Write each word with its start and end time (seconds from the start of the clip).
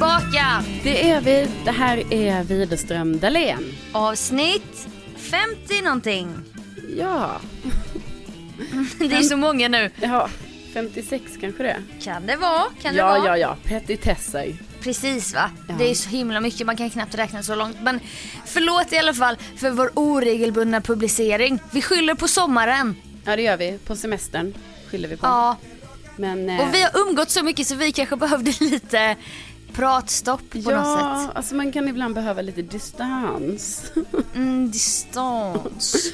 tillbaka! 0.00 0.64
Det 0.82 1.10
är 1.10 1.20
vi. 1.20 1.48
Det 1.64 1.70
här 1.70 2.12
är 2.12 2.44
Widerström 2.44 3.18
Dahlén. 3.18 3.72
Avsnitt 3.92 4.88
50 5.16 5.82
någonting. 5.82 6.28
Ja, 6.96 7.40
Det 8.98 9.04
är 9.14 9.22
så 9.22 9.36
många 9.36 9.68
nu. 9.68 9.90
ja, 10.00 10.28
56 10.74 11.22
kanske 11.40 11.62
det 11.62 11.76
Kan 12.02 12.26
det 12.26 12.36
vara? 12.36 12.62
Kan 12.82 12.92
det 12.92 12.98
Ja, 12.98 13.06
vara? 13.06 13.26
ja, 13.26 13.36
ja. 13.36 13.56
Petitesser. 13.64 14.56
Precis 14.82 15.34
va? 15.34 15.50
Ja. 15.68 15.74
Det 15.78 15.90
är 15.90 15.94
så 15.94 16.08
himla 16.10 16.40
mycket, 16.40 16.66
man 16.66 16.76
kan 16.76 16.90
knappt 16.90 17.14
räkna 17.14 17.42
så 17.42 17.54
långt. 17.54 17.76
Men 17.82 18.00
förlåt 18.46 18.92
i 18.92 18.98
alla 18.98 19.14
fall 19.14 19.36
för 19.56 19.70
vår 19.70 19.90
oregelbundna 19.94 20.80
publicering. 20.80 21.58
Vi 21.72 21.82
skyller 21.82 22.14
på 22.14 22.28
sommaren. 22.28 22.96
Ja, 23.24 23.36
det 23.36 23.42
gör 23.42 23.56
vi. 23.56 23.78
På 23.86 23.96
semestern 23.96 24.54
skyller 24.90 25.08
vi 25.08 25.16
på. 25.16 25.26
Ja, 25.26 25.56
Men, 26.16 26.50
eh, 26.50 26.60
och 26.68 26.74
vi 26.74 26.82
har 26.82 26.90
umgått 27.08 27.30
så 27.30 27.42
mycket 27.44 27.66
så 27.66 27.74
vi 27.74 27.92
kanske 27.92 28.16
behövde 28.16 28.52
lite 28.60 29.16
pratstopp 29.70 30.50
på 30.50 30.58
något 30.58 30.72
Ja, 30.72 31.24
sätt. 31.26 31.36
alltså 31.36 31.54
man 31.54 31.72
kan 31.72 31.88
ibland 31.88 32.14
behöva 32.14 32.42
lite 32.42 32.62
distans. 32.62 33.92
Mm, 34.34 34.70
distans. 34.70 36.12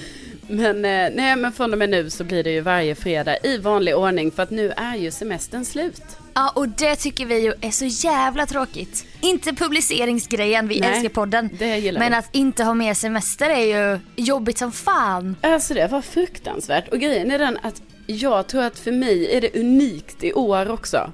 Men, 0.48 0.76
eh, 0.84 1.10
nej, 1.14 1.36
men 1.36 1.52
från 1.52 1.72
och 1.72 1.78
med 1.78 1.90
nu 1.90 2.10
så 2.10 2.24
blir 2.24 2.44
det 2.44 2.50
ju 2.50 2.60
varje 2.60 2.94
fredag 2.94 3.36
i 3.42 3.58
vanlig 3.58 3.96
ordning 3.96 4.30
för 4.30 4.42
att 4.42 4.50
nu 4.50 4.70
är 4.76 4.96
ju 4.96 5.10
semestern 5.10 5.64
slut. 5.64 6.02
Ja, 6.34 6.52
och 6.54 6.68
det 6.68 6.96
tycker 6.96 7.26
vi 7.26 7.38
ju 7.38 7.54
är 7.60 7.70
så 7.70 7.84
jävla 7.84 8.46
tråkigt. 8.46 9.06
Inte 9.20 9.52
publiceringsgrejen, 9.54 10.68
vi 10.68 10.80
Nej, 10.80 10.90
älskar 10.90 11.08
podden. 11.08 11.50
det 11.58 11.92
Men 11.92 12.12
vi. 12.12 12.18
att 12.18 12.28
inte 12.34 12.64
ha 12.64 12.74
mer 12.74 12.94
semester 12.94 13.50
är 13.50 13.92
ju 13.92 13.98
jobbigt 14.16 14.58
som 14.58 14.72
fan. 14.72 15.36
Alltså 15.40 15.74
det 15.74 15.86
var 15.88 16.02
fruktansvärt. 16.02 16.88
Och 16.88 16.98
grejen 17.00 17.30
är 17.30 17.38
den 17.38 17.58
att 17.62 17.82
jag 18.06 18.46
tror 18.46 18.62
att 18.62 18.78
för 18.78 18.92
mig 18.92 19.36
är 19.36 19.40
det 19.40 19.56
unikt 19.60 20.24
i 20.24 20.32
år 20.32 20.70
också. 20.70 21.10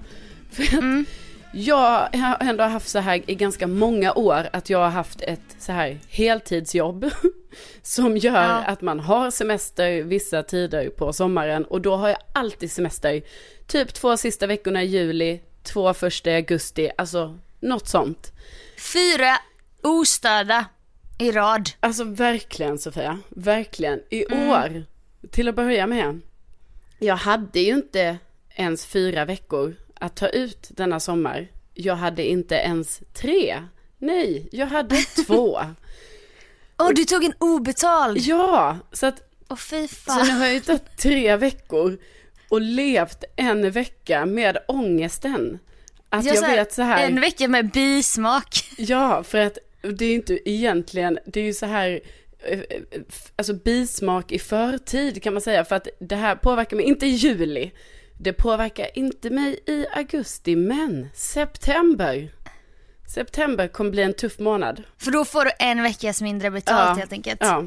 För 0.53 0.62
att 0.62 0.73
Mm. 0.73 1.06
Jag 1.53 2.08
har 2.14 2.36
ändå 2.41 2.64
haft 2.64 2.89
så 2.89 2.98
här 2.98 3.22
i 3.31 3.34
ganska 3.34 3.67
många 3.67 4.12
år 4.14 4.48
att 4.53 4.70
jag 4.70 4.78
har 4.78 4.89
haft 4.91 5.20
ett 5.22 5.41
så 5.59 5.72
här 5.72 5.98
heltidsjobb. 6.09 7.11
Som 7.83 8.17
gör 8.17 8.34
Ja. 8.48 8.64
att 8.64 8.81
man 8.81 9.00
har 9.00 9.31
semester 9.31 10.03
vissa 10.03 10.42
tider 10.42 10.89
på 10.89 11.12
sommaren 11.12 11.64
och 11.64 11.81
då 11.81 11.97
har 11.97 12.09
jag 12.09 12.19
alltid 12.33 12.72
semester. 12.72 13.22
Typ 13.67 13.94
två 13.94 14.17
sista 14.17 14.47
veckorna 14.47 14.83
i 14.83 14.86
juli, 14.86 15.41
två 15.62 15.94
första 15.94 16.31
i 16.31 16.34
augusti, 16.34 16.91
alltså 16.98 17.39
något 17.61 17.89
sånt. 17.89 18.33
Fyra 18.92 19.37
ostörda 19.83 20.64
i 21.19 21.33
rad. 21.33 21.69
Alltså 21.81 22.05
verkligen 22.05 22.78
Sofia, 22.78 23.19
verkligen. 23.28 24.00
I 24.11 24.25
Mm. 24.33 24.48
år, 24.50 24.84
till 25.31 25.48
att 25.48 25.55
börja 25.55 25.87
med. 25.87 26.20
Jag 26.98 27.16
hade 27.16 27.61
ju 27.61 27.72
inte 27.72 28.19
ens 28.55 28.87
fyra 28.87 29.25
veckor 29.25 29.75
att 30.03 30.17
ta 30.17 30.28
ut 30.28 30.69
denna 30.70 31.00
sommar. 31.00 31.48
Jag 31.75 31.97
hade 31.97 32.25
inte 32.27 32.55
ens 32.55 33.00
tre. 33.12 33.62
Nej, 33.98 34.48
jag 34.53 34.67
hade 34.67 34.97
två. 35.27 35.61
Och 36.77 36.94
du 36.94 37.05
tog 37.05 37.25
en 37.25 37.34
obetald. 37.39 38.19
Ja, 38.19 38.78
så 38.92 39.06
att 39.06 39.28
Åh 39.48 39.56
fy 39.56 39.89
så 39.89 39.94
fan. 39.94 40.27
nu 40.27 40.33
har 40.33 40.44
jag 40.44 40.55
ju 40.55 40.61
tagit 40.61 40.97
tre 40.97 41.36
veckor 41.36 41.98
och 42.48 42.61
levt 42.61 43.25
en 43.36 43.70
vecka 43.70 44.27
med 44.27 44.59
ångesten. 44.69 45.59
Att 46.09 46.25
jag, 46.25 46.39
så 46.39 46.44
här, 46.44 46.56
vet 46.56 46.72
så 46.72 46.83
här. 46.83 47.06
En 47.06 47.20
vecka 47.20 47.48
med 47.48 47.70
bismak. 47.70 48.64
Ja, 48.78 49.22
för 49.22 49.39
att 49.39 49.59
det 49.83 50.05
är 50.05 50.14
inte 50.14 50.50
egentligen, 50.50 51.19
det 51.27 51.41
är 51.41 51.44
ju 51.44 51.55
så 51.55 51.66
här, 51.66 52.00
eh, 52.39 52.59
eh, 52.59 52.83
alltså 53.37 53.55
bismak 53.55 54.33
i 54.33 54.39
förtid 54.39 55.22
kan 55.22 55.33
man 55.33 55.42
säga, 55.42 55.64
för 55.64 55.77
att 55.77 55.89
det 56.00 56.16
här 56.16 56.37
påverkar 56.37 56.77
mig 56.77 56.87
inte 56.87 57.06
i 57.06 57.11
juli, 57.11 57.70
det 58.23 58.33
påverkar 58.33 58.98
inte 58.98 59.31
mig 59.31 59.59
i 59.67 59.87
augusti, 59.93 60.56
men 60.56 61.09
september. 61.15 62.33
September 63.15 63.69
kommer 63.69 63.91
bli 63.91 64.03
en 64.03 64.15
tuff 64.15 64.38
månad. 64.38 64.83
För 64.99 65.10
då 65.10 65.25
får 65.25 65.44
du 65.44 65.50
en 65.59 65.83
veckas 65.83 66.22
mindre 66.22 66.50
betalt 66.50 66.88
Ja, 66.88 66.94
helt 67.00 67.12
enkelt. 67.12 67.41
Ja, 67.41 67.65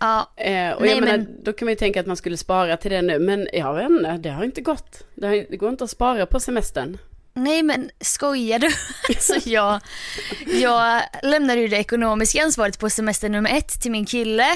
Ja. 0.00 0.30
eh, 0.36 0.70
och 0.70 0.80
Nej, 0.82 0.90
jag 0.90 1.00
menar, 1.00 1.18
men- 1.18 1.44
då 1.44 1.52
kan 1.52 1.66
man 1.66 1.72
ju 1.72 1.76
tänka 1.76 2.00
att 2.00 2.06
man 2.06 2.16
skulle 2.16 2.36
spara 2.36 2.76
till 2.76 2.90
det 2.90 3.02
nu, 3.02 3.18
men 3.18 3.48
jag 3.52 3.74
vet 3.74 3.90
inte, 3.90 4.12
det 4.16 4.30
har 4.30 4.44
inte 4.44 4.60
gått. 4.60 5.06
Det, 5.14 5.26
har, 5.26 5.34
det 5.50 5.56
går 5.56 5.68
inte 5.68 5.84
att 5.84 5.90
spara 5.90 6.26
på 6.26 6.40
semestern. 6.40 6.98
Nej 7.34 7.62
men 7.62 7.90
skojar 8.00 8.58
du? 8.58 8.66
Alltså 9.08 9.48
jag, 9.50 9.80
jag 10.46 11.02
lämnade 11.22 11.60
ju 11.60 11.68
det 11.68 11.76
ekonomiska 11.76 12.42
ansvaret 12.42 12.78
på 12.78 12.90
semester 12.90 13.28
nummer 13.28 13.50
ett 13.56 13.80
till 13.82 13.90
min 13.90 14.06
kille. 14.06 14.46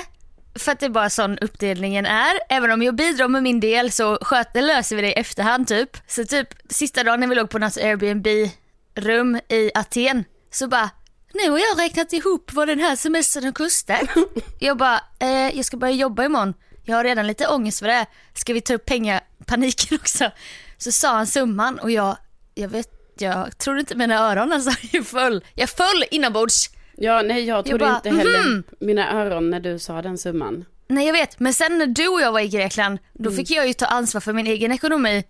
För 0.54 0.72
att 0.72 0.80
det 0.80 0.86
är 0.86 0.90
bara 0.90 1.10
sån 1.10 1.38
uppdelningen 1.38 2.06
är. 2.06 2.32
Även 2.48 2.70
om 2.70 2.82
jag 2.82 2.94
bidrar 2.94 3.28
med 3.28 3.42
min 3.42 3.60
del 3.60 3.90
så 3.90 4.18
sköter, 4.20 4.62
löser 4.62 4.96
vi 4.96 5.02
det 5.02 5.08
i 5.08 5.12
efterhand 5.12 5.68
typ. 5.68 5.96
Så 6.06 6.24
typ 6.24 6.48
sista 6.68 7.04
dagen 7.04 7.20
när 7.20 7.26
vi 7.26 7.34
låg 7.34 7.50
på 7.50 7.58
något 7.58 7.76
Airbnb-rum 7.76 9.40
i 9.48 9.70
Aten 9.74 10.24
så 10.50 10.68
bara 10.68 10.90
nu 11.34 11.50
har 11.50 11.58
jag 11.58 11.78
räknat 11.78 12.12
ihop 12.12 12.52
vad 12.52 12.68
den 12.68 12.80
här 12.80 12.96
semestern 12.96 13.44
har 13.44 13.52
kostat. 13.52 14.00
Jag 14.58 14.76
bara, 14.76 15.00
eh, 15.18 15.56
jag 15.56 15.64
ska 15.64 15.76
börja 15.76 15.92
jobba 15.92 16.24
imorgon. 16.24 16.54
Jag 16.84 16.96
har 16.96 17.04
redan 17.04 17.26
lite 17.26 17.48
ångest 17.48 17.78
för 17.78 17.86
det. 17.86 18.06
Ska 18.34 18.52
vi 18.52 18.60
ta 18.60 18.74
upp 18.74 18.84
pengapaniken 18.84 19.98
också? 20.02 20.30
Så 20.78 20.92
sa 20.92 21.14
han 21.14 21.26
summan 21.26 21.78
och 21.78 21.90
jag, 21.90 22.16
jag 22.54 22.68
vet, 22.68 22.90
jag 23.18 23.58
trodde 23.58 23.80
inte 23.80 23.94
mina 23.94 24.30
öron 24.30 24.52
alltså. 24.52 24.70
Jag 24.92 25.06
föll, 25.06 25.44
jag 25.54 25.70
föll 25.70 26.04
inombords. 26.10 26.70
Ja, 27.00 27.22
nej, 27.22 27.44
jag 27.44 27.64
trodde 27.64 27.84
bara, 27.84 27.96
inte 27.96 28.10
heller 28.10 28.42
mhm. 28.42 28.62
mina 28.80 29.12
öron 29.12 29.50
när 29.50 29.60
du 29.60 29.78
sa 29.78 30.02
den 30.02 30.18
summan. 30.18 30.64
Nej 30.88 31.06
jag 31.06 31.12
vet, 31.12 31.40
men 31.40 31.54
sen 31.54 31.78
när 31.78 31.86
du 31.86 32.08
och 32.08 32.20
jag 32.20 32.32
var 32.32 32.40
i 32.40 32.48
Grekland, 32.48 32.98
då 33.12 33.30
fick 33.30 33.50
jag 33.50 33.66
ju 33.66 33.72
ta 33.72 33.86
ansvar 33.86 34.20
för 34.20 34.32
min 34.32 34.46
egen 34.46 34.72
ekonomi. 34.72 35.24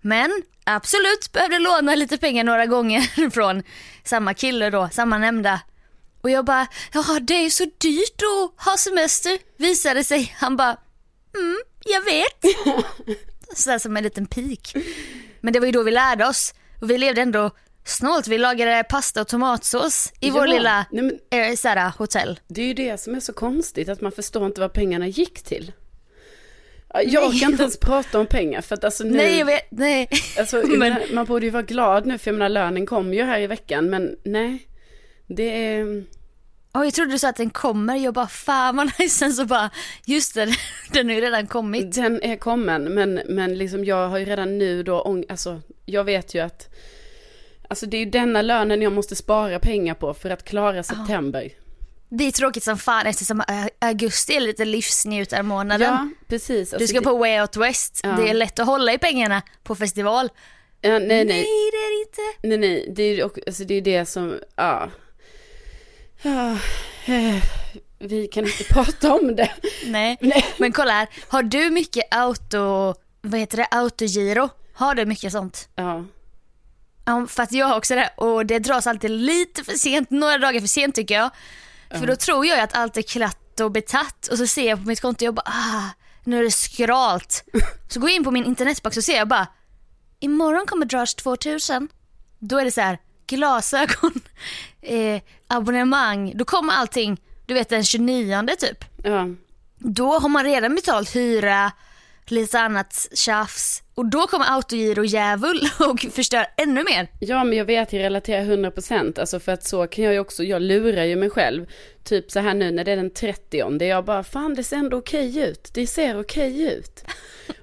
Men 0.00 0.42
absolut 0.64 1.32
behövde 1.32 1.58
låna 1.58 1.94
lite 1.94 2.18
pengar 2.18 2.44
några 2.44 2.66
gånger 2.66 3.30
från 3.30 3.62
samma 4.04 4.34
kille 4.34 4.70
då, 4.70 4.88
samma 4.92 5.18
nämnda. 5.18 5.60
Och 6.20 6.30
jag 6.30 6.44
bara, 6.44 6.66
ja 6.92 7.18
det 7.20 7.34
är 7.34 7.50
så 7.50 7.64
dyrt 7.64 8.22
att 8.22 8.64
ha 8.64 8.76
semester, 8.76 9.38
visade 9.56 10.04
sig. 10.04 10.34
Han 10.36 10.56
bara, 10.56 10.76
mm, 11.38 11.56
jag 11.84 12.04
vet. 12.04 12.40
Sådär 13.56 13.78
som 13.78 13.96
en 13.96 14.02
liten 14.02 14.26
pik. 14.26 14.76
Men 15.40 15.52
det 15.52 15.60
var 15.60 15.66
ju 15.66 15.72
då 15.72 15.82
vi 15.82 15.90
lärde 15.90 16.26
oss. 16.26 16.54
Och 16.80 16.90
vi 16.90 16.98
levde 16.98 17.22
ändå 17.22 17.50
snålt. 17.84 18.28
Vi 18.28 18.38
lagade 18.38 18.84
pasta 18.88 19.20
och 19.20 19.28
tomatsås 19.28 20.12
i 20.20 20.30
vår 20.30 20.46
Ja, 20.46 20.52
lilla 20.54 20.86
nej, 20.90 21.02
men 21.30 21.50
eh, 21.50 21.54
såhär, 21.56 21.92
hotell. 21.98 22.40
Det 22.48 22.62
är 22.62 22.66
ju 22.66 22.74
det 22.74 23.00
som 23.00 23.14
är 23.14 23.20
så 23.20 23.32
konstigt, 23.32 23.88
att 23.88 24.00
man 24.00 24.12
förstår 24.12 24.46
inte 24.46 24.60
vad 24.60 24.72
pengarna 24.72 25.06
gick 25.08 25.42
till. 25.42 25.72
Ja, 26.94 27.02
Jag 27.02 27.30
Nej. 27.30 27.40
kan 27.40 27.50
inte 27.50 27.62
ens 27.62 27.78
prata 27.80 28.18
om 28.20 28.26
pengar 28.26 28.60
för 28.60 28.74
att 28.74 28.84
alltså 28.84 29.04
nu, 29.04 29.16
Nej 29.16 29.38
jag 29.38 29.46
vet, 29.46 29.66
nej. 29.70 30.08
alltså, 30.38 30.56
Men- 30.66 30.96
man 31.12 31.24
borde 31.26 31.46
ju 31.46 31.50
vara 31.50 31.62
glad 31.62 32.06
nu 32.06 32.18
för 32.18 32.30
jag 32.30 32.38
menar 32.38 32.48
lönen 32.48 32.86
kom 32.86 33.14
ju 33.14 33.22
här 33.22 33.40
i 33.40 33.46
veckan 33.46 33.90
men 33.90 34.16
nej. 34.24 34.68
Det 35.26 35.42
är, 35.74 36.04
Och 36.72 36.86
jag 36.86 36.94
trodde 36.94 37.10
du 37.12 37.18
sa 37.18 37.28
att 37.28 37.36
den 37.36 37.50
kommer, 37.50 37.96
jag 37.96 38.14
bara 38.14 38.26
fan 38.28 38.76
vad 38.76 38.86
nice, 38.98 39.08
sen 39.18 39.32
så 39.32 39.44
bara 39.44 39.70
just 40.04 40.34
det, 40.34 40.54
den 40.92 41.08
har 41.08 41.14
ju 41.14 41.20
redan 41.20 41.46
kommit. 41.46 41.94
den 41.94 42.22
är 42.22 42.36
kommen 42.36 42.84
men, 42.94 43.20
men 43.28 43.58
liksom 43.58 43.84
jag 43.84 44.08
har 44.08 44.18
ju 44.18 44.24
redan 44.24 44.58
nu 44.58 44.82
då, 44.82 45.02
ång- 45.02 45.24
alltså 45.28 45.60
jag 45.86 46.04
vet 46.04 46.34
ju 46.34 46.40
att 46.40 46.68
Alltså 47.74 47.86
det 47.86 47.96
är 47.96 47.98
ju 47.98 48.10
denna 48.10 48.42
lönen 48.42 48.82
jag 48.82 48.92
måste 48.92 49.16
spara 49.16 49.58
pengar 49.58 49.94
på 49.94 50.14
för 50.14 50.30
att 50.30 50.44
klara 50.44 50.82
september. 50.82 51.50
Det 52.08 52.24
är 52.24 52.30
tråkigt 52.32 52.62
som 52.64 52.78
fan 52.78 53.06
eftersom 53.06 53.40
ä- 53.40 53.68
augusti 53.78 54.34
är 54.36 54.40
lite 54.40 54.64
livsnjutarmånaden. 54.64 55.88
Ja, 55.92 56.08
precis. 56.28 56.70
Du 56.70 56.76
Alltså, 56.76 56.88
ska 56.88 56.98
det- 56.98 57.04
på 57.04 57.16
Way 57.18 57.40
Out 57.40 57.56
West, 57.56 58.00
Ja. 58.02 58.08
det 58.12 58.28
är 58.28 58.34
lätt 58.34 58.58
att 58.58 58.66
hålla 58.66 58.92
i 58.92 58.98
pengarna 58.98 59.42
på 59.62 59.74
festival. 59.74 60.28
Ja, 60.80 60.90
nej, 60.90 61.00
nej. 61.08 61.24
Nej 61.26 61.44
det 61.72 61.76
är 61.76 61.98
det 61.98 62.08
inte. 62.08 62.48
Nej, 62.48 62.58
nej, 62.58 62.92
det 62.96 63.02
är 63.02 63.24
alltså 63.46 63.64
det 63.64 63.74
är 63.74 63.80
det 63.80 64.06
som, 64.06 64.38
ja. 64.56 64.90
ja. 66.22 66.50
eh, 67.06 67.42
Vi 67.98 68.26
kan 68.26 68.44
inte 68.44 68.64
prata 68.70 69.14
om 69.14 69.36
det. 69.36 69.50
Nej. 69.86 70.16
Nej. 70.20 70.44
Men 70.58 70.72
kolla 70.72 70.92
här, 70.92 71.08
har 71.28 71.42
du 71.42 71.70
mycket 71.70 72.04
auto, 72.14 72.94
vad 73.22 73.40
heter 73.40 73.56
det, 73.56 73.66
autogiro? 73.70 74.48
Har 74.74 74.94
du 74.94 75.06
mycket 75.06 75.32
sånt? 75.32 75.68
Ja, 75.74 76.04
Ja, 77.04 77.26
för 77.26 77.42
att 77.42 77.52
jag 77.52 77.66
har 77.66 77.76
också 77.76 77.94
det 77.94 78.10
och 78.16 78.46
det 78.46 78.58
dras 78.58 78.86
alltid 78.86 79.10
lite 79.10 79.64
för 79.64 79.72
sent, 79.72 80.10
några 80.10 80.38
dagar 80.38 80.60
för 80.60 80.68
sent 80.68 80.94
tycker 80.94 81.14
jag. 81.14 81.30
För 81.90 82.06
då 82.06 82.16
tror 82.16 82.46
jag 82.46 82.60
att 82.60 82.76
allt 82.76 82.96
är 82.96 83.02
klatt 83.02 83.60
och 83.60 83.70
betatt 83.70 84.26
och 84.26 84.38
så 84.38 84.46
ser 84.46 84.68
jag 84.68 84.82
på 84.82 84.88
mitt 84.88 85.00
konto 85.00 85.24
och 85.24 85.26
jag 85.26 85.34
bara 85.34 85.46
ah, 85.46 85.88
nu 86.24 86.38
är 86.38 86.42
det 86.42 86.50
skralt. 86.50 87.44
Så 87.88 88.00
går 88.00 88.10
jag 88.10 88.16
in 88.16 88.24
på 88.24 88.30
min 88.30 88.44
internetbox 88.44 88.96
och 88.96 89.04
ser 89.04 89.16
jag 89.16 89.28
bara 89.28 89.46
imorgon 90.20 90.66
kommer 90.66 90.86
dras 90.86 91.14
2000. 91.14 91.88
Då 92.38 92.58
är 92.58 92.64
det 92.64 92.70
så 92.70 92.80
här 92.80 92.98
glasögon, 93.26 94.12
eh, 94.82 95.22
abonnemang, 95.46 96.32
då 96.34 96.44
kommer 96.44 96.72
allting, 96.72 97.20
du 97.46 97.54
vet 97.54 97.68
den 97.68 97.84
29 97.84 98.46
typ. 98.58 98.84
ja. 99.04 99.26
Då 99.78 100.18
har 100.18 100.28
man 100.28 100.44
redan 100.44 100.74
betalt 100.74 101.16
hyra, 101.16 101.72
lite 102.30 102.60
annat 102.60 103.08
tjafs 103.14 103.82
och 103.94 104.06
då 104.06 104.26
kommer 104.26 104.46
autogiro 104.56 105.04
djävul 105.04 105.60
och 105.88 106.00
förstör 106.00 106.46
ännu 106.56 106.84
mer. 106.84 107.08
Ja, 107.20 107.44
men 107.44 107.58
jag 107.58 107.64
vet, 107.64 107.92
jag 107.92 108.02
relaterar 108.02 108.44
100%. 108.44 109.20
Alltså 109.20 109.40
för 109.40 109.52
att 109.52 109.64
så 109.64 109.86
kan 109.86 110.04
jag 110.04 110.12
ju 110.12 110.18
också, 110.18 110.44
jag 110.44 110.62
lurar 110.62 111.04
ju 111.04 111.16
mig 111.16 111.30
själv. 111.30 111.66
Typ 112.04 112.30
så 112.30 112.40
här 112.40 112.54
nu 112.54 112.70
när 112.70 112.84
det 112.84 112.92
är 112.92 112.96
den 112.96 113.10
30 113.10 113.78
det 113.78 113.86
jag 113.86 114.04
bara, 114.04 114.22
fan 114.22 114.54
det 114.54 114.64
ser 114.64 114.76
ändå 114.76 114.96
okej 114.96 115.38
ut. 115.38 115.70
Det 115.74 115.86
ser 115.86 116.20
okej 116.20 116.62
ut. 116.62 117.04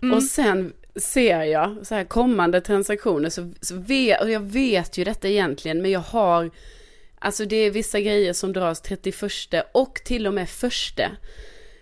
Och 0.14 0.24
sen 0.24 0.74
ser 0.96 1.44
jag 1.44 1.78
så 1.84 1.96
här 1.96 2.04
kommande 2.04 2.62
transaktioner 2.62 3.30
så, 3.30 3.52
så 3.62 3.76
vet, 3.76 4.22
och 4.22 4.30
jag 4.30 4.40
vet 4.40 4.98
ju 4.98 5.04
detta 5.04 5.28
egentligen, 5.28 5.82
men 5.82 5.92
jag 5.92 6.00
har, 6.00 6.52
alltså 7.20 7.46
det 7.46 7.56
är 7.56 7.72
vissa 7.72 8.00
grejer 8.00 8.34
som 8.34 8.54
dras 8.54 8.82
31 8.82 9.16
och 9.74 9.96
till 10.06 10.28
och 10.28 10.34
med 10.34 10.50
första. 10.50 11.12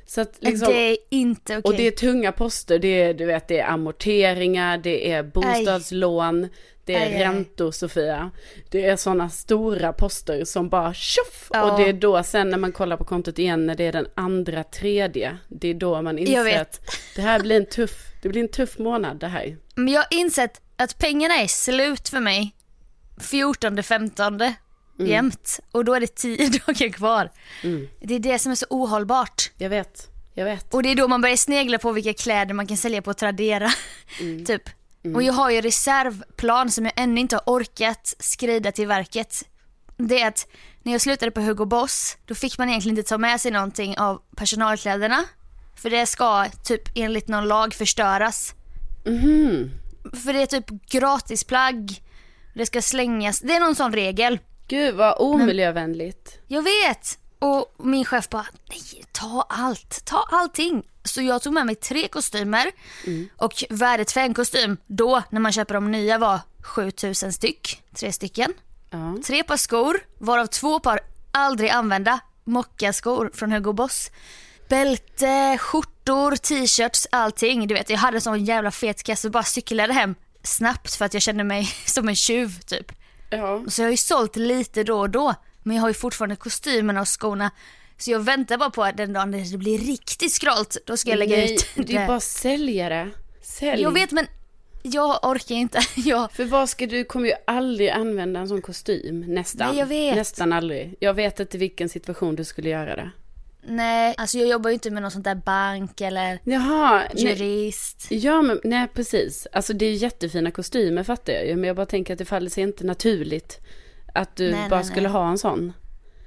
Så 0.09 0.21
att 0.21 0.37
liksom, 0.39 0.73
det 0.73 0.79
är 0.79 0.97
inte 1.09 1.43
okej. 1.43 1.57
Okay. 1.57 1.71
Och 1.71 1.77
det 1.77 1.87
är 1.87 1.91
tunga 1.91 2.31
poster, 2.31 2.79
det 2.79 3.01
är, 3.01 3.13
du 3.13 3.25
vet, 3.25 3.47
det 3.47 3.59
är 3.59 3.67
amorteringar, 3.67 4.77
det 4.77 5.11
är 5.11 5.23
bostadslån, 5.23 6.43
Aj. 6.43 6.49
det 6.85 6.95
är 6.95 7.15
Aj, 7.15 7.23
räntor 7.23 7.71
Sofia. 7.71 8.31
Det 8.69 8.85
är 8.85 8.95
sådana 8.95 9.29
stora 9.29 9.93
poster 9.93 10.45
som 10.45 10.69
bara 10.69 10.93
tjoff! 10.93 11.49
Ja. 11.53 11.71
Och 11.71 11.79
det 11.79 11.89
är 11.89 11.93
då 11.93 12.23
sen 12.23 12.49
när 12.49 12.57
man 12.57 12.71
kollar 12.71 12.97
på 12.97 13.03
kontot 13.03 13.39
igen 13.39 13.65
när 13.65 13.75
det 13.75 13.83
är 13.83 13.91
den 13.91 14.07
andra, 14.15 14.63
tredje, 14.63 15.37
det 15.47 15.67
är 15.67 15.73
då 15.73 16.01
man 16.01 16.19
inser 16.19 16.61
att 16.61 16.81
det 17.15 17.21
här 17.21 17.39
blir 17.39 17.57
en 17.57 17.65
tuff, 17.65 18.05
det 18.21 18.29
blir 18.29 18.41
en 18.41 18.51
tuff 18.51 18.77
månad 18.77 19.19
det 19.19 19.27
här. 19.27 19.57
Men 19.75 19.87
jag 19.87 20.01
har 20.01 20.07
insett 20.19 20.61
att 20.75 20.97
pengarna 20.97 21.35
är 21.35 21.47
slut 21.47 22.09
för 22.09 22.19
mig 22.19 22.55
14, 23.19 23.83
15 23.83 24.39
mm. 24.99 25.11
jämt. 25.11 25.59
Och 25.71 25.85
då 25.85 25.93
är 25.93 25.99
det 25.99 26.15
tio 26.15 26.49
dagar 26.65 26.89
kvar. 26.89 27.31
Mm. 27.63 27.87
Det 27.99 28.15
är 28.15 28.19
det 28.19 28.39
som 28.39 28.51
är 28.51 28.55
så 28.55 28.65
ohållbart. 28.69 29.51
Jag 29.57 29.69
vet, 29.69 30.07
jag 30.33 30.45
vet. 30.45 30.73
Och 30.73 30.83
det 30.83 30.89
är 30.89 30.95
då 30.95 31.07
man 31.07 31.21
börjar 31.21 31.35
snegla 31.35 31.77
på 31.77 31.91
vilka 31.91 32.13
kläder 32.13 32.53
man 32.53 32.67
kan 32.67 32.77
sälja 32.77 33.01
på 33.01 33.13
Tradera. 33.13 33.71
Mm. 34.21 34.45
typ. 34.45 34.69
Mm. 35.03 35.15
Och 35.15 35.23
jag 35.23 35.33
har 35.33 35.49
ju 35.49 35.61
reservplan 35.61 36.71
som 36.71 36.85
jag 36.85 36.93
ännu 36.95 37.21
inte 37.21 37.35
har 37.35 37.43
orkat 37.45 38.15
skrida 38.19 38.71
till 38.71 38.87
verket. 38.87 39.43
Det 39.97 40.21
är 40.21 40.27
att 40.27 40.47
när 40.83 40.91
jag 40.91 41.01
slutade 41.01 41.31
på 41.31 41.41
Hugo 41.41 41.65
Boss, 41.65 42.17
då 42.25 42.35
fick 42.35 42.57
man 42.57 42.69
egentligen 42.69 42.97
inte 42.97 43.09
ta 43.09 43.17
med 43.17 43.41
sig 43.41 43.51
någonting 43.51 43.97
av 43.97 44.21
personalkläderna. 44.35 45.25
För 45.75 45.89
det 45.89 46.05
ska 46.05 46.45
typ 46.63 46.81
enligt 46.95 47.27
någon 47.27 47.47
lag 47.47 47.73
förstöras. 47.73 48.53
Mm. 49.05 49.71
För 50.23 50.33
det 50.33 50.41
är 50.41 50.45
typ 50.45 50.69
gratisplagg, 50.69 52.01
det 52.53 52.65
ska 52.65 52.81
slängas, 52.81 53.39
det 53.39 53.55
är 53.55 53.59
någon 53.59 53.75
sån 53.75 53.93
regel. 53.93 54.39
Gud 54.69 54.95
vad 54.95 55.15
omiljövänligt. 55.19 56.39
Men, 56.47 56.55
jag 56.55 56.61
vet. 56.61 57.19
Och 57.39 57.73
min 57.77 58.05
chef 58.05 58.29
bara, 58.29 58.45
nej 58.69 59.03
ta 59.11 59.45
allt, 59.49 60.05
ta 60.05 60.27
allting. 60.31 60.83
Så 61.03 61.21
jag 61.21 61.41
tog 61.41 61.53
med 61.53 61.65
mig 61.65 61.75
tre 61.75 62.07
kostymer 62.07 62.71
mm. 63.07 63.29
och 63.37 63.63
värdet 63.69 64.11
för 64.11 64.21
en 64.21 64.33
kostym 64.33 64.77
då 64.87 65.23
när 65.29 65.39
man 65.39 65.51
köper 65.51 65.73
de 65.73 65.91
nya 65.91 66.17
var 66.17 66.39
7000 66.61 67.33
styck, 67.33 67.81
tre 67.95 68.11
stycken. 68.11 68.53
Mm. 68.91 69.21
Tre 69.21 69.43
par 69.43 69.57
skor, 69.57 69.99
varav 70.17 70.45
två 70.45 70.79
par 70.79 70.99
aldrig 71.31 71.69
använda 71.69 72.19
mockaskor 72.43 73.31
från 73.33 73.51
Hugo 73.51 73.73
Boss. 73.73 74.11
Bälte, 74.69 75.57
skjortor, 75.57 76.35
t-shirts, 76.35 77.07
allting. 77.11 77.67
Du 77.67 77.73
vet 77.73 77.89
jag 77.89 77.97
hade 77.97 78.17
en 78.17 78.21
sån 78.21 78.45
jävla 78.45 78.71
fet 78.71 79.03
kasse 79.03 79.27
och 79.27 79.31
bara 79.31 79.43
cyklade 79.43 79.93
hem 79.93 80.15
snabbt 80.43 80.95
för 80.95 81.05
att 81.05 81.13
jag 81.13 81.23
kände 81.23 81.43
mig 81.43 81.65
som 81.85 82.09
en 82.09 82.15
tjuv 82.15 82.59
typ. 82.59 82.91
Ja. 83.29 83.63
Så 83.67 83.81
jag 83.81 83.85
har 83.85 83.91
ju 83.91 83.97
sålt 83.97 84.35
lite 84.35 84.83
då 84.83 84.99
och 84.99 85.09
då. 85.09 85.35
Men 85.63 85.75
jag 85.75 85.81
har 85.81 85.89
ju 85.89 85.93
fortfarande 85.93 86.35
kostymerna 86.35 87.01
och 87.01 87.07
skorna. 87.19 87.51
Så 87.97 88.11
jag 88.11 88.19
väntar 88.19 88.57
bara 88.57 88.69
på 88.69 88.83
att 88.83 88.97
den 88.97 89.13
dagen 89.13 89.31
det 89.31 89.57
blir 89.57 89.77
riktigt 89.77 90.31
skralt, 90.31 90.77
då 90.85 90.97
ska 90.97 91.09
jag 91.09 91.19
lägga 91.19 91.37
Nej, 91.37 91.53
ut 91.53 91.65
det. 91.75 91.95
är 91.95 92.07
bara 92.07 92.19
säljare. 92.19 93.09
Sälj. 93.41 93.81
Jag 93.81 93.91
vet 93.91 94.11
men 94.11 94.27
jag 94.81 95.25
orkar 95.25 95.55
inte. 95.55 95.79
Jag... 95.95 96.31
För 96.31 96.45
vad 96.45 96.69
ska 96.69 96.87
du, 96.87 97.03
kommer 97.03 97.27
ju 97.27 97.33
aldrig 97.47 97.89
använda 97.89 98.39
en 98.39 98.47
sån 98.47 98.61
kostym. 98.61 99.19
Nästan. 99.19 99.67
Nej, 99.69 99.79
jag 99.79 99.85
vet. 99.85 100.15
Nästan 100.15 100.53
aldrig. 100.53 100.95
Jag 100.99 101.13
vet 101.13 101.39
inte 101.39 101.57
vilken 101.57 101.89
situation 101.89 102.35
du 102.35 102.43
skulle 102.43 102.69
göra 102.69 102.95
det. 102.95 103.11
Nej, 103.61 104.15
alltså 104.17 104.37
jag 104.37 104.47
jobbar 104.47 104.69
ju 104.69 104.73
inte 104.73 104.91
med 104.91 105.01
någon 105.01 105.11
sånt 105.11 105.25
där 105.25 105.35
bank 105.35 106.01
eller 106.01 106.39
Jaha, 106.43 107.03
jurist. 107.15 108.07
Nej. 108.11 108.19
Ja, 108.19 108.41
men 108.41 108.59
nej 108.63 108.87
precis. 108.93 109.47
Alltså 109.51 109.73
det 109.73 109.85
är 109.85 109.93
jättefina 109.93 110.51
kostymer 110.51 111.03
fattar 111.03 111.33
jag 111.33 111.47
ju. 111.47 111.55
Men 111.55 111.63
jag 111.63 111.75
bara 111.75 111.85
tänker 111.85 112.13
att 112.13 112.19
det 112.19 112.25
faller 112.25 112.49
sig 112.49 112.63
inte 112.63 112.85
naturligt 112.85 113.59
att 114.13 114.35
du 114.35 114.51
nej, 114.51 114.69
bara 114.69 114.79
nej, 114.79 114.89
skulle 114.89 115.09
ha 115.09 115.29
en 115.29 115.37
sån. 115.37 115.73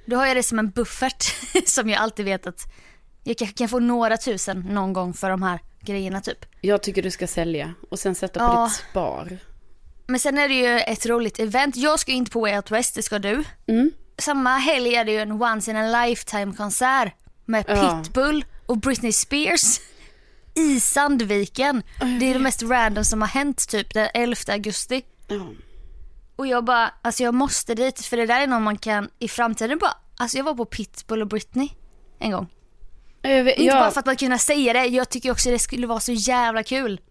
Då 0.05 0.15
har 0.15 0.25
jag 0.25 0.37
det 0.37 0.43
som 0.43 0.59
en 0.59 0.69
buffert 0.69 1.23
som 1.65 1.89
jag 1.89 2.01
alltid 2.01 2.25
vet 2.25 2.47
att 2.47 2.61
jag 3.23 3.37
kan, 3.37 3.47
kan 3.47 3.69
få 3.69 3.79
några 3.79 4.17
tusen 4.17 4.59
någon 4.59 4.93
gång 4.93 5.13
för 5.13 5.29
de 5.29 5.43
här 5.43 5.59
grejerna 5.81 6.21
typ. 6.21 6.45
Jag 6.61 6.83
tycker 6.83 7.03
du 7.03 7.11
ska 7.11 7.27
sälja 7.27 7.73
och 7.89 7.99
sen 7.99 8.15
sätta 8.15 8.39
på 8.39 8.45
ja. 8.45 8.65
ditt 8.65 8.89
spar. 8.89 9.37
Men 10.07 10.19
sen 10.19 10.37
är 10.37 10.47
det 10.47 10.53
ju 10.53 10.79
ett 10.79 11.05
roligt 11.05 11.39
event. 11.39 11.75
Jag 11.75 11.99
ska 11.99 12.11
inte 12.11 12.31
på 12.31 12.39
Way 12.41 12.55
Out 12.55 12.71
West, 12.71 12.95
det 12.95 13.03
ska 13.03 13.19
du. 13.19 13.43
Mm. 13.67 13.91
Samma 14.17 14.57
helg 14.57 14.95
är 14.95 15.05
det 15.05 15.11
ju 15.11 15.19
en 15.19 15.41
once 15.41 15.71
in 15.71 15.77
a 15.77 16.05
lifetime 16.05 16.53
konsert 16.53 17.13
med 17.45 17.65
Pitbull 18.03 18.45
och 18.65 18.77
Britney 18.77 19.11
Spears 19.11 19.79
i 20.55 20.79
Sandviken. 20.79 21.83
Det 22.19 22.25
är 22.29 22.33
det 22.33 22.39
mest 22.39 22.63
random 22.63 23.03
som 23.05 23.21
har 23.21 23.29
hänt 23.29 23.67
typ 23.69 23.93
den 23.93 24.07
11 24.13 24.35
augusti. 24.47 25.01
Och 26.35 26.47
jag 26.47 26.63
bara, 26.65 26.93
alltså 27.01 27.23
jag 27.23 27.33
måste 27.33 27.75
dit 27.75 28.05
för 28.05 28.17
det 28.17 28.25
där 28.25 28.41
är 28.41 28.47
någon 28.47 28.63
man 28.63 28.77
kan 28.77 29.09
i 29.19 29.27
framtiden 29.27 29.77
bara, 29.77 29.97
alltså 30.17 30.37
jag 30.37 30.43
var 30.45 30.53
på 30.55 30.65
Pitbull 30.65 31.21
och 31.21 31.27
Britney 31.27 31.69
en 32.19 32.31
gång. 32.31 32.47
Vet, 33.21 33.57
Inte 33.57 33.73
bara 33.75 33.91
för 33.91 33.99
att 33.99 34.05
man 34.05 34.15
kunna 34.15 34.37
säga 34.37 34.73
det, 34.73 34.85
jag 34.85 35.09
tycker 35.09 35.31
också 35.31 35.49
det 35.51 35.59
skulle 35.59 35.87
vara 35.87 35.99
så 35.99 36.11
jävla 36.11 36.63
kul. 36.63 37.01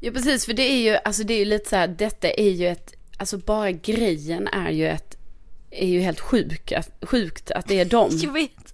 Ja 0.00 0.12
precis 0.12 0.44
för 0.46 0.52
det 0.52 0.62
är 0.62 0.78
ju, 0.92 0.96
alltså 1.04 1.22
det 1.24 1.34
är 1.34 1.38
ju 1.38 1.44
lite 1.44 1.68
så 1.68 1.76
här, 1.76 1.88
detta 1.88 2.30
är 2.30 2.50
ju 2.50 2.68
ett, 2.68 2.92
alltså 3.18 3.38
bara 3.38 3.70
grejen 3.70 4.48
är 4.48 4.70
ju 4.70 4.88
ett, 4.88 5.16
är 5.70 5.86
ju 5.86 6.00
helt 6.00 6.20
sjuk, 6.20 6.72
sjukt 7.02 7.50
att 7.50 7.66
det 7.68 7.80
är 7.80 7.84
dem. 7.84 8.10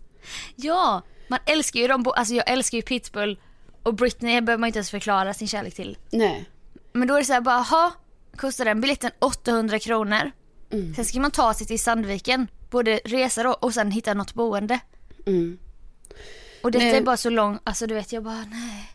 Ja, 0.56 1.02
man 1.28 1.38
älskar 1.46 1.80
ju 1.80 1.86
dem, 1.86 2.12
alltså 2.16 2.34
jag 2.34 2.50
älskar 2.50 2.78
ju 2.78 2.82
Pitbull 2.82 3.40
och 3.82 3.94
Britney 3.94 4.40
behöver 4.40 4.60
man 4.60 4.66
inte 4.66 4.78
ens 4.78 4.90
förklara 4.90 5.34
sin 5.34 5.48
kärlek 5.48 5.74
till. 5.74 5.98
Nej. 6.10 6.48
Men 6.92 7.08
då 7.08 7.14
är 7.14 7.18
det 7.18 7.24
så 7.24 7.32
här 7.32 7.40
bara, 7.40 7.60
ha 7.60 7.92
kostar 8.36 8.64
den 8.64 8.80
biljetten 8.80 9.10
800 9.18 9.78
kronor. 9.78 10.30
Mm. 10.72 10.94
Sen 10.94 11.04
ska 11.04 11.20
man 11.20 11.30
ta 11.30 11.54
sig 11.54 11.66
till 11.66 11.80
Sandviken, 11.80 12.48
både 12.70 13.00
resa 13.04 13.42
då 13.42 13.50
och 13.50 13.74
sen 13.74 13.90
hitta 13.90 14.14
något 14.14 14.34
boende. 14.34 14.80
Mm. 15.26 15.58
Och 16.62 16.70
detta 16.70 16.84
nej. 16.84 16.96
är 16.96 17.02
bara 17.02 17.16
så 17.16 17.30
långt, 17.30 17.60
alltså 17.64 17.86
du 17.86 17.94
vet 17.94 18.12
jag 18.12 18.24
bara 18.24 18.44
nej. 18.50 18.90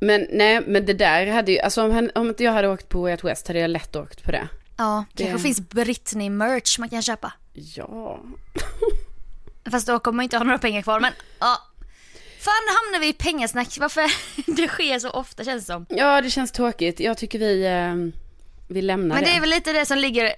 Men 0.00 0.26
nej, 0.32 0.60
men 0.66 0.86
det 0.86 0.92
där 0.92 1.26
hade 1.26 1.52
ju, 1.52 1.58
alltså 1.58 1.82
om, 1.82 2.10
om 2.14 2.28
inte 2.28 2.44
jag 2.44 2.52
hade 2.52 2.68
åkt 2.68 2.88
på 2.88 3.02
Way 3.02 3.12
Out 3.12 3.24
West 3.24 3.48
hade 3.48 3.60
jag 3.60 3.70
lätt 3.70 3.96
åkt 3.96 4.22
på 4.22 4.30
det. 4.30 4.48
Ja, 4.78 5.04
det 5.12 5.22
kanske 5.22 5.42
finns 5.42 5.60
Britney-merch 5.60 6.78
man 6.78 6.88
kan 6.88 7.02
köpa. 7.02 7.32
Ja. 7.52 8.20
Fast 9.70 9.86
då 9.86 9.98
kommer 9.98 10.16
man 10.16 10.22
inte 10.22 10.36
ha 10.36 10.44
några 10.44 10.58
pengar 10.58 10.82
kvar 10.82 11.00
men 11.00 11.12
ja. 11.38 11.58
Fan 12.38 12.52
hamnar 12.76 13.00
vi 13.00 13.08
i 13.08 13.12
pengasnack, 13.12 13.76
varför 13.80 14.02
det 14.56 14.68
sker 14.68 14.98
så 14.98 15.10
ofta 15.10 15.44
känns 15.44 15.66
det 15.66 15.72
som. 15.72 15.86
Ja 15.88 16.20
det 16.20 16.30
känns 16.30 16.52
tråkigt, 16.52 17.00
jag 17.00 17.18
tycker 17.18 17.38
vi, 17.38 17.66
eh, 17.66 17.94
vi 18.68 18.82
lämnar 18.82 19.16
det. 19.16 19.22
Men 19.22 19.30
det 19.30 19.36
är 19.36 19.40
väl 19.40 19.50
lite 19.50 19.72
det 19.72 19.86
som 19.86 19.98
ligger, 19.98 20.32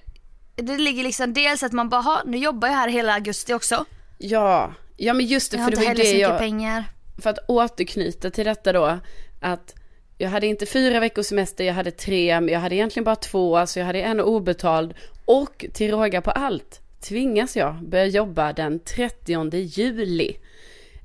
det 0.55 0.77
ligger 0.77 1.03
liksom 1.03 1.33
dels 1.33 1.63
att 1.63 1.71
man 1.71 1.89
bara, 1.89 2.23
nu 2.25 2.37
jobbar 2.37 2.67
jag 2.67 2.75
här 2.75 2.89
hela 2.89 3.13
augusti 3.13 3.53
också. 3.53 3.85
Ja, 4.17 4.73
ja 4.97 5.13
men 5.13 5.25
just 5.25 5.51
det 5.51 5.57
jag 5.57 5.65
för 5.65 5.75
det 5.75 5.87
var 5.87 5.95
det 5.95 6.11
jag, 6.11 6.39
pengar. 6.39 6.83
för 7.17 7.29
att 7.29 7.39
återknyta 7.47 8.31
till 8.31 8.45
detta 8.45 8.73
då, 8.73 8.99
att 9.41 9.75
jag 10.17 10.29
hade 10.29 10.47
inte 10.47 10.65
fyra 10.65 10.99
veckors 10.99 11.25
semester, 11.25 11.63
jag 11.63 11.73
hade 11.73 11.91
tre, 11.91 12.41
men 12.41 12.53
jag 12.53 12.59
hade 12.59 12.75
egentligen 12.75 13.03
bara 13.03 13.15
två, 13.15 13.57
alltså 13.57 13.79
jag 13.79 13.87
hade 13.87 14.01
en 14.01 14.19
obetald 14.19 14.93
och 15.25 15.65
till 15.73 15.91
råga 15.91 16.21
på 16.21 16.31
allt 16.31 16.81
tvingas 17.01 17.55
jag 17.57 17.89
börja 17.89 18.05
jobba 18.05 18.53
den 18.53 18.79
30 18.79 19.55
juli. 19.55 20.37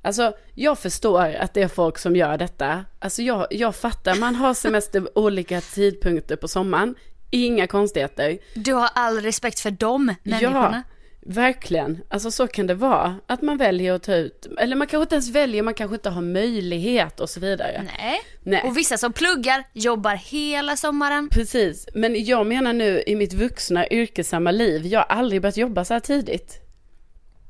Alltså 0.01 0.33
jag 0.53 0.79
förstår 0.79 1.35
att 1.35 1.53
det 1.53 1.61
är 1.61 1.67
folk 1.67 1.97
som 1.97 2.15
gör 2.15 2.37
detta. 2.37 2.85
Alltså 2.99 3.21
jag, 3.21 3.47
jag 3.49 3.75
fattar, 3.75 4.15
man 4.15 4.35
har 4.35 4.53
semester 4.53 5.17
olika 5.17 5.61
tidpunkter 5.61 6.35
på 6.35 6.47
sommaren. 6.47 6.95
Inga 7.31 7.67
konstigheter. 7.67 8.37
Du 8.53 8.73
har 8.73 8.89
all 8.93 9.21
respekt 9.21 9.59
för 9.59 9.71
dem 9.71 10.15
människorna. 10.23 10.83
Ja, 10.87 10.94
verkligen. 11.25 12.01
Alltså 12.09 12.31
så 12.31 12.47
kan 12.47 12.67
det 12.67 12.73
vara. 12.73 13.15
Att 13.27 13.41
man 13.41 13.57
väljer 13.57 13.93
att 13.93 14.03
ta 14.03 14.13
ut, 14.13 14.47
eller 14.59 14.75
man 14.75 14.87
kanske 14.87 15.03
inte 15.03 15.15
ens 15.15 15.29
väljer, 15.29 15.63
man 15.63 15.73
kanske 15.73 15.95
inte 15.95 16.09
har 16.09 16.21
möjlighet 16.21 17.19
och 17.19 17.29
så 17.29 17.39
vidare. 17.39 17.85
Nej. 17.97 18.21
Nej. 18.43 18.61
Och 18.63 18.77
vissa 18.77 18.97
som 18.97 19.13
pluggar 19.13 19.63
jobbar 19.73 20.15
hela 20.15 20.77
sommaren. 20.77 21.29
Precis, 21.29 21.87
men 21.93 22.25
jag 22.25 22.47
menar 22.47 22.73
nu 22.73 23.03
i 23.07 23.15
mitt 23.15 23.33
vuxna 23.33 23.89
yrkesamma 23.89 24.51
liv, 24.51 24.85
jag 24.85 24.99
har 24.99 25.17
aldrig 25.17 25.41
börjat 25.41 25.57
jobba 25.57 25.85
så 25.85 25.93
här 25.93 26.01
tidigt. 26.01 26.61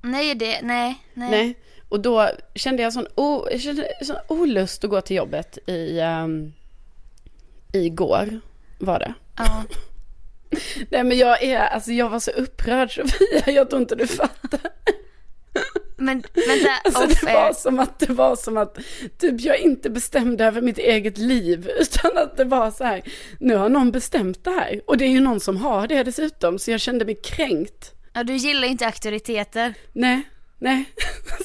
Nej, 0.02 0.36
det, 0.36 0.62
nej, 0.62 0.96
nej. 1.14 1.30
Nej. 1.32 1.56
Och 1.90 2.00
då 2.00 2.30
kände 2.56 2.84
jag 2.84 2.94
sån, 2.94 3.08
o, 3.16 3.48
jag 3.52 3.62
kände 3.62 3.88
sån 4.02 4.16
olust 4.28 4.84
att 4.84 4.90
gå 4.90 5.02
till 5.02 5.16
jobbet 5.16 5.70
i, 5.70 6.00
um, 6.00 6.54
igår 7.74 8.40
var 8.80 9.00
det. 9.00 9.14
Ja. 9.38 9.64
Nej 10.90 11.04
men 11.04 11.18
jag 11.18 11.44
är, 11.44 11.60
alltså 11.60 11.92
jag 11.92 12.10
var 12.10 12.20
så 12.20 12.32
upprörd 12.32 12.92
Sofia, 12.96 13.54
jag 13.54 13.70
tror 13.70 13.82
inte 13.82 13.96
du 13.96 14.08
fattar. 14.08 14.60
Men 15.98 16.24
vänta, 16.34 16.70
alltså, 16.84 17.26
det 17.26 17.34
var 17.34 17.54
som 17.54 17.80
att 17.80 18.00
det 18.00 18.14
var 18.14 18.36
som 18.36 18.58
att 18.58 18.78
typ 19.18 19.42
jag 19.42 19.60
inte 19.60 19.90
bestämde 19.90 20.46
över 20.46 20.62
mitt 20.62 20.78
eget 20.78 21.18
liv 21.18 21.70
utan 21.80 22.18
att 22.18 22.38
det 22.38 22.46
var 22.46 22.72
så 22.72 22.84
här, 22.84 23.02
nu 23.40 23.56
har 23.56 23.70
någon 23.70 23.92
bestämt 23.92 24.44
det 24.44 24.52
här 24.52 24.82
och 24.88 24.98
det 24.98 25.06
är 25.06 25.10
ju 25.10 25.20
någon 25.20 25.40
som 25.40 25.58
har 25.58 25.88
det 25.88 26.04
dessutom 26.04 26.60
så 26.60 26.72
jag 26.72 26.80
kände 26.80 27.06
mig 27.06 27.16
kränkt. 27.16 27.92
Ja 28.14 28.24
du 28.24 28.36
gillar 28.36 28.68
inte 28.68 28.86
auktoriteter. 28.86 29.74
Nej, 29.94 30.22
nej. 30.60 30.86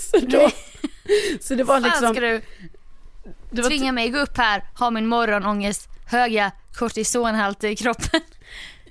så 0.01 0.19
då, 0.19 0.39
nej. 0.39 0.55
så 1.41 1.55
det 1.55 1.65
var 1.65 1.81
liksom. 1.81 2.01
Fan 2.01 2.15
ska 2.15 2.21
du 2.21 2.41
det 3.51 3.63
tvinga 3.63 3.93
mig 3.93 4.11
gå 4.11 4.19
upp 4.19 4.37
här, 4.37 4.65
ha 4.79 4.91
min 4.91 5.07
morgonångest, 5.07 5.89
höga 6.07 6.53
kortisonhalter 6.75 7.69
i 7.69 7.77
kroppen. 7.77 8.21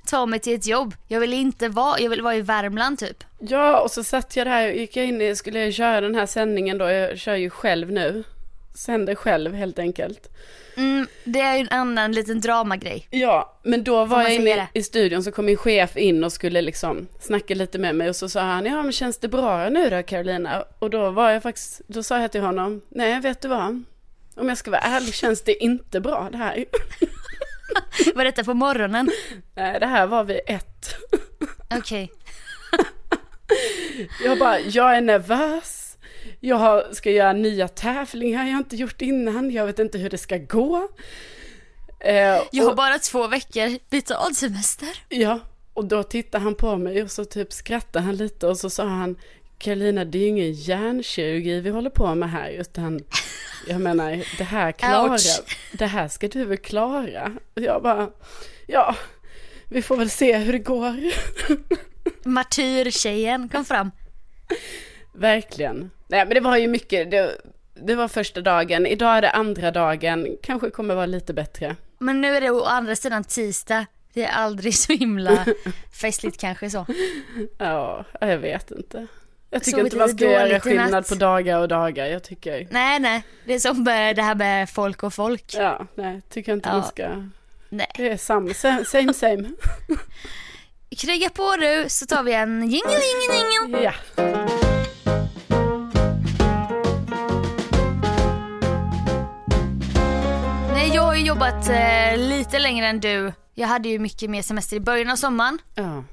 Ta 0.09 0.25
mig 0.25 0.39
till 0.39 0.55
ett 0.55 0.67
jobb. 0.67 0.93
Jag 1.07 1.19
vill 1.19 1.33
inte 1.33 1.69
vara, 1.69 1.99
jag 1.99 2.09
vill 2.09 2.21
vara 2.21 2.35
i 2.35 2.41
Värmland 2.41 2.99
typ. 2.99 3.23
Ja, 3.39 3.79
och 3.79 3.91
så 3.91 4.03
satt 4.03 4.35
jag 4.35 4.47
där 4.47 4.69
och 4.69 4.75
gick 4.75 4.95
jag 4.95 5.05
in 5.05 5.21
i, 5.21 5.35
skulle 5.35 5.59
jag 5.59 5.73
köra 5.73 6.01
den 6.01 6.15
här 6.15 6.25
sändningen 6.25 6.77
då, 6.77 6.89
jag 6.89 7.17
kör 7.17 7.35
ju 7.35 7.49
själv 7.49 7.91
nu. 7.91 8.23
Sänder 8.75 9.15
själv 9.15 9.53
helt 9.53 9.79
enkelt. 9.79 10.29
Mm, 10.77 11.07
det 11.23 11.39
är 11.39 11.55
ju 11.55 11.61
en 11.61 11.69
annan 11.69 12.11
liten 12.11 12.41
dramagrej. 12.41 13.07
Ja, 13.09 13.59
men 13.63 13.83
då 13.83 14.05
var 14.05 14.21
jag 14.21 14.35
inne 14.35 14.67
i 14.73 14.83
studion 14.83 15.23
så 15.23 15.31
kom 15.31 15.45
min 15.45 15.57
chef 15.57 15.97
in 15.97 16.23
och 16.23 16.33
skulle 16.33 16.61
liksom 16.61 17.07
snacka 17.19 17.55
lite 17.55 17.79
med 17.79 17.95
mig 17.95 18.09
och 18.09 18.15
så 18.15 18.29
sa 18.29 18.41
han, 18.41 18.65
ja 18.65 18.83
men 18.83 18.91
känns 18.91 19.17
det 19.17 19.27
bra 19.27 19.69
nu 19.69 19.89
då 19.89 20.03
Carolina? 20.03 20.63
Och 20.79 20.89
då 20.89 21.09
var 21.09 21.29
jag 21.29 21.43
faktiskt, 21.43 21.81
då 21.87 22.03
sa 22.03 22.19
jag 22.19 22.31
till 22.31 22.41
honom, 22.41 22.81
nej 22.89 23.19
vet 23.19 23.41
du 23.41 23.47
vad? 23.47 23.83
Om 24.35 24.49
jag 24.49 24.57
ska 24.57 24.71
vara 24.71 24.81
ärlig 24.81 25.13
känns 25.13 25.41
det 25.41 25.63
inte 25.63 25.99
bra 25.99 26.29
det 26.31 26.37
här. 26.37 26.65
Var 28.15 28.23
detta 28.23 28.43
på 28.43 28.53
morgonen? 28.53 29.11
Nej, 29.55 29.79
det 29.79 29.85
här 29.85 30.07
var 30.07 30.23
vid 30.23 30.39
ett. 30.47 30.95
Okej. 31.77 32.11
Jag 34.23 34.39
bara, 34.39 34.59
jag 34.59 34.97
är 34.97 35.01
nervös. 35.01 35.97
Jag 36.39 36.95
ska 36.95 37.11
göra 37.11 37.33
nya 37.33 37.67
tävlingar 37.67 38.45
jag 38.45 38.51
har 38.51 38.57
inte 38.57 38.75
gjort 38.75 39.01
innan. 39.01 39.51
Jag 39.51 39.65
vet 39.65 39.79
inte 39.79 39.97
hur 39.97 40.09
det 40.09 40.17
ska 40.17 40.37
gå. 40.37 40.89
Eh, 41.99 42.13
Jag 42.51 42.63
har 42.63 42.69
och, 42.69 42.75
bara 42.75 42.99
två 42.99 43.27
veckor 43.27 43.79
betald 43.89 44.37
semester. 44.37 44.89
ja, 45.09 45.39
och 45.73 45.85
då 45.85 46.03
tittade 46.03 46.43
han 46.43 46.55
på 46.55 46.77
mig 46.77 47.03
och 47.03 47.11
så 47.11 47.25
typ 47.25 47.53
skrattade 47.53 48.05
han 48.05 48.15
lite 48.15 48.47
och 48.47 48.57
så 48.57 48.69
sa 48.69 48.83
han 48.83 49.15
Karolina, 49.59 50.05
det 50.05 50.17
är 50.17 50.21
ju 50.21 50.27
ingen 50.27 50.51
hjärnkirurgi 50.51 51.59
vi 51.59 51.69
håller 51.69 51.89
på 51.89 52.15
med 52.15 52.31
här, 52.31 52.49
utan 52.49 52.99
jag 53.67 53.81
menar, 53.81 54.37
det 54.37 54.43
här 54.43 54.71
klarar, 54.79 55.11
Ouch. 55.11 55.57
det 55.71 55.85
här 55.85 56.07
ska 56.07 56.27
du 56.27 56.45
väl 56.45 56.57
klara? 56.57 57.31
Och 57.55 57.61
jag 57.61 57.83
bara, 57.83 58.09
ja, 58.67 58.95
vi 59.67 59.81
får 59.81 59.97
väl 59.97 60.09
se 60.09 60.37
hur 60.37 60.53
det 60.53 60.59
går. 60.59 60.95
Martyrtjejen 62.27 63.49
kom 63.49 63.65
fram. 63.65 63.91
Verkligen. 65.13 65.91
Nej 66.07 66.25
men 66.25 66.33
det 66.33 66.39
var 66.39 66.57
ju 66.57 66.67
mycket, 66.67 67.11
det, 67.11 67.41
det 67.73 67.95
var 67.95 68.07
första 68.07 68.41
dagen, 68.41 68.85
idag 68.85 69.17
är 69.17 69.21
det 69.21 69.31
andra 69.31 69.71
dagen, 69.71 70.37
kanske 70.43 70.69
kommer 70.69 70.95
vara 70.95 71.05
lite 71.05 71.33
bättre. 71.33 71.75
Men 71.97 72.21
nu 72.21 72.35
är 72.35 72.41
det 72.41 72.49
å 72.49 72.63
andra 72.63 72.95
sidan 72.95 73.23
tisdag. 73.23 73.85
Det 74.13 74.23
är 74.23 74.31
aldrig 74.31 74.75
så 74.75 74.93
himla 74.93 75.45
festligt 76.01 76.39
kanske 76.39 76.69
så. 76.69 76.85
Ja, 77.57 78.05
jag 78.21 78.37
vet 78.37 78.71
inte. 78.71 79.07
Jag 79.49 79.63
tycker 79.63 79.79
inte 79.79 79.97
man 79.97 80.09
ska 80.09 80.25
göra 80.31 80.59
skillnad 80.59 80.91
natt. 80.91 81.09
på 81.09 81.15
dagar 81.15 81.59
och 81.59 81.67
dagar, 81.67 82.05
jag 82.05 82.23
tycker, 82.23 82.67
Nej, 82.71 82.99
nej. 82.99 83.23
Det 83.45 83.53
är 83.53 83.59
som 83.59 83.83
det 83.83 84.21
här 84.21 84.35
med 84.35 84.69
folk 84.69 85.03
och 85.03 85.13
folk. 85.13 85.53
ja, 85.53 85.87
nej, 85.95 86.21
tycker 86.29 86.53
inte 86.53 86.69
Ja. 86.69 86.73
man 86.77 86.83
ska, 86.87 87.09
Nej. 87.69 87.91
det 87.97 88.09
är 88.09 88.17
samma, 88.17 88.53
same, 88.53 88.85
same, 88.85 89.13
same. 89.13 89.49
Kriga 90.97 91.29
på 91.29 91.55
du 91.55 91.85
så 91.89 92.05
tar 92.05 92.23
vi 92.23 92.33
en 92.33 92.61
jingle, 92.69 92.91
jingle, 92.91 93.51
jingle. 93.61 93.83
Ja. 93.83 93.93
Nej, 100.73 100.91
jag 100.93 101.01
har 101.01 101.15
ju 101.15 101.25
jobbat 101.25 101.69
eh, 101.69 102.17
lite 102.17 102.59
längre 102.59 102.87
än 102.87 102.99
du. 102.99 103.33
Jag 103.53 103.67
hade 103.67 103.89
ju 103.89 103.99
mycket 103.99 104.29
mer 104.29 104.41
semester 104.41 104.75
i 104.75 104.79
början 104.79 105.09
av 105.09 105.15
sommaren. 105.15 105.57
Ja. 105.75 106.03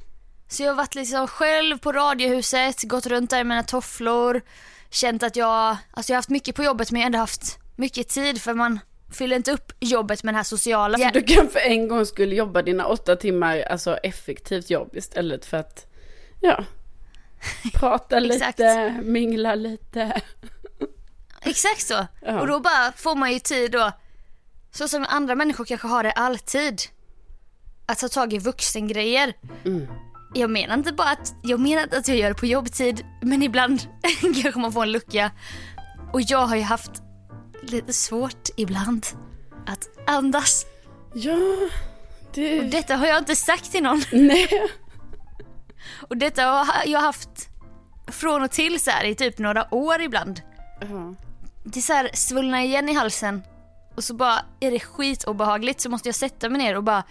Så 0.48 0.62
jag 0.62 0.70
har 0.70 0.76
varit 0.76 0.94
liksom 0.94 1.28
själv 1.28 1.78
på 1.78 1.92
radiohuset, 1.92 2.82
gått 2.82 3.06
runt 3.06 3.30
där 3.30 3.40
i 3.40 3.44
mina 3.44 3.62
tofflor, 3.62 4.42
känt 4.90 5.22
att 5.22 5.36
jag, 5.36 5.76
alltså 5.90 6.12
jag 6.12 6.14
har 6.14 6.18
haft 6.18 6.28
mycket 6.28 6.56
på 6.56 6.64
jobbet 6.64 6.90
men 6.90 7.00
jag 7.00 7.04
har 7.04 7.06
ändå 7.06 7.18
haft 7.18 7.58
mycket 7.76 8.08
tid 8.08 8.42
för 8.42 8.54
man 8.54 8.80
fyller 9.12 9.36
inte 9.36 9.52
upp 9.52 9.72
jobbet 9.80 10.22
med 10.22 10.34
det 10.34 10.36
här 10.36 10.44
sociala. 10.44 10.98
Så 10.98 11.10
du 11.12 11.22
kan 11.22 11.48
för 11.48 11.60
en 11.60 11.88
gång 11.88 12.06
skulle 12.06 12.34
jobba 12.34 12.62
dina 12.62 12.86
åtta 12.86 13.16
timmar, 13.16 13.60
alltså 13.60 13.96
effektivt 13.96 14.70
jobb 14.70 14.96
istället 14.96 15.44
för 15.44 15.56
att, 15.56 15.86
ja, 16.40 16.64
prata 17.74 18.18
lite, 18.18 19.00
mingla 19.02 19.54
lite. 19.54 20.20
Exakt 21.42 21.86
så. 21.86 22.06
Ja. 22.22 22.40
Och 22.40 22.46
då 22.46 22.60
bara 22.60 22.92
får 22.92 23.14
man 23.14 23.32
ju 23.32 23.38
tid 23.38 23.72
då, 23.72 23.92
så 24.70 24.88
som 24.88 25.06
andra 25.08 25.34
människor 25.34 25.64
kanske 25.64 25.88
har 25.88 26.02
det 26.02 26.12
alltid, 26.12 26.80
att 27.86 27.98
ta 27.98 28.08
tag 28.08 28.32
i 28.32 28.38
vuxengrejer. 28.38 29.32
Mm. 29.64 29.86
Jag 30.36 30.50
menar 30.50 30.74
inte 30.74 30.92
bara 30.92 31.10
att, 31.10 31.34
jag 31.42 31.60
menar 31.60 31.82
att 31.82 32.08
jag 32.08 32.16
gör 32.16 32.28
det 32.28 32.34
på 32.34 32.46
jobbtid, 32.46 33.04
men 33.20 33.42
ibland 33.42 33.80
kanske 34.42 34.60
man 34.60 34.72
får 34.72 34.82
en 34.82 34.92
lucka. 34.92 35.30
Och 36.12 36.20
jag 36.20 36.46
har 36.46 36.56
ju 36.56 36.62
haft 36.62 36.90
lite 37.62 37.92
svårt 37.92 38.48
ibland 38.56 39.06
att 39.66 39.88
andas. 40.06 40.66
Ja, 41.14 41.36
det... 42.34 42.60
Och 42.60 42.64
detta 42.64 42.96
har 42.96 43.06
jag 43.06 43.18
inte 43.18 43.36
sagt 43.36 43.72
till 43.72 43.82
någon. 43.82 44.02
Nej. 44.12 44.48
Och 46.08 46.16
detta 46.16 46.42
har 46.44 46.66
jag 46.86 47.00
haft 47.00 47.48
från 48.06 48.42
och 48.42 48.50
till 48.50 48.80
så 48.80 48.90
här 48.90 49.04
i 49.04 49.14
typ 49.14 49.38
några 49.38 49.74
år 49.74 50.00
ibland. 50.00 50.40
Ja. 50.80 51.14
Det 51.64 51.78
är 51.80 51.82
så 51.82 51.92
här 51.92 52.10
svullnar 52.14 52.60
igen 52.60 52.88
i 52.88 52.92
halsen 52.94 53.42
och 53.94 54.04
så 54.04 54.14
bara 54.14 54.44
är 54.60 54.70
det 54.70 54.80
skitobehagligt 54.80 55.80
så 55.80 55.90
måste 55.90 56.08
jag 56.08 56.16
sätta 56.16 56.48
mig 56.48 56.58
ner 56.58 56.76
och 56.76 56.84
bara 56.84 57.04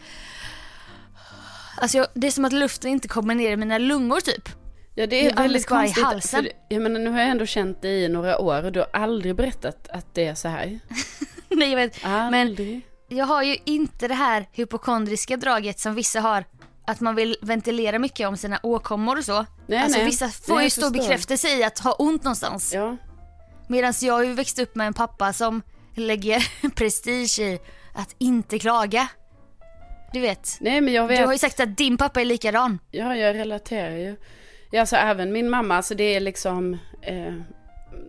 Alltså 1.78 1.98
jag, 1.98 2.08
det 2.14 2.28
är 2.28 2.32
som 2.32 2.46
att 2.46 2.54
luften 2.54 2.92
inte 2.92 3.08
kommer 3.08 3.36
ner 3.36 3.52
i 3.52 3.58
mina 3.58 3.78
lungor 3.78 4.20
typ. 4.20 4.50
Ja 4.98 5.04
det 5.04 5.06
Det 5.08 5.26
är 5.26 5.32
är 5.32 5.36
väldigt 5.36 5.68
bara 5.70 5.80
i 5.82 5.86
konstigt. 5.86 6.04
halsen. 6.04 6.44
För, 6.44 6.52
jag 6.70 6.82
menar 6.82 7.00
nu 7.00 7.10
har 7.10 7.20
jag 7.20 7.30
ändå 7.30 7.46
känt 7.46 7.82
dig 7.82 8.04
i 8.04 8.08
några 8.08 8.38
år 8.40 8.64
och 8.64 8.72
du 8.72 8.80
har 8.80 8.88
aldrig 8.94 9.36
berättat 9.36 9.88
att 9.90 10.14
det 10.16 10.26
är 10.28 10.36
så 10.36 10.48
här. 10.48 10.80
Nej 11.50 11.70
jag 11.70 11.76
vet. 11.76 11.98
Aldrig. 12.06 12.82
Jag 13.10 13.26
har 13.26 13.44
ju 13.44 13.58
inte 13.66 14.08
det 14.08 14.14
här 14.14 14.48
hypokondriska 14.52 15.38
draget 15.38 15.80
som 15.80 15.96
vissa 15.96 16.20
har. 16.22 16.44
Att 16.88 17.00
man 17.00 17.16
vill 17.16 17.38
ventilera 17.42 18.00
mycket 18.00 18.28
om 18.28 18.38
sina 18.38 18.60
åkommor 18.64 19.18
och 19.18 19.26
så. 19.26 19.46
Nej, 19.68 19.80
alltså 19.80 19.98
nej. 19.98 20.06
vissa 20.06 20.30
får 20.30 20.56
Nej, 20.56 20.64
ju 20.64 20.70
stor 20.70 20.90
bekräftelse 20.92 21.58
i 21.58 21.64
att 21.64 21.80
ha 21.80 21.94
ont 21.94 22.24
någonstans. 22.24 22.74
Ja. 22.74 22.98
Medan 23.68 23.94
jag 24.02 24.14
har 24.14 24.24
ju 24.24 24.34
växt 24.34 24.60
upp 24.60 24.76
med 24.76 24.88
en 24.88 24.94
pappa 24.94 25.34
som 25.34 25.62
lägger 25.96 26.70
prestige 26.76 27.40
i 27.40 27.60
att 27.94 28.16
inte 28.18 28.60
klaga. 28.60 29.08
Du 30.16 30.22
vet. 30.22 30.58
Nej 30.60 30.82
men 30.82 30.94
jag 30.94 31.04
Du 31.10 31.16
vet. 31.16 31.26
har 31.26 31.32
ju 31.34 31.38
sagt 31.40 31.60
att 31.60 31.78
din 31.78 31.98
pappa 31.98 32.22
är 32.22 32.26
likadan. 32.26 32.80
Ja 32.92 33.16
jag 33.16 33.36
relaterar 33.36 33.96
ju. 33.98 34.16
Ja 34.72 34.80
alltså 34.80 34.96
även 34.96 35.32
min 35.32 35.50
mamma, 35.50 35.76
alltså 35.76 35.96
det 35.96 36.04
är 36.16 36.20
liksom. 36.20 36.78
Eh, 37.02 37.34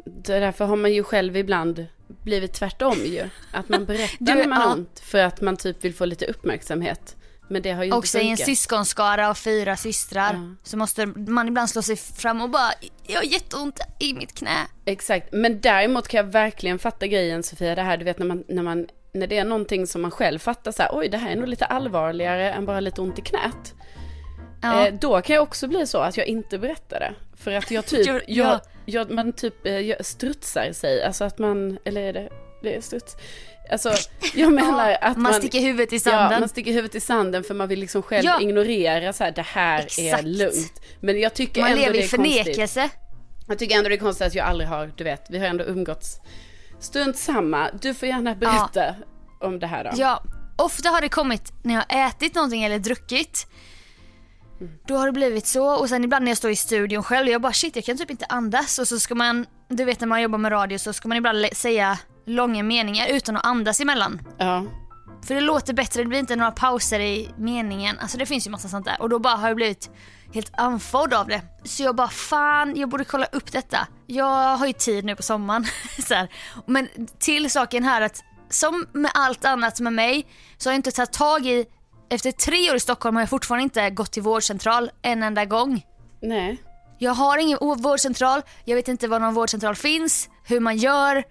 därför 0.05 0.65
har 0.65 0.77
man 0.77 0.93
ju 0.93 1.03
själv 1.03 1.37
ibland 1.37 1.87
blivit 2.23 2.53
tvärtom 2.53 2.97
ju. 3.05 3.29
Att 3.53 3.69
man 3.69 3.85
berättar 3.87 4.17
Du, 4.19 4.35
när 4.35 4.47
man 4.47 4.61
ja. 4.61 4.73
ont 4.73 5.01
för 5.01 5.19
att 5.19 5.41
man 5.41 5.57
typ 5.57 5.85
vill 5.85 5.95
få 5.95 6.05
lite 6.05 6.27
uppmärksamhet. 6.27 7.17
Men 7.49 7.63
det 7.63 7.73
har 7.73 7.83
ju 7.83 7.87
inte 7.89 7.97
Också 7.99 8.19
i 8.19 8.31
en 8.31 8.37
syskonskara 8.37 9.29
av 9.31 9.35
fyra 9.35 9.77
systrar 9.77 10.33
Ja. 10.35 10.55
så 10.63 10.77
måste 10.77 11.07
man 11.07 11.49
ibland 11.49 11.71
slå 11.71 11.83
sig 11.83 11.97
fram 11.97 12.41
och 12.43 12.51
bara 12.51 12.71
Jag 13.07 13.17
har 13.17 13.25
jätteont 13.25 13.81
i 14.01 14.15
mitt 14.15 14.35
knä. 14.35 14.57
Exakt, 14.85 15.33
men 15.33 15.61
däremot 15.61 16.09
kan 16.09 16.19
jag 16.19 16.33
verkligen 16.33 16.79
fatta 16.79 17.07
grejen 17.07 17.43
Sofia, 17.43 17.75
det 17.75 17.83
här 17.83 17.97
du 17.97 18.05
vet 18.05 18.19
när 18.19 18.27
man, 18.27 18.45
när 18.49 18.63
man, 18.63 18.87
när 19.17 19.27
det 19.27 19.39
är 19.39 19.45
någonting 19.45 19.87
som 19.87 20.03
man 20.03 20.11
själv 20.11 20.39
fattar 20.39 20.73
så 20.73 20.83
här, 20.83 20.91
oj 20.93 21.09
det 21.09 21.17
här 21.19 21.31
är 21.33 21.37
nog 21.37 21.49
lite 21.49 21.65
allvarligare 21.65 22.51
än 22.53 22.67
bara 22.67 22.81
lite 22.81 23.01
ont 23.01 23.19
i 23.19 23.23
knät. 23.23 23.75
Ja. 24.63 24.87
Eh, 24.87 24.95
då 25.01 25.21
kan 25.21 25.35
jag 25.35 25.43
också 25.43 25.69
bli 25.69 25.87
så 25.87 25.99
att 25.99 26.17
jag 26.17 26.27
inte 26.27 26.59
berättar 26.59 27.01
det. 27.01 27.15
För 27.37 27.53
att 27.53 27.71
jag 27.71 27.87
typ, 27.87 28.07
Ja. 28.07 28.21
jag, 28.27 28.61
jag, 28.85 29.11
man 29.11 29.33
typ 29.33 29.67
eh, 29.67 29.79
jag 29.79 30.07
strutsar 30.07 30.73
sig, 30.73 31.03
alltså 31.05 31.25
att 31.25 31.39
man, 31.39 31.79
eller 31.85 32.01
är 32.03 32.13
det, 32.13 32.29
det 32.63 32.77
är 32.77 32.81
struts. 32.81 33.17
Alltså 33.71 33.93
jag 34.35 34.53
menar 34.63 34.91
Ja, 34.91 34.97
att 34.97 35.17
man, 35.17 35.23
man, 35.23 35.35
sticker 35.35 35.61
huvudet 35.61 35.93
i 35.93 35.97
Ja, 35.97 36.01
sanden. 36.01 36.41
man 36.41 36.49
sticker 36.49 36.73
huvudet 36.73 36.95
i 36.95 37.01
sanden 37.01 37.45
för 37.45 37.55
man 37.55 37.69
vill 37.69 37.81
liksom 37.81 38.03
själv 38.03 38.25
Ja. 38.25 38.41
ignorera 38.41 39.13
så 39.13 39.25
här, 39.25 39.31
det 39.31 39.43
här 39.43 39.79
är 39.79 39.83
Exakt. 39.85 40.25
lugnt. 40.25 40.83
Men 41.01 41.21
jag 41.21 41.35
tycker 41.35 41.61
Man 41.61 41.71
ändå 41.71 41.81
lever 41.83 41.93
det 41.93 41.99
i 41.99 42.05
är 42.05 42.09
konstigt. 42.17 42.35
förnekelse. 42.45 42.89
Jag 43.49 43.59
tycker 43.59 43.77
ändå 43.77 43.89
det 43.89 43.95
är 43.95 43.99
konstigt 43.99 44.27
att 44.27 44.35
jag 44.35 44.47
aldrig 44.47 44.69
har, 44.69 44.93
du 44.97 45.05
vet, 45.05 45.23
vi 45.31 45.39
har 45.39 45.47
ändå 45.47 45.65
umgåtts 45.65 46.21
strunt 46.87 47.17
samma. 47.17 47.71
Du 47.81 47.95
får 47.95 48.09
gärna 48.09 48.35
berätta 48.35 48.95
om 49.41 49.59
det 49.59 49.67
här 49.67 49.85
då. 49.85 49.91
Ja, 49.95 50.23
ofta 50.57 50.89
har 50.89 51.01
det 51.01 51.09
kommit 51.09 51.53
när 51.63 51.75
jag 51.75 51.85
har 51.89 52.09
ätit 52.09 52.35
någonting 52.35 52.65
eller 52.65 52.79
druckit. 52.79 53.47
Då 54.87 54.97
har 54.97 55.07
det 55.07 55.13
blivit 55.13 55.47
så 55.47 55.81
och 55.81 55.89
sen 55.89 56.05
ibland 56.05 56.25
när 56.25 56.31
jag 56.31 56.39
står 56.39 56.51
i 56.51 56.57
studion 56.57 57.03
själv, 57.03 57.29
jag 57.29 57.43
bara 57.43 57.53
shit 57.53 57.77
jag 57.77 57.85
kan 57.85 57.99
typ 57.99 58.11
inte 58.11 58.27
andas 58.29 58.79
och 58.79 58.89
så 58.89 59.01
ska 59.01 59.15
man, 59.15 59.47
du 59.69 59.85
vet 59.85 60.01
när 60.01 60.09
man 60.09 60.23
jobbar 60.23 60.39
med 60.39 60.53
radio 60.53 60.79
så 60.79 60.93
ska 60.93 61.09
man 61.09 61.17
ibland 61.17 61.47
säga 61.53 61.99
långa 62.27 62.63
meningar 62.63 63.07
utan 63.09 63.37
att 63.37 63.47
andas 63.47 63.81
emellan. 63.81 64.21
Ja. 64.39 64.65
För 65.27 65.35
det 65.35 65.41
låter 65.41 65.75
bättre, 65.75 66.03
det 66.03 66.09
blir 66.09 66.19
inte 66.19 66.37
några 66.37 66.51
pauser 66.51 67.01
i 67.01 67.31
meningen. 67.39 67.99
Alltså 67.99 68.19
det 68.19 68.27
finns 68.27 68.47
ju 68.47 68.51
massa 68.51 68.69
sånt 68.69 68.85
där. 68.85 69.03
Och 69.03 69.09
då 69.09 69.19
bara 69.19 69.37
har 69.37 69.49
jag 69.49 69.57
blivit 69.57 69.91
helt 70.35 70.53
andfådd 70.57 71.15
av 71.15 71.29
det. 71.29 71.43
Så 71.65 71.83
jag 71.83 71.97
bara 71.97 72.09
fan, 72.09 72.77
jag 72.77 72.89
borde 72.89 73.05
kolla 73.05 73.27
upp 73.27 73.53
detta. 73.53 73.87
Jag 74.07 74.57
har 74.57 74.67
ju 74.67 74.73
tid 74.73 75.05
nu 75.05 75.17
på 75.17 75.23
sommaren. 75.23 75.67
så 76.07 76.15
här. 76.15 76.29
Men 76.67 76.89
till 77.19 77.51
saken 77.51 77.85
här 77.85 78.01
att 78.01 78.25
som 78.51 78.87
med 78.93 79.11
allt 79.15 79.45
annat 79.45 79.81
med 79.81 79.93
mig 79.93 80.27
så 80.59 80.69
har 80.69 80.73
jag 80.73 80.79
inte 80.79 80.91
tagit 80.91 81.13
tag 81.13 81.47
i 81.47 81.67
efter 82.09 82.33
tre 82.33 82.71
år 82.71 82.77
i 82.77 82.81
Stockholm 82.81 83.17
har 83.17 83.23
jag 83.23 83.31
fortfarande 83.31 83.63
inte 83.63 83.91
gått 83.91 84.13
till 84.13 84.23
vårdcentral 84.23 84.91
en 85.03 85.23
enda 85.23 85.45
gång. 85.45 85.87
Nej. 86.23 86.63
Jag 86.99 87.13
har 87.13 87.39
ingen 87.39 87.59
vårdcentral, 87.59 88.43
jag 88.65 88.77
vet 88.77 88.89
inte 88.89 89.09
var 89.09 89.21
någon 89.21 89.35
vårdcentral 89.35 89.75
finns, 89.75 90.29
hur 90.45 90.61
man 90.61 90.77
gör. 90.77 91.25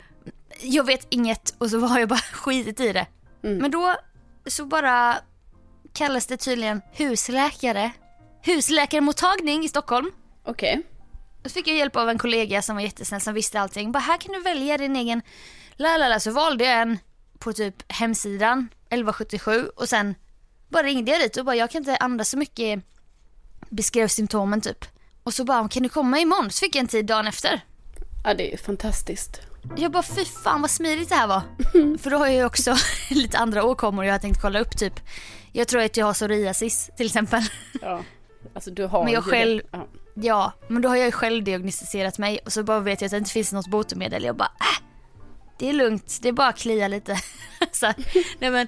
Jag 0.61 0.83
vet 0.83 1.07
inget 1.09 1.55
och 1.57 1.69
så 1.69 1.79
har 1.79 1.99
jag 1.99 2.09
bara 2.09 2.19
skitit 2.33 2.79
i 2.79 2.93
det. 2.93 3.07
Men 3.41 3.71
då 3.71 3.95
så 4.47 4.65
bara 4.65 5.15
kallas 5.93 6.27
det 6.27 6.37
tydligen 6.37 6.81
husläkare. 6.91 7.91
Husläkarmottagning 8.45 9.63
i 9.63 9.69
Stockholm. 9.69 10.11
Okej. 10.43 10.81
Och 11.43 11.51
så 11.51 11.53
fick 11.53 11.67
jag 11.67 11.77
hjälp 11.77 11.95
av 11.95 12.09
en 12.09 12.17
kollega 12.17 12.61
som 12.61 12.75
var 12.75 12.83
jättesnäll 12.83 13.21
som 13.21 13.33
visste 13.33 13.59
allting. 13.59 13.91
Bara 13.91 13.99
här 13.99 14.17
kan 14.17 14.33
du 14.33 14.41
välja 14.41 14.77
din 14.77 14.95
egen 14.95 15.21
lalala. 15.75 16.19
Så 16.19 16.31
valde 16.31 16.63
jag 16.63 16.81
en 16.81 16.97
på 17.39 17.53
typ 17.53 17.91
hemsidan 17.91 18.69
1177 18.89 19.69
och 19.75 19.89
sen 19.89 20.15
bara 20.69 20.83
ringde 20.83 21.11
jag 21.11 21.21
dit 21.21 21.37
och 21.37 21.45
bara 21.45 21.55
jag 21.55 21.71
kan 21.71 21.81
inte 21.81 21.97
andas 21.97 22.29
så 22.29 22.37
mycket. 22.37 22.83
Beskrev 23.69 24.07
symptomen 24.07 24.61
typ. 24.61 24.85
Och 25.23 25.33
så 25.33 25.43
bara 25.43 25.69
kan 25.69 25.83
du 25.83 25.89
komma 25.89 26.19
imorgon? 26.19 26.51
Så 26.51 26.59
fick 26.59 26.75
jag 26.75 26.81
en 26.81 26.87
tid 26.87 27.05
dagen 27.05 27.27
efter. 27.27 27.61
Ja, 28.23 28.33
det 28.33 28.53
är 28.53 28.57
fantastiskt. 28.57 29.41
Jag 29.77 29.91
bara 29.91 30.03
fy 30.03 30.25
fan 30.25 30.61
vad 30.61 30.71
smidigt 30.71 31.09
det 31.09 31.15
här 31.15 31.27
var. 31.27 31.41
För 31.97 32.09
då 32.09 32.17
har 32.17 32.25
jag 32.25 32.35
ju 32.35 32.45
också 32.45 32.75
lite 33.09 33.37
andra 33.37 33.63
åkommor 33.63 34.05
jag 34.05 34.13
har 34.13 34.19
tänkt 34.19 34.41
kolla 34.41 34.59
upp 34.59 34.77
typ. 34.77 34.99
Jag 35.51 35.67
tror 35.67 35.81
att 35.81 35.97
jag 35.97 36.05
har 36.05 36.13
psoriasis 36.13 36.89
till 36.97 37.05
exempel. 37.05 37.41
Ja. 37.81 38.01
Alltså 38.55 38.71
du 38.71 38.85
har 38.85 39.03
Men 39.03 39.13
jag 39.13 39.23
själv- 39.23 39.61
det. 39.71 39.77
Ja. 39.77 39.87
Ja, 40.17 40.51
men 40.67 40.81
då 40.81 40.89
har 40.89 40.95
jag 40.95 41.05
ju 41.05 41.11
själv 41.11 41.43
diagnostiserat 41.43 42.17
mig 42.17 42.39
och 42.45 42.53
så 42.53 42.63
bara 42.63 42.79
vet 42.79 43.01
jag 43.01 43.05
att 43.07 43.11
det 43.11 43.17
inte 43.17 43.31
finns 43.31 43.51
något 43.53 43.67
botemedel. 43.67 44.23
Jag 44.23 44.35
bara 44.35 44.51
äh, 44.59 44.85
det 45.59 45.69
är 45.69 45.73
lugnt, 45.73 46.19
det 46.21 46.29
är 46.29 46.33
bara 46.33 46.47
att 46.47 46.57
klia 46.57 46.87
lite. 46.87 47.17
så, 47.71 47.93
nej 48.39 48.51
men, 48.51 48.67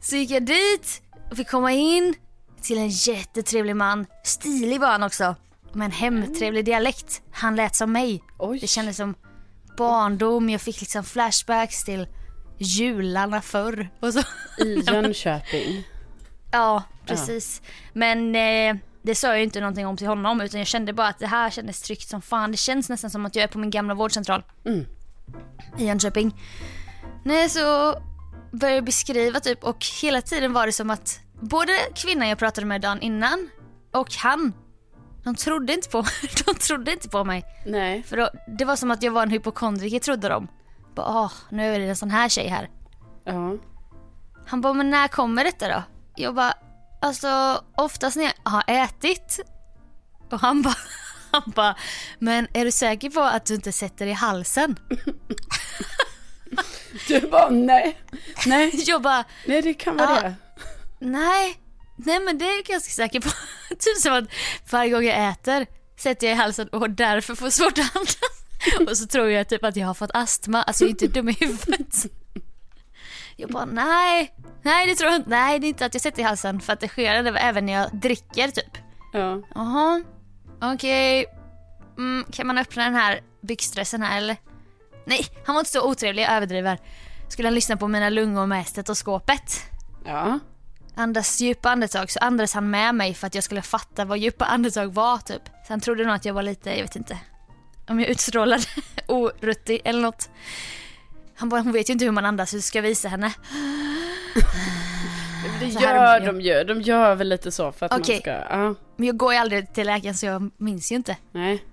så 0.00 0.16
gick 0.16 0.30
jag 0.30 0.46
dit 0.46 1.02
och 1.30 1.36
fick 1.36 1.50
komma 1.50 1.72
in 1.72 2.14
till 2.62 2.78
en 2.78 2.88
jättetrevlig 2.88 3.76
man. 3.76 4.06
Stilig 4.24 4.80
var 4.80 4.88
han 4.88 5.02
också. 5.02 5.34
Med 5.72 5.84
en 5.84 5.90
hemtrevlig 5.92 6.64
dialekt. 6.64 7.22
Han 7.32 7.56
lät 7.56 7.74
som 7.76 7.92
mig. 7.92 8.22
Oj. 8.38 8.58
Det 8.58 8.66
kändes 8.66 8.96
som 8.96 9.14
barndom, 9.76 10.50
jag 10.50 10.60
fick 10.60 10.80
liksom 10.80 11.04
flashbacks 11.04 11.84
till 11.84 12.08
jularna 12.58 13.42
förr 13.42 13.88
och 14.00 14.12
så. 14.14 14.20
I 14.64 14.80
Jönköping. 14.86 15.84
Ja, 16.52 16.82
precis. 17.06 17.62
Men 17.92 18.34
eh, 18.36 18.76
det 19.06 19.14
sa 19.14 19.28
jag 19.28 19.42
inte 19.42 19.60
någonting 19.60 19.86
om 19.86 19.96
till 19.96 20.06
honom 20.06 20.40
utan 20.40 20.60
jag 20.60 20.66
kände 20.66 20.92
bara 20.92 21.08
att 21.08 21.18
det 21.18 21.26
här 21.26 21.50
kändes 21.50 21.82
tryggt 21.82 22.08
som 22.08 22.22
fan. 22.22 22.50
Det 22.50 22.56
känns 22.56 22.88
nästan 22.88 23.10
som 23.10 23.26
att 23.26 23.36
jag 23.36 23.42
är 23.42 23.48
på 23.48 23.58
min 23.58 23.70
gamla 23.70 23.94
vårdcentral 23.94 24.42
Mm. 24.64 24.86
i 25.78 25.86
Jönköping. 25.86 26.34
Nej, 27.24 27.48
så 27.48 27.94
började 28.50 28.74
jag 28.76 28.84
beskriva 28.84 29.40
typ 29.40 29.64
och 29.64 29.86
hela 30.02 30.20
tiden 30.22 30.52
var 30.52 30.66
det 30.66 30.72
som 30.72 30.90
att 30.90 31.20
både 31.40 31.72
kvinnan 31.94 32.28
jag 32.28 32.38
pratade 32.38 32.66
med 32.66 32.80
dagen 32.80 33.00
innan 33.00 33.48
och 33.92 34.14
han, 34.14 34.52
de 35.24 35.34
trodde 35.34 35.72
inte 35.72 35.88
på, 35.88 36.04
de 36.46 36.54
trodde 36.54 36.92
inte 36.92 37.08
på 37.08 37.24
mig. 37.24 37.44
Nej. 37.66 38.02
För 38.02 38.16
då, 38.16 38.28
det 38.58 38.64
var 38.64 38.76
som 38.76 38.90
att 38.90 39.02
jag 39.02 39.12
var 39.12 39.22
en 39.22 39.30
hypokondriker 39.30 39.98
trodde 39.98 40.28
de. 40.28 40.48
Bara, 40.94 41.06
åh, 41.22 41.32
nu 41.50 41.74
är 41.74 41.78
det 41.78 41.84
en 41.88 41.96
sån 41.96 42.10
här 42.10 42.28
tjej 42.28 42.48
här. 42.48 42.70
Ja. 43.24 43.56
Han 44.46 44.60
bara, 44.60 44.72
men 44.72 44.90
när 44.90 45.08
kommer 45.08 45.44
detta 45.44 45.68
då? 45.68 45.82
Jag 46.16 46.34
bara, 46.34 46.52
alltså 47.00 47.62
oftast 47.76 48.16
när 48.16 48.24
jag 48.24 48.50
har 48.50 48.64
ätit. 48.66 49.40
Och 50.30 50.40
han 50.40 50.62
bara, 50.62 50.76
han 51.32 51.42
bara, 51.56 51.76
men 52.18 52.46
är 52.54 52.64
du 52.64 52.70
säker 52.70 53.10
på 53.10 53.20
att 53.20 53.46
du 53.46 53.54
inte 53.54 53.72
sätter 53.72 54.06
i 54.06 54.12
halsen? 54.12 54.76
Du 57.08 57.20
bara 57.20 57.50
nej. 57.50 58.00
Nej. 58.46 58.70
Jag 58.86 59.02
bara, 59.02 59.24
Nej 59.46 59.62
det 59.62 59.74
kan 59.74 59.96
vara 59.96 60.10
Ja. 60.16 60.22
det. 60.22 60.34
nej, 61.00 61.56
nej 61.96 62.20
men 62.20 62.38
det 62.38 62.44
är 62.44 62.56
jag 62.56 62.64
ganska 62.64 62.90
säker 62.90 63.20
på. 63.20 63.28
typ 63.68 63.96
som 64.02 64.12
att 64.14 64.24
varje 64.70 64.90
gång 64.90 65.04
jag 65.04 65.28
äter 65.30 65.66
sätter 66.00 66.26
jag 66.26 66.34
i 66.34 66.36
halsen 66.38 66.68
och 66.68 66.90
därför 66.90 67.34
får 67.34 67.50
svårt 67.50 67.78
att 67.78 67.96
andas. 67.96 68.16
Och 68.90 68.96
så 68.98 69.06
tror 69.06 69.30
jag 69.30 69.48
typ 69.48 69.64
att 69.64 69.76
jag 69.76 69.86
har 69.86 69.94
fått 69.94 70.10
astma, 70.14 70.62
alltså 70.62 70.84
jag 70.84 70.88
är 70.88 70.90
inte 70.90 71.06
dum 71.06 71.28
i 71.28 71.32
huvudet. 71.32 72.06
Jag 73.36 73.50
bara 73.50 73.64
nej, 73.64 74.34
nej 74.62 74.86
det 74.86 74.94
tror 74.94 75.10
jag 75.10 75.18
inte, 75.18 75.30
nej 75.30 75.58
det 75.58 75.66
är 75.66 75.68
inte 75.68 75.86
att 75.86 75.94
jag 75.94 76.00
sätter 76.02 76.20
i 76.20 76.24
halsen 76.24 76.60
för 76.60 76.72
att 76.72 76.80
det 76.80 76.88
sker 76.88 77.14
även- 77.14 77.36
även 77.36 77.66
när 77.66 77.72
jag 77.72 77.96
dricker 77.96 78.48
typ. 78.48 78.78
Ja. 79.12 79.42
Jaha, 79.54 80.02
okej. 80.62 81.26
Mm, 81.98 82.24
kan 82.32 82.46
man 82.46 82.58
öppna 82.58 82.84
den 82.84 82.94
här 82.94 83.20
byxdressen 83.42 84.02
här 84.02 84.18
eller? 84.18 84.36
Nej, 85.06 85.26
han 85.46 85.54
var 85.54 85.60
inte 85.60 85.70
så 85.72 85.90
otrevlig, 85.90 86.22
jag 86.22 86.32
överdriver. 86.32 86.78
Skulle 87.28 87.48
han 87.48 87.54
lyssna 87.54 87.76
på 87.76 87.88
mina 87.88 88.08
lungor 88.10 88.46
med 88.46 88.66
stetoskopet? 88.66 89.62
Ja. 90.04 90.38
Andas 90.94 91.40
djupa 91.40 91.70
andetag 91.70 92.10
så 92.10 92.18
andades 92.18 92.54
han 92.54 92.70
med 92.70 92.94
mig 92.94 93.14
för 93.14 93.26
att 93.26 93.34
jag 93.34 93.44
skulle 93.44 93.62
fatta 93.62 94.04
vad 94.04 94.18
djupa 94.18 94.44
andetag 94.44 94.94
var 94.94 95.18
typ. 95.18 95.42
Så 95.46 95.72
han 95.72 95.80
trodde 95.80 96.04
nog 96.04 96.14
att 96.14 96.24
jag 96.24 96.34
var 96.34 96.42
lite, 96.42 96.70
jag 96.70 96.82
vet 96.82 96.96
inte. 96.96 97.18
Om 97.88 98.00
jag 98.00 98.08
utstrålade 98.08 98.62
oruttig 99.08 99.80
eller 99.84 100.00
något. 100.02 100.30
Han 101.36 101.48
bara, 101.48 101.60
hon 101.60 101.72
vet 101.72 101.88
ju 101.88 101.92
inte 101.92 102.04
hur 102.04 102.12
man 102.12 102.24
andas, 102.24 102.54
hur 102.54 102.60
ska 102.60 102.78
jag 102.78 102.82
visa 102.82 103.08
henne? 103.08 103.32
Det 105.60 105.70
Så 105.72 105.80
gör 105.80 106.20
de- 106.20 106.40
ju. 106.40 106.64
De 106.64 106.80
gör 106.82 107.14
väl 107.14 107.28
lite 107.28 107.52
så 107.52 107.72
för 107.72 107.86
att 107.86 107.92
Okej. 107.92 108.14
man 108.14 108.20
ska, 108.20 108.30
ja. 108.30 108.74
Men 108.96 109.06
jag 109.06 109.16
går 109.16 109.32
ju 109.32 109.38
aldrig 109.38 109.72
till 109.74 109.86
läkaren 109.86 110.14
så 110.14 110.26
jag 110.26 110.50
minns 110.56 110.92
ju 110.92 110.96
inte. 110.96 111.16
Nej. 111.32 111.64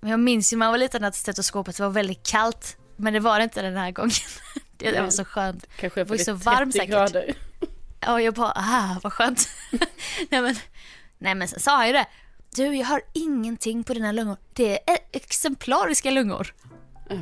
Men 0.00 0.10
jag 0.10 0.20
minns 0.20 0.52
ju 0.52 0.56
när 0.56 0.58
man 0.66 0.70
var 0.70 0.78
liten 0.78 1.04
att 1.04 1.14
stetoskopet 1.14 1.80
var 1.80 1.88
väldigt 1.90 2.26
kallt. 2.26 2.76
Men 2.96 3.12
det 3.12 3.20
var 3.20 3.38
det 3.38 3.44
inte 3.44 3.62
den 3.62 3.76
här 3.76 3.90
gången. 3.90 4.10
Det, 4.76 4.86
det 4.90 4.96
var 4.96 5.02
Nej. 5.02 5.12
så 5.12 5.24
skönt. 5.24 5.66
Kanske 5.76 6.00
är 6.00 6.04
var 6.04 6.16
ju 6.16 6.24
så 6.24 6.32
30 6.32 6.44
varm 6.44 6.72
säkert. 6.72 6.88
grader. 6.90 7.34
Ja, 8.00 8.20
jag 8.20 8.34
bara, 8.34 8.52
ah 8.56 8.96
vad 9.02 9.12
skönt. 9.12 9.48
nej, 10.30 10.42
men, 10.42 10.54
nej 11.18 11.34
men 11.34 11.48
sen 11.48 11.60
sa 11.60 11.76
han 11.76 11.86
ju 11.86 11.92
det. 11.92 12.06
Du, 12.56 12.76
jag 12.76 12.86
har 12.86 13.02
ingenting 13.12 13.84
på 13.84 13.94
dina 13.94 14.12
lungor. 14.12 14.36
Det 14.52 14.90
är 14.90 14.98
exemplariska 15.12 16.10
lungor. 16.10 16.54
Ja. 17.08 17.16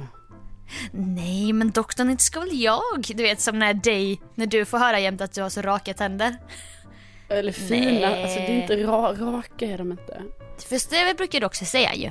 Nej, 0.92 1.52
men 1.52 1.70
doktorn, 1.70 2.11
inte 2.11 2.24
ska 2.24 2.40
väl 2.40 2.61
jag? 2.61 3.04
Du 3.14 3.22
vet 3.22 3.40
som 3.40 3.59
när 3.59 3.74
dig, 3.74 4.20
när 4.35 4.46
du 4.46 4.64
får 4.64 4.78
höra 4.78 5.00
jämt 5.00 5.20
att 5.20 5.33
du 5.33 5.42
har 5.42 5.50
så 5.50 5.62
raka 5.62 5.94
tänder. 5.94 6.37
Eller 7.28 7.52
fina, 7.52 7.90
Nej. 7.90 8.22
alltså 8.22 8.38
det 8.38 8.46
är 8.46 8.62
inte 8.62 8.76
ra, 8.76 9.12
raka 9.12 9.66
är 9.66 9.78
de 9.78 9.92
inte. 9.92 10.22
För 10.68 11.07
det 11.07 11.16
brukar 11.16 11.40
du 11.40 11.46
också 11.46 11.64
säga 11.64 11.94
ju. 11.94 12.11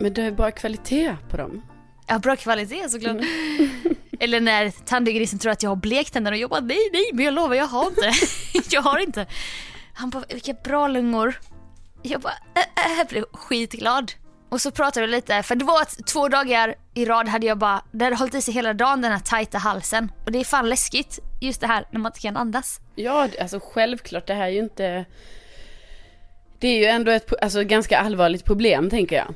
Men 0.00 0.14
det 0.14 0.22
är 0.22 0.32
bara 0.32 0.50
kvalitet 0.50 1.16
på 1.30 1.36
dem. 1.36 1.62
Ja, 2.06 2.18
bra 2.18 2.36
kvalitet 2.36 2.88
såklart. 2.88 3.16
Eller 4.20 4.40
när 4.40 4.70
tandhygienisten 4.70 5.38
tror 5.38 5.52
att 5.52 5.62
jag 5.62 5.70
har 5.70 5.76
blektänder 5.76 6.32
och 6.32 6.38
jag 6.38 6.50
bara 6.50 6.60
nej, 6.60 6.90
nej, 6.92 7.10
men 7.12 7.24
jag 7.24 7.34
lovar 7.34 7.54
jag 7.54 7.66
har 7.66 7.86
inte. 7.86 8.12
jag 8.70 8.82
har 8.82 8.98
inte. 8.98 9.26
Han 9.94 10.10
bara 10.10 10.24
vilka 10.28 10.52
bra 10.52 10.88
lungor. 10.88 11.40
Jag 12.02 12.20
bara 12.20 12.34
äh, 12.54 13.00
äh, 13.00 13.08
blev 13.08 13.24
skitglad. 13.32 14.12
Och 14.54 14.60
så 14.60 14.70
pratade 14.70 15.06
vi 15.06 15.12
lite, 15.12 15.42
för 15.42 15.54
det 15.54 15.64
var 15.64 15.82
att 15.82 16.06
två 16.06 16.28
dagar 16.28 16.74
i 16.94 17.04
rad 17.04 17.28
hade 17.28 17.46
jag 17.46 17.58
bara, 17.58 17.82
det 17.90 18.04
hade 18.04 18.16
hållit 18.16 18.34
i 18.34 18.42
sig 18.42 18.54
hela 18.54 18.74
dagen 18.74 19.00
den 19.00 19.12
här 19.12 19.18
tajta 19.18 19.58
halsen. 19.58 20.12
Och 20.24 20.32
det 20.32 20.38
är 20.38 20.44
fan 20.44 20.68
läskigt, 20.68 21.18
just 21.40 21.60
det 21.60 21.66
här 21.66 21.86
när 21.90 22.00
man 22.00 22.10
inte 22.10 22.20
kan 22.20 22.36
andas. 22.36 22.80
Ja, 22.94 23.28
alltså 23.40 23.60
självklart, 23.60 24.26
det 24.26 24.34
här 24.34 24.44
är 24.44 24.48
ju 24.48 24.58
inte... 24.58 25.04
Det 26.58 26.68
är 26.68 26.78
ju 26.78 26.84
ändå 26.84 27.10
ett 27.10 27.42
alltså, 27.42 27.64
ganska 27.64 27.98
allvarligt 27.98 28.44
problem, 28.44 28.90
tänker 28.90 29.16
jag. 29.16 29.34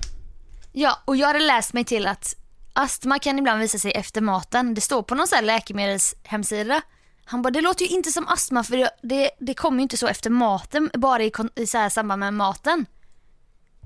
Ja, 0.72 1.02
och 1.04 1.16
jag 1.16 1.26
hade 1.26 1.40
läst 1.40 1.72
mig 1.72 1.84
till 1.84 2.06
att 2.06 2.34
astma 2.72 3.18
kan 3.18 3.38
ibland 3.38 3.60
visa 3.60 3.78
sig 3.78 3.92
efter 3.92 4.20
maten. 4.20 4.74
Det 4.74 4.80
står 4.80 5.02
på 5.02 5.14
någon 5.14 5.28
sån 5.28 5.46
läkemedelshemsida. 5.46 6.82
Han 7.24 7.42
bara, 7.42 7.50
det 7.50 7.60
låter 7.60 7.84
ju 7.84 7.96
inte 7.96 8.10
som 8.10 8.28
astma 8.28 8.64
för 8.64 8.76
det, 8.76 8.90
det, 9.02 9.30
det 9.38 9.54
kommer 9.54 9.78
ju 9.78 9.82
inte 9.82 9.96
så 9.96 10.06
efter 10.06 10.30
maten, 10.30 10.90
bara 10.94 11.22
i, 11.22 11.32
i 11.56 11.66
så 11.66 11.78
här 11.78 11.88
samband 11.88 12.20
med 12.20 12.34
maten. 12.34 12.86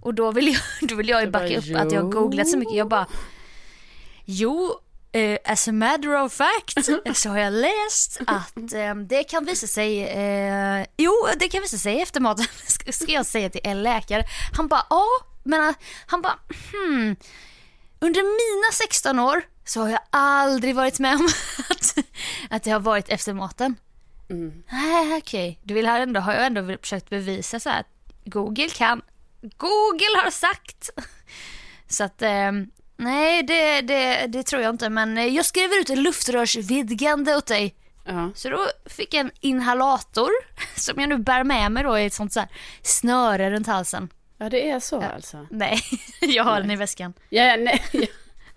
Och 0.02 0.14
då 0.14 0.32
vill 0.32 0.48
jag, 0.48 0.60
då 0.88 0.94
vill 0.94 1.08
jag 1.08 1.20
ju 1.20 1.26
Du 1.26 1.32
bara, 1.32 1.42
backa 1.42 1.58
upp 1.58 1.76
att 1.76 1.92
jag 1.92 2.02
har 2.02 2.10
jo. 2.12 2.20
googlat 2.20 2.48
så 2.48 2.58
mycket. 2.58 2.74
Jag 2.76 2.88
bara, 2.88 3.06
jo, 4.24 4.80
eh, 5.12 5.38
as 5.44 5.68
a 5.68 5.72
matter 5.72 6.22
of 6.22 6.32
fact 6.32 6.84
så 7.18 7.28
har 7.28 7.38
jag 7.38 7.52
läst 7.52 8.20
att 8.26 8.72
eh, 8.72 8.94
det 8.94 9.24
kan 9.24 9.44
visa 9.44 9.66
sig, 9.66 10.02
eh, 10.02 10.86
jo 10.96 11.12
det 11.38 11.48
kan 11.48 11.60
visa 11.60 11.78
sig 11.78 12.02
efter 12.02 12.20
maten, 12.20 12.46
ska 12.92 13.12
jag 13.12 13.26
säga 13.26 13.50
till 13.50 13.60
en 13.64 13.82
läkare. 13.82 14.24
Han 14.56 14.68
bara, 14.68 14.86
ja, 14.90 15.06
men 15.42 15.68
eh, 15.68 15.74
han 16.06 16.22
bara, 16.22 16.38
hmm, 16.72 17.16
under 18.00 18.22
mina 18.22 18.72
16 18.72 19.18
år 19.18 19.42
så 19.64 19.80
har 19.80 19.88
jag 19.88 20.00
aldrig 20.10 20.74
varit 20.74 20.98
med 20.98 21.14
om 21.14 21.28
att, 21.70 21.98
att 22.50 22.62
det 22.62 22.70
har 22.70 22.80
varit 22.80 23.08
efter 23.08 23.32
maten. 23.32 23.76
Mm. 24.30 24.62
Nej 24.72 25.18
okej, 25.18 25.58
du 25.62 25.74
vill 25.74 25.86
ändå, 25.86 26.20
har 26.20 26.32
jag 26.32 26.46
ändå 26.46 26.76
försökt 26.80 27.10
bevisa 27.10 27.60
så 27.60 27.68
här 27.68 27.80
att 27.80 27.86
Google 28.24 28.68
kan, 28.68 29.02
Google 29.42 30.18
har 30.24 30.30
sagt. 30.30 30.90
Så 31.88 32.04
att 32.04 32.22
eh, 32.22 32.52
nej 32.96 33.42
det, 33.42 33.80
det, 33.80 34.26
det 34.26 34.42
tror 34.42 34.62
jag 34.62 34.70
inte 34.74 34.88
men 34.90 35.34
jag 35.34 35.44
skriver 35.44 35.80
ut 35.80 35.90
en 35.90 36.02
luftrörsvidgande 36.02 37.36
åt 37.36 37.46
dig. 37.46 37.74
Ja. 38.04 38.30
Så 38.34 38.48
då 38.50 38.66
fick 38.86 39.14
jag 39.14 39.20
en 39.20 39.30
inhalator 39.40 40.30
som 40.76 41.00
jag 41.00 41.08
nu 41.08 41.18
bär 41.18 41.44
med 41.44 41.72
mig 41.72 41.82
då 41.82 41.98
i 41.98 42.04
ett 42.06 42.12
sånt 42.14 42.32
så 42.32 42.40
här 42.40 42.48
snöre 42.82 43.50
runt 43.50 43.66
halsen. 43.66 44.08
ja, 44.38 44.48
det 44.48 44.70
är 44.70 44.80
så 44.80 45.00
alltså. 45.02 45.46
Nej, 45.50 45.80
jag 46.20 46.44
har 46.44 46.60
den 46.60 46.70
i 46.70 46.76
väskan. 46.76 47.12
Ja, 47.28 47.44
ja, 47.44 47.56
nej. 47.56 47.82
ja. 47.92 48.06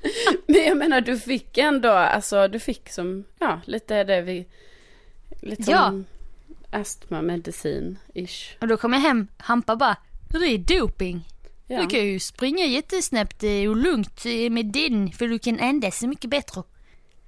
Men 0.48 0.64
jag 0.66 0.78
menar, 0.78 1.02
du 1.02 1.20
fick 1.20 1.58
ändå, 1.58 1.90
alltså 1.92 2.48
du 2.48 2.60
fick 2.60 2.90
som, 2.90 3.24
ja, 3.40 3.62
lite 3.66 4.04
det 4.04 4.22
vi, 4.22 4.48
lite 5.42 5.72
Ja. 5.72 5.86
som 5.86 6.06
astmamedicin-ish. 6.72 8.58
Och 8.62 8.68
då 8.68 8.78
kom 8.78 8.94
jag 8.94 9.00
hem, 9.00 9.28
Hampa 9.38 9.76
bara, 9.76 9.98
det 10.30 10.46
är 10.46 10.58
doping. 10.58 11.28
Ja. 11.68 11.82
Du 11.82 11.88
kan 11.88 12.00
ju 12.00 12.20
springa 12.20 12.66
jättesnabbt 12.66 13.44
eh, 13.44 13.70
och 13.70 13.76
lugnt 13.76 14.26
eh, 14.26 14.50
med 14.50 14.66
den 14.66 15.12
för 15.12 15.28
du 15.28 15.40
kan 15.40 15.60
andas 15.60 16.02
mycket 16.02 16.30
bättre. 16.30 16.64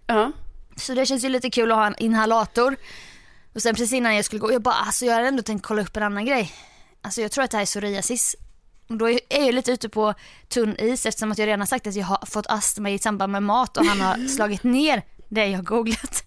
ja. 0.08 0.32
Så 0.76 0.94
det 0.94 1.06
känns 1.06 1.24
ju 1.26 1.30
lite 1.30 1.50
kul 1.50 1.72
att 1.72 1.78
ha 1.78 1.88
en 1.88 1.96
inhalator. 2.00 2.76
Och 3.54 3.62
sen 3.62 3.76
precis 3.76 3.94
innan 3.94 4.16
jag 4.16 4.26
skulle 4.26 4.40
gå, 4.40 4.52
jag 4.52 4.62
bara 4.62 4.76
alltså 4.76 5.06
jag 5.06 5.14
hade 5.14 5.28
ändå 5.28 5.44
tänkt 5.44 5.64
kolla 5.66 5.82
upp 5.82 5.98
en 5.98 6.04
annan 6.04 6.26
grej. 6.26 6.52
Alltså 7.02 7.22
jag 7.22 7.32
tror 7.32 7.44
att 7.44 7.52
det 7.52 7.58
här 7.58 7.62
är 7.62 7.66
psoriasis. 7.66 8.36
Och 8.90 8.98
då 8.98 9.10
är 9.10 9.20
jag 9.30 9.54
lite 9.54 9.72
ute 9.72 9.90
på 9.90 10.14
tunn 10.48 10.76
is 10.80 11.06
eftersom 11.06 11.32
att 11.32 11.38
jag 11.38 11.48
redan 11.48 11.68
sagt 11.68 11.88
att 11.88 11.96
jag 11.96 12.06
har 12.06 12.26
fått 12.26 12.46
astma 12.50 12.90
i 12.92 13.00
samband 13.00 13.32
med 13.32 13.44
mat 13.44 13.78
och 13.78 13.86
han 13.86 14.02
har 14.02 14.28
slagit 14.36 14.64
ner 14.64 15.02
det 15.30 15.46
jag 15.48 15.66
googlat. 15.66 16.24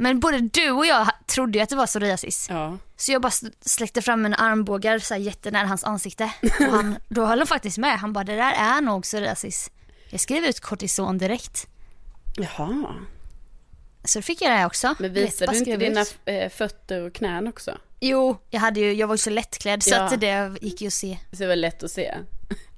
Men 0.00 0.20
både 0.20 0.40
du 0.40 0.70
och 0.70 0.86
jag 0.86 1.08
trodde 1.26 1.58
ju 1.58 1.62
att 1.62 1.68
det 1.70 1.76
var 1.76 1.86
psoriasis. 1.86 2.46
Ja. 2.50 2.78
Så 2.96 3.12
jag 3.12 3.22
bara 3.22 3.32
släckte 3.60 4.02
fram 4.02 4.26
en 4.26 4.34
armbågar 4.34 4.98
så 4.98 5.14
här 5.14 5.20
jättenära 5.20 5.66
hans 5.66 5.84
ansikte. 5.84 6.32
Och 6.42 6.50
han, 6.66 6.96
då 7.08 7.24
höll 7.24 7.38
han 7.38 7.46
faktiskt 7.46 7.78
med. 7.78 7.98
Han 7.98 8.12
bara, 8.12 8.24
det 8.24 8.36
där 8.36 8.52
är 8.52 8.80
nog 8.80 9.02
psoriasis. 9.02 9.70
Jag 10.10 10.20
skrev 10.20 10.44
ut 10.44 10.60
kortison 10.60 11.18
direkt. 11.18 11.66
Jaha. 12.36 12.94
Så 14.04 14.18
då 14.18 14.22
fick 14.22 14.42
jag 14.42 14.58
det 14.58 14.66
också. 14.66 14.94
Men 14.98 15.12
visade 15.12 15.52
du 15.52 15.58
inte 15.58 15.76
dina 15.76 16.00
ut. 16.02 16.18
eh, 16.24 16.48
fötter 16.50 17.02
och 17.06 17.14
knän 17.14 17.46
också? 17.48 17.78
Jo, 18.00 18.36
jag, 18.50 18.60
hade 18.60 18.80
ju, 18.80 18.92
jag 18.92 19.06
var 19.06 19.14
ju 19.14 19.18
så 19.18 19.30
lättklädd 19.30 19.82
så 19.82 19.90
Ja. 19.90 20.00
att 20.00 20.20
det 20.20 20.52
gick 20.60 20.80
ju 20.80 20.86
att 20.86 20.92
se. 20.92 21.18
Så 21.32 21.36
det 21.38 21.46
var 21.46 21.56
lätt 21.56 21.82
att 21.82 21.90
se. 21.90 22.14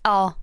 Ja. 0.03 0.35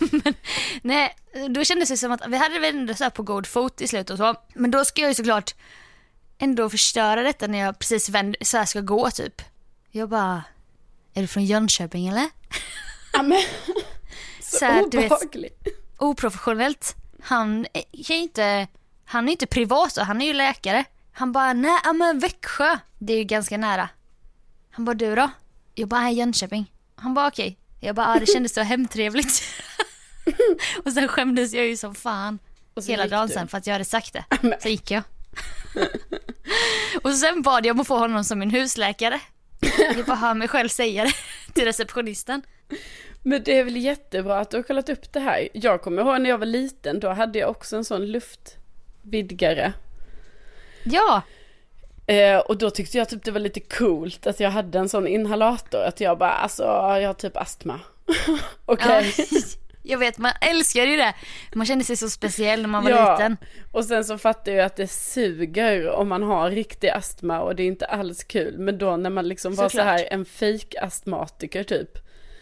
Men, 0.24 0.34
nej, 0.82 1.16
då 1.50 1.64
kändes 1.64 1.88
det 1.88 1.96
som 1.96 2.12
att 2.12 2.22
vi 2.28 2.36
hade 2.36 2.58
väl 2.58 2.74
ändå 2.76 2.94
så 2.94 3.10
på 3.10 3.22
god 3.22 3.46
fot 3.46 3.80
i 3.80 3.88
slutet 3.88 4.10
och 4.10 4.18
så. 4.18 4.34
Men 4.54 4.70
då 4.70 4.84
ska 4.84 5.00
jag 5.00 5.08
ju 5.10 5.14
såklart 5.14 5.54
ändå 6.42 6.70
förstöra 6.70 7.22
detta 7.22 7.46
när 7.46 7.58
jag 7.58 7.78
precis 7.78 8.08
vänd, 8.08 8.36
så 8.40 8.56
här 8.58 8.64
ska 8.64 8.80
gå 8.80 9.10
typ. 9.10 9.42
Jag 9.90 10.08
bara, 10.08 10.42
är 11.14 11.20
du 11.20 11.26
från 11.26 11.44
Jönköping 11.44 12.08
eller? 12.08 12.28
Ja 13.12 13.22
men, 13.22 13.38
så, 14.40 14.58
Så 14.58 14.64
här, 14.64 14.90
vet-. 14.90 15.66
Oprofessionellt. 15.98 16.96
Han 17.22 17.66
kan 18.06 18.16
ju 18.16 18.22
inte, 18.22 18.66
han 19.04 19.28
är 19.28 19.32
inte 19.32 19.46
privat 19.46 19.96
och 19.96 20.06
han 20.06 20.22
är 20.22 20.26
ju 20.26 20.32
läkare. 20.32 20.84
Han 21.12 21.32
bara, 21.32 21.52
nej 21.52 21.80
men 21.94 22.18
Växjö, 22.18 22.78
det 22.98 23.12
är 23.12 23.18
ju 23.18 23.24
ganska 23.24 23.58
nära. 23.58 23.88
Han 24.70 24.84
bara, 24.84 24.94
du 24.94 25.14
då? 25.14 25.30
Jag 25.74 25.88
bara, 25.88 26.00
nej 26.00 26.14
Jönköping. 26.14 26.72
Han 26.94 27.14
bara, 27.14 27.28
okej. 27.28 27.58
Jag 27.80 27.94
bara, 27.94 28.06
ah, 28.06 28.18
det 28.18 28.26
kändes 28.26 28.54
så 28.54 28.60
hemtrevligt. 28.62 29.42
och 30.84 30.92
sen 30.92 31.08
skämdes 31.08 31.52
jag 31.52 31.66
ju 31.66 31.76
som 31.76 31.94
fan 31.94 32.38
hela 32.86 33.06
dagen 33.08 33.28
sen 33.28 33.48
för 33.48 33.58
att 33.58 33.66
jag 33.66 33.74
hade 33.74 33.84
sagt 33.84 34.12
det. 34.12 34.24
Så 34.62 34.68
gick 34.68 34.90
jag. 34.90 35.02
och 37.02 37.10
sen 37.10 37.42
bad 37.42 37.66
jag 37.66 37.74
om 37.74 37.80
att 37.80 37.86
få 37.86 37.98
honom 37.98 38.24
som 38.24 38.38
min 38.38 38.50
husläkare. 38.50 39.20
Jag 39.96 40.06
bara 40.06 40.16
hör 40.16 40.34
mig 40.34 40.48
själv 40.48 40.68
säga 40.68 41.04
det 41.04 41.12
till 41.52 41.64
receptionisten. 41.64 42.42
Men 43.22 43.42
det 43.42 43.58
är 43.58 43.64
väl 43.64 43.76
jättebra 43.76 44.40
att 44.40 44.50
du 44.50 44.56
har 44.56 44.62
kollat 44.62 44.88
upp 44.88 45.12
det 45.12 45.20
här. 45.20 45.48
Jag 45.52 45.82
kommer 45.82 46.02
ihåg 46.02 46.20
när 46.20 46.30
jag 46.30 46.38
var 46.38 46.46
liten, 46.46 47.00
då 47.00 47.08
hade 47.08 47.38
jag 47.38 47.50
också 47.50 47.76
en 47.76 47.84
sån 47.84 48.06
luftvidgare. 48.06 49.72
Ja, 50.84 51.22
Eh, 52.06 52.38
och 52.38 52.58
då 52.58 52.70
tyckte 52.70 52.98
jag 52.98 53.08
typ 53.08 53.24
det 53.24 53.30
var 53.30 53.40
lite 53.40 53.60
coolt 53.60 54.26
att 54.26 54.40
jag 54.40 54.50
hade 54.50 54.78
en 54.78 54.88
sån 54.88 55.06
inhalator. 55.06 55.82
Att 55.82 56.00
jag 56.00 56.18
bara, 56.18 56.30
alltså 56.30 56.62
jag 56.62 57.06
har 57.06 57.14
typ 57.14 57.36
astma. 57.36 57.80
Okej. 58.64 59.14
Ja, 59.82 59.92
jag 59.92 59.98
vet, 59.98 60.18
man 60.18 60.32
älskar 60.40 60.84
ju 60.84 60.96
det. 60.96 61.14
Man 61.54 61.66
kände 61.66 61.84
sig 61.84 61.96
så 61.96 62.10
speciell 62.10 62.62
när 62.62 62.68
man 62.68 62.84
var 62.84 62.90
Ja. 62.90 63.12
liten. 63.12 63.36
Och 63.72 63.84
sen 63.84 64.04
så 64.04 64.18
fattar 64.18 64.52
jag 64.52 64.66
att 64.66 64.76
det 64.76 64.86
suger 64.90 65.90
om 65.90 66.08
man 66.08 66.22
har 66.22 66.50
riktig 66.50 66.88
astma 66.88 67.40
och 67.40 67.56
det 67.56 67.62
är 67.62 67.66
inte 67.66 67.86
alls 67.86 68.24
kul. 68.24 68.58
Men 68.58 68.78
då 68.78 68.96
när 68.96 69.10
man 69.10 69.28
liksom 69.28 69.54
var 69.54 69.64
så 69.64 69.70
Såklart. 69.70 69.86
här 69.86 70.08
en 70.10 70.24
fake 70.24 70.80
astmatiker 70.80 71.64
typ. 71.64 71.98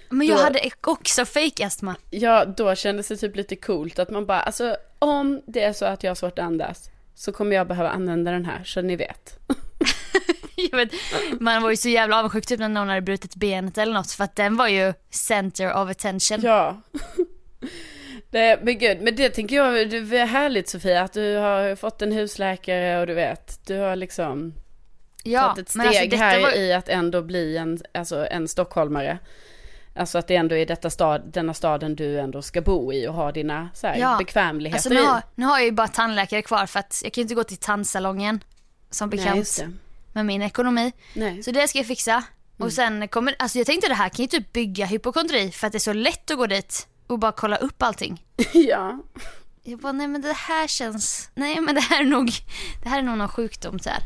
Men 0.08 0.26
jag 0.26 0.38
Då- 0.38 0.42
hade 0.42 0.70
också 0.86 1.24
fake 1.24 1.66
astma. 1.66 1.94
Ja, 2.10 2.44
då 2.44 2.74
kändes 2.74 3.08
det 3.08 3.16
typ 3.16 3.36
lite 3.36 3.56
coolt 3.56 3.98
att 3.98 4.10
man 4.10 4.26
bara, 4.26 4.40
alltså 4.40 4.76
om 4.98 5.42
det 5.46 5.62
är 5.62 5.72
så 5.72 5.84
att 5.84 6.02
jag 6.04 6.10
har 6.10 6.14
svårt 6.14 6.38
att 6.38 6.44
andas 6.44 6.90
så 7.14 7.32
kommer 7.32 7.56
jag 7.56 7.66
behöva 7.68 7.90
använda 7.90 8.30
den 8.30 8.44
här 8.44 8.64
så 8.64 8.82
ni 8.82 8.96
vet. 8.96 9.38
Vet, 10.72 10.92
man 11.40 11.62
var 11.62 11.70
ju 11.70 11.76
så 11.76 11.88
jävla 11.88 12.18
avundsjuk 12.18 12.46
typ 12.46 12.60
när 12.60 12.68
någon 12.68 12.88
hade 12.88 13.00
brutit 13.00 13.34
benet 13.34 13.78
eller 13.78 13.92
något 13.92 14.12
för 14.12 14.24
att 14.24 14.36
den 14.36 14.56
var 14.56 14.68
ju 14.68 14.92
center 15.10 15.82
of 15.82 15.90
attention. 15.90 16.40
Ja. 16.42 16.80
Det, 18.30 18.60
men 18.62 18.78
gud, 18.78 19.00
men 19.02 19.16
det 19.16 19.28
tänker 19.28 19.56
jag, 19.56 19.90
det 19.90 20.18
är 20.18 20.26
härligt 20.26 20.68
Sofia 20.68 21.02
att 21.02 21.12
du 21.12 21.36
har 21.36 21.76
fått 21.76 22.02
en 22.02 22.12
husläkare 22.12 23.00
och 23.00 23.06
du 23.06 23.14
vet, 23.14 23.60
du 23.66 23.78
har 23.78 23.96
liksom 23.96 24.54
Ja, 25.22 25.42
tagit 25.42 25.58
ett 25.58 25.68
steg 25.68 25.78
men 25.78 25.86
alltså 25.88 26.16
här 26.16 26.40
var, 26.40 26.56
i 26.56 26.72
att 26.72 26.88
ändå 26.88 27.22
bli 27.22 27.56
en, 27.56 27.78
alltså 27.94 28.26
en 28.30 28.48
stockholmare. 28.48 29.18
Alltså 29.94 30.18
att 30.18 30.26
det 30.26 30.36
ändå 30.36 30.56
är 30.56 30.66
detta 30.66 30.90
stad, 30.90 31.22
denna 31.32 31.54
staden 31.54 31.96
du 31.96 32.18
ändå 32.20 32.42
ska 32.42 32.60
bo 32.60 32.92
i 32.92 33.08
och 33.08 33.14
ha 33.14 33.32
dina 33.32 33.68
så 33.74 33.86
här, 33.86 33.96
Ja. 33.96 34.16
bekvämligheter 34.18 34.76
alltså 34.76 34.88
nu 34.88 35.00
i. 35.00 35.04
har, 35.04 35.22
nu 35.34 35.44
har 35.46 35.58
jag 35.58 35.66
ju 35.66 35.72
bara 35.72 35.88
tandläkare 35.88 36.42
kvar 36.42 36.66
för 36.66 36.78
att 36.80 37.00
jag 37.04 37.12
kan 37.12 37.20
ju 37.20 37.22
inte 37.22 37.34
gå 37.34 37.44
till 37.44 37.56
tandsalongen 37.56 38.44
som 38.90 39.08
Nej, 39.08 39.18
bekant 39.18 39.56
det. 39.58 39.72
Med 40.12 40.26
min 40.26 40.42
ekonomi. 40.42 40.92
Nej. 41.14 41.42
Så 41.42 41.50
det 41.50 41.68
ska 41.68 41.78
jag 41.78 41.86
fixa. 41.86 42.12
Mm. 42.12 42.66
Och 42.66 42.72
sen 42.72 43.08
kommer, 43.08 43.34
alltså 43.38 43.58
jag 43.58 43.66
tänkte 43.66 43.88
det 43.88 43.94
här 43.94 44.08
kan 44.08 44.22
ju 44.22 44.26
typ 44.26 44.52
bygga 44.52 44.86
hypokondri 44.86 45.50
för 45.50 45.66
att 45.66 45.72
det 45.72 45.76
är 45.76 45.80
så 45.80 45.92
lätt 45.92 46.30
att 46.30 46.38
gå 46.38 46.46
dit 46.46 46.86
och 47.06 47.18
bara 47.18 47.32
kolla 47.32 47.56
upp 47.56 47.82
allting. 47.82 48.24
ja. 48.52 48.98
Jag 49.62 49.78
bara, 49.78 49.92
nej 49.92 50.06
men 50.06 50.22
det 50.22 50.32
här 50.32 50.66
känns, 50.66 51.30
nej 51.34 51.60
men 51.60 51.74
det 51.74 51.80
här 51.80 52.00
är 52.00 52.04
nog, 52.04 52.30
det 52.82 52.88
här 52.88 52.98
är 52.98 53.02
nog 53.02 53.18
någon 53.18 53.28
sjukdom 53.28 53.78
så 53.78 53.88
här. 53.90 54.02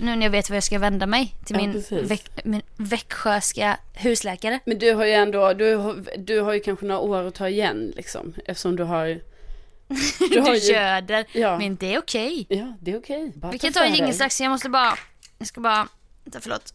Nu 0.00 0.16
när 0.16 0.22
jag 0.22 0.30
vet 0.30 0.50
var 0.50 0.56
jag 0.56 0.64
ska 0.64 0.78
vända 0.78 1.06
mig 1.06 1.34
till 1.44 1.56
Ja, 1.56 1.62
min, 1.62 2.06
väck, 2.06 2.44
min 2.44 2.62
växjöska 2.76 3.78
husläkare. 3.94 4.60
Men 4.64 4.78
du 4.78 4.92
har 4.94 5.04
ju 5.04 5.12
ändå, 5.12 5.52
du 5.52 5.76
har, 5.76 6.04
du 6.18 6.40
har 6.40 6.52
ju 6.52 6.60
kanske 6.60 6.86
några 6.86 7.00
år 7.00 7.24
att 7.24 7.34
ta 7.34 7.48
igen 7.48 7.92
liksom. 7.96 8.34
Eftersom 8.46 8.76
du 8.76 8.82
har, 8.82 9.20
Du, 10.30 10.40
har 10.40 10.54
ju- 10.54 10.72
göder, 10.72 11.26
Ja. 11.32 11.58
men 11.58 11.76
det 11.76 11.94
är 11.94 11.98
okej. 11.98 12.46
ja 12.48 12.76
det 12.80 12.90
är 12.92 12.98
okej. 12.98 13.32
Bara 13.36 13.52
Vi 13.52 13.58
kan 13.58 13.72
ta 13.72 13.80
en 13.80 13.86
för 13.90 13.94
jingel 13.94 14.06
dig. 14.10 14.14
strax, 14.14 14.40
jag 14.40 14.50
måste 14.50 14.68
bara, 14.68 14.98
jag 15.38 15.48
ska 15.48 15.60
bara, 15.60 15.88
vänta 16.24 16.40
förlåt. 16.40 16.74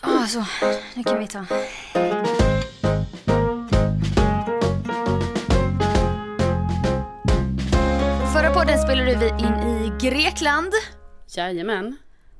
Ah, 0.00 0.26
så, 0.26 0.44
nu 0.94 1.04
kan 1.04 1.18
vi 1.18 1.26
ta. 1.28 1.44
Förra 8.34 8.50
podden 8.54 8.78
spelade 8.78 9.14
vi 9.16 9.28
in 9.28 9.54
i 9.68 9.92
Grekland. 10.00 10.72
Jajamän. 11.36 11.96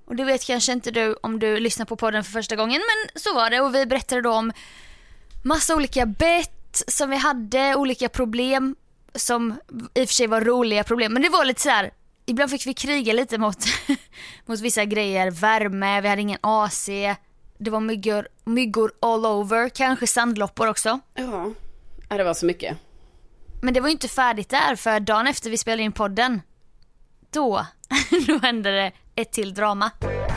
Och 0.06 0.16
det 0.16 0.24
vet 0.24 0.44
kanske 0.46 0.72
inte 0.72 0.90
du 0.90 1.14
om 1.22 1.38
du 1.38 1.60
lyssnar 1.60 1.86
på 1.86 1.96
podden 1.96 2.24
för 2.24 2.32
första 2.32 2.56
gången 2.56 2.80
men 2.80 3.20
så 3.22 3.34
var 3.34 3.50
det 3.50 3.60
och 3.60 3.74
vi 3.74 3.86
berättade 3.86 4.20
då 4.22 4.32
om 4.32 4.52
massa 5.48 5.76
olika 5.76 6.06
bett 6.06 6.82
som 6.88 7.10
vi 7.10 7.16
hade, 7.16 7.74
olika 7.74 8.08
problem 8.08 8.76
som 9.14 9.54
i 9.94 10.04
och 10.04 10.08
för 10.08 10.14
sig 10.14 10.26
var 10.26 10.40
roliga 10.40 10.84
problem 10.84 11.12
men 11.12 11.22
det 11.22 11.28
var 11.28 11.44
lite 11.44 11.60
så 11.60 11.68
här. 11.68 11.90
ibland 12.26 12.50
fick 12.50 12.66
vi 12.66 12.74
kriga 12.74 13.12
lite 13.12 13.38
mot, 13.38 13.58
mot 14.46 14.60
vissa 14.60 14.84
grejer, 14.84 15.30
värme, 15.30 16.00
vi 16.00 16.08
hade 16.08 16.22
ingen 16.22 16.38
AC, 16.40 16.88
det 17.58 17.70
var 17.70 17.80
myggor, 17.80 18.28
myggor 18.44 18.92
all 19.00 19.26
over, 19.26 19.68
kanske 19.68 20.06
sandloppor 20.06 20.68
också. 20.68 21.00
Ja. 21.14 21.52
det 22.08 22.24
var 22.24 22.34
så 22.34 22.46
mycket. 22.46 22.76
Men 23.62 23.74
det 23.74 23.80
var 23.80 23.88
ju 23.88 23.92
inte 23.92 24.08
färdigt 24.08 24.48
där 24.48 24.76
för 24.76 25.00
dagen 25.00 25.26
efter 25.26 25.50
vi 25.50 25.56
spelade 25.58 25.82
in 25.82 25.92
podden, 25.92 26.42
då, 27.30 27.66
då 28.26 28.38
hände 28.38 28.70
det 28.70 28.92
ett 29.14 29.32
till 29.32 29.54
drama. 29.54 29.90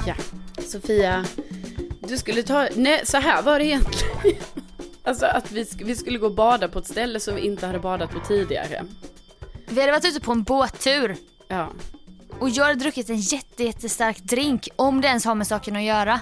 Ja. 0.07 0.15
Sofia, 0.63 1.25
du 1.99 2.17
skulle 2.17 2.43
ta, 2.43 2.67
nej 2.75 3.01
så 3.05 3.17
här 3.17 3.41
var 3.41 3.59
det 3.59 3.65
egentligen. 3.65 4.37
Alltså 5.03 5.25
att 5.25 5.51
vi, 5.51 5.67
vi 5.83 5.95
skulle 5.95 6.17
gå 6.17 6.25
och 6.25 6.35
bada 6.35 6.67
på 6.67 6.79
ett 6.79 6.87
ställe 6.87 7.19
som 7.19 7.35
vi 7.35 7.41
inte 7.41 7.65
hade 7.65 7.79
badat 7.79 8.11
på 8.11 8.19
tidigare. 8.19 8.85
Vi 9.69 9.79
hade 9.79 9.91
varit 9.91 10.05
ute 10.05 10.19
på 10.21 10.31
en 10.31 10.43
båttur 10.43 11.15
Ja. 11.47 11.67
och 12.39 12.49
jag 12.49 12.63
hade 12.65 12.79
druckit 12.79 13.09
en 13.09 13.17
jätte, 13.19 13.63
jättestark 13.63 14.17
drink 14.17 14.67
om 14.75 15.01
det 15.01 15.07
ens 15.07 15.25
har 15.25 15.35
med 15.35 15.47
saken 15.47 15.75
att 15.75 15.83
göra. 15.83 16.19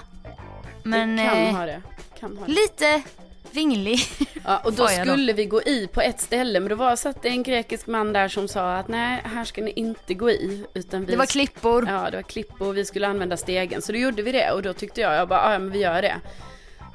Men 0.82 1.16
det 1.16 1.24
kan 1.24 1.38
eh, 1.38 1.54
ha 1.54 1.66
det. 1.66 1.82
Kan 2.20 2.36
ha 2.38 2.46
det. 2.46 2.52
lite 2.52 3.02
vinglig. 3.50 4.00
Ja, 4.44 4.58
och 4.64 4.72
då 4.72 4.82
jag 4.82 5.06
då? 5.06 5.12
skulle 5.12 5.32
vi 5.32 5.44
gå 5.46 5.62
i 5.62 5.86
på 5.92 6.00
ett 6.00 6.20
ställe, 6.20 6.60
men 6.60 6.68
då 6.68 6.74
var, 6.74 6.96
satt 6.96 7.22
det 7.22 7.28
en 7.28 7.42
grekisk 7.42 7.86
man 7.86 8.12
där 8.12 8.28
som 8.28 8.48
sa 8.48 8.74
att 8.76 8.88
nej, 8.88 9.20
här 9.24 9.44
ska 9.44 9.62
ni 9.62 9.70
inte 9.70 10.14
gå 10.14 10.30
i. 10.30 10.64
Utan 10.74 11.04
vi 11.04 11.12
Det 11.12 11.16
var 11.18 11.26
klippor. 11.26 11.86
Ja, 11.88 12.10
det 12.10 12.16
var 12.16 12.22
klippor 12.22 12.68
och 12.68 12.76
vi 12.76 12.84
skulle 12.84 13.08
använda 13.08 13.36
stegen. 13.36 13.82
Så 13.82 13.92
då 13.92 13.98
gjorde 13.98 14.22
vi 14.22 14.32
det 14.32 14.50
och 14.50 14.62
då 14.62 14.72
tyckte 14.72 15.00
jag, 15.00 15.14
jag 15.14 15.28
bara, 15.28 15.52
ja 15.52 15.58
men 15.58 15.70
vi 15.70 15.78
gör 15.78 16.02
det. 16.02 16.16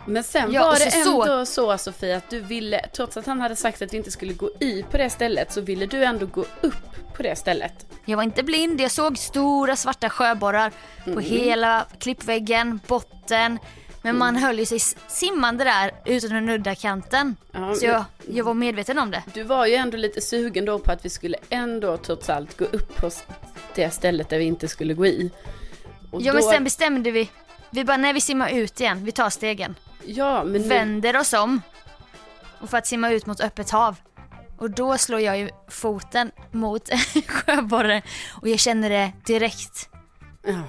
Men 0.07 0.23
sen 0.23 0.51
Ja, 0.51 0.63
var 0.63 0.73
det 0.73 0.91
så- 0.91 1.03
så- 1.03 1.23
ändå 1.23 1.45
så 1.45 1.77
Sofia 1.77 2.17
att 2.17 2.29
du 2.29 2.39
ville, 2.39 2.85
trots 2.95 3.17
att 3.17 3.25
han 3.25 3.41
hade 3.41 3.55
sagt 3.55 3.81
att 3.81 3.93
vi 3.93 3.97
inte 3.97 4.11
skulle 4.11 4.33
gå 4.33 4.49
i 4.59 4.83
på 4.91 4.97
det 4.97 5.09
stället, 5.09 5.51
så 5.53 5.61
ville 5.61 5.85
du 5.85 6.03
ändå 6.03 6.25
gå 6.25 6.45
upp 6.61 7.13
på 7.17 7.23
det 7.23 7.35
stället. 7.35 7.85
Jag 8.05 8.17
var 8.17 8.23
inte 8.23 8.43
blind, 8.43 8.81
jag 8.81 8.91
såg 8.91 9.17
stora 9.17 9.75
svarta 9.75 10.09
sjöborrar 10.09 10.71
på 11.03 11.09
Mm. 11.09 11.23
hela 11.23 11.85
klippväggen, 11.99 12.79
botten. 12.87 13.59
Men 14.01 14.17
man 14.17 14.35
höll 14.35 14.59
ju 14.59 14.65
sig 14.65 14.79
simmande 15.07 15.63
där 15.63 15.91
utan 16.05 16.35
att 16.37 16.43
nudda 16.43 16.75
kanten. 16.75 17.35
Ja, 17.51 17.75
Så 17.75 17.85
jag, 17.85 18.03
jag 18.29 18.45
var 18.45 18.53
medveten 18.53 18.97
om 18.99 19.11
det. 19.11 19.23
Du 19.33 19.43
var 19.43 19.65
ju 19.65 19.75
ändå 19.75 19.97
lite 19.97 20.21
sugen 20.21 20.65
då 20.65 20.79
på 20.79 20.91
att 20.91 21.05
vi 21.05 21.09
skulle 21.09 21.37
ändå 21.49 21.97
trots 21.97 22.29
allt 22.29 22.57
gå 22.57 22.65
upp 22.65 22.95
på 22.95 23.09
det 23.75 23.89
stället 23.93 24.29
där 24.29 24.37
vi 24.37 24.43
inte 24.45 24.67
skulle 24.67 24.93
gå 24.93 25.05
i. 25.05 25.31
Och 26.11 26.21
Ja 26.21 26.31
då- 26.31 26.39
men 26.39 26.43
sen 26.43 26.63
bestämde 26.63 27.11
vi. 27.11 27.29
Vi 27.69 27.83
bara, 27.85 27.97
när 27.97 28.13
vi 28.13 28.21
simmar 28.21 28.49
ut 28.49 28.79
igen, 28.79 29.05
vi 29.05 29.11
tar 29.11 29.29
stegen. 29.29 29.75
Ja, 30.07 30.43
men 30.43 30.61
nu, 30.61 30.67
Vänder 30.67 31.17
oss 31.17 31.33
om. 31.33 31.61
Och 32.61 32.69
för 32.69 32.77
att 32.77 32.87
simma 32.87 33.11
ut 33.11 33.25
mot 33.25 33.41
öppet 33.41 33.69
hav. 33.69 33.95
Och 34.57 34.71
då 34.71 34.97
slår 34.97 35.19
jag 35.19 35.39
ju 35.39 35.49
foten 35.67 36.31
mot 36.51 36.89
en 37.15 37.21
sjöborre 37.27 38.01
och 38.41 38.47
jag 38.47 38.59
känner 38.59 38.89
det 38.89 39.11
direkt. 39.25 39.89
Ja. 40.47 40.61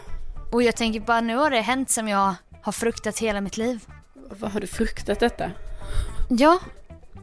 Och 0.53 0.63
jag 0.63 0.77
tänker 0.77 1.01
bara 1.01 1.21
nu 1.21 1.37
har 1.37 1.51
det 1.51 1.61
hänt 1.61 1.91
som 1.91 2.09
jag 2.09 2.35
har 2.63 2.73
fruktat 2.73 3.19
hela 3.19 3.41
mitt 3.41 3.57
liv. 3.57 3.85
Vad 4.31 4.53
har 4.53 4.61
du 4.61 4.67
fruktat 4.67 5.21
detta? 5.21 5.51
Ja, 6.29 6.59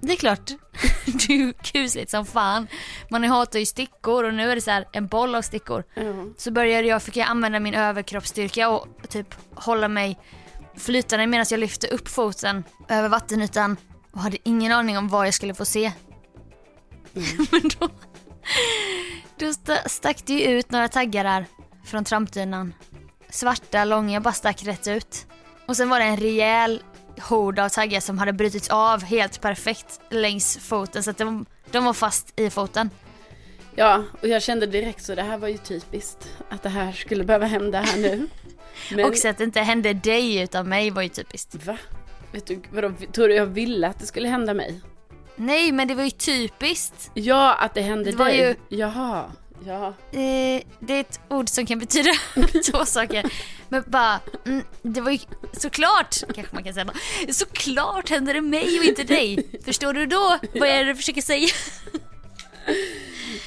det 0.02 0.14
är 0.14 0.18
klart. 0.18 0.52
Det 1.06 1.34
är 1.34 1.38
ju 1.38 1.54
kusligt 1.54 2.12
som 2.12 2.26
fan. 2.26 2.68
Man 3.10 3.24
hatar 3.24 3.60
ju 3.60 3.66
stickor 3.66 4.24
och 4.24 4.34
nu 4.34 4.52
är 4.52 4.56
det 4.56 4.62
så 4.62 4.72
här 4.72 4.88
en 4.92 5.08
boll 5.08 5.36
av 5.36 5.42
stickor. 5.42 5.84
Ja. 5.94 6.14
Så 6.38 6.52
började 6.52 6.88
jag, 6.88 7.02
fick 7.02 7.18
jag 7.18 7.28
använda 7.28 7.60
min 7.60 7.74
överkroppsstyrka 7.74 8.70
och 8.70 8.88
typ 9.10 9.36
hålla 9.56 9.88
mig 9.88 10.20
flytande 10.78 11.28
medan 11.28 11.46
jag 11.50 11.60
lyfte 11.60 11.88
upp 11.88 12.08
foten 12.08 12.64
över 12.90 13.10
vattenytan 13.10 13.78
och 14.12 14.20
hade 14.20 14.38
ingen 14.44 14.72
aning 14.72 14.98
om 14.98 15.08
vad 15.08 15.28
jag 15.28 15.34
skulle 15.34 15.54
få 15.54 15.66
se. 15.66 15.92
Men 17.52 17.62
då, 17.80 17.90
då 19.38 19.46
sta- 19.46 19.88
stack 19.90 20.26
det 20.26 20.34
ju 20.34 20.46
ut 20.46 20.72
några 20.72 20.88
taggar 20.88 21.24
där 21.24 21.46
från 21.86 22.04
trampdynan. 22.04 22.74
Svarta, 23.30 23.86
långa, 23.86 24.22
bara 24.22 24.34
stack 24.34 24.64
rätt 24.64 24.88
ut. 24.88 25.26
Och 25.68 25.78
sen 25.78 25.90
var 25.90 26.00
det 26.00 26.06
en 26.06 26.18
rejäl 26.18 26.82
hord 27.22 27.60
av 27.60 27.70
taggar 27.70 28.00
som 28.00 28.18
hade 28.18 28.34
brutits 28.34 28.70
av 28.70 29.04
helt 29.04 29.42
perfekt 29.42 30.02
längs 30.10 30.58
foten 30.58 31.04
så 31.04 31.10
att 31.10 31.18
de, 31.18 31.46
de 31.72 31.86
var 31.86 31.94
fast 31.94 32.40
i 32.40 32.50
foten. 32.50 32.90
Ja, 33.76 34.04
och 34.22 34.28
jag 34.28 34.42
kände 34.44 34.66
direkt 34.66 35.04
så 35.06 35.16
det 35.16 35.24
här 35.24 35.38
var 35.38 35.48
ju 35.48 35.58
typiskt. 35.58 36.30
Att 36.50 36.64
det 36.64 36.70
här 36.70 36.92
skulle 36.92 37.24
behöva 37.24 37.46
hända 37.46 37.82
här 37.82 37.98
nu. 37.98 38.28
Men, 38.92 39.06
Och 39.06 39.16
så 39.18 39.28
att 39.28 39.38
det 39.38 39.44
inte 39.44 39.60
hände 39.60 39.94
dig 39.94 40.42
utan 40.42 40.70
mig 40.70 40.90
var 40.90 41.02
ju 41.02 41.10
typiskt. 41.10 41.66
Va? 41.66 41.78
Vet 42.32 42.46
du, 42.48 42.62
vadå, 42.72 42.92
tror 43.14 43.28
du 43.28 43.36
jag 43.36 43.46
ville 43.46 43.88
att 43.88 44.00
det 44.00 44.06
skulle 44.06 44.28
hända 44.28 44.54
mig? 44.54 44.82
Nej 45.36 45.72
men 45.72 45.88
det 45.88 45.96
var 45.96 46.04
ju 46.04 46.10
typiskt. 46.10 47.12
Ja, 47.14 47.54
att 47.54 47.74
det 47.74 47.82
hände 47.82 48.12
Det 48.12 48.18
var 48.18 48.26
dig. 48.26 48.38
ju- 48.70 48.78
Jaha, 48.78 49.32
ja. 49.66 49.88
Eh, 50.12 50.64
det 50.80 50.94
är 50.94 51.00
ett 51.00 51.20
ord 51.30 51.50
som 51.50 51.66
kan 51.66 51.80
betyda 51.80 52.10
två 52.72 52.86
saker. 52.86 53.32
Men 53.70 53.84
bara, 53.88 54.20
mm, 54.46 54.64
det 54.82 55.02
var 55.02 55.12
ju 55.12 55.20
såklart, 55.54 56.16
kanske 56.36 56.56
man 56.56 56.64
kan 56.64 56.74
säga, 56.74 56.88
såklart 57.32 58.10
hände 58.10 58.34
det 58.34 58.42
mig 58.42 58.80
och 58.80 58.86
inte 58.86 59.04
dig. 59.04 59.48
Förstår 59.66 59.94
du 59.94 60.06
då 60.06 60.38
vad 60.54 60.70
är 60.70 60.78
det 60.80 60.84
du 60.92 60.96
försöker 60.96 61.22
säga? 61.22 61.48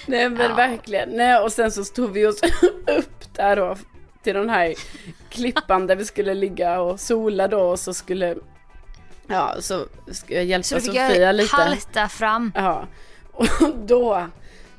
Nej 0.06 0.28
men 0.30 0.50
Ja. 0.50 0.54
verkligen. 0.54 1.08
Nej, 1.10 1.38
och 1.38 1.52
sen 1.52 1.72
så 1.72 1.84
stod 1.84 2.12
vi 2.12 2.26
oss 2.26 2.40
upp 2.98 3.34
där 3.34 3.56
då 3.56 3.76
till 4.26 4.34
den 4.34 4.50
här 4.50 4.74
klippan 5.30 5.86
där 5.86 5.96
vi 5.96 6.04
skulle 6.04 6.34
ligga 6.34 6.80
och 6.80 7.00
sola 7.00 7.48
då 7.48 7.60
och 7.60 7.78
så 7.78 7.94
skulle, 7.94 8.36
ja 9.26 9.54
så 9.60 9.86
ska 10.12 10.34
jag 10.34 10.44
hjälpa 10.44 10.64
Så 10.64 10.74
fick 10.80 10.84
Sofia 10.86 11.32
lite. 11.32 11.56
halta 11.56 12.08
fram. 12.08 12.52
Ja, 12.54 12.86
och 13.32 13.46
då 13.86 14.26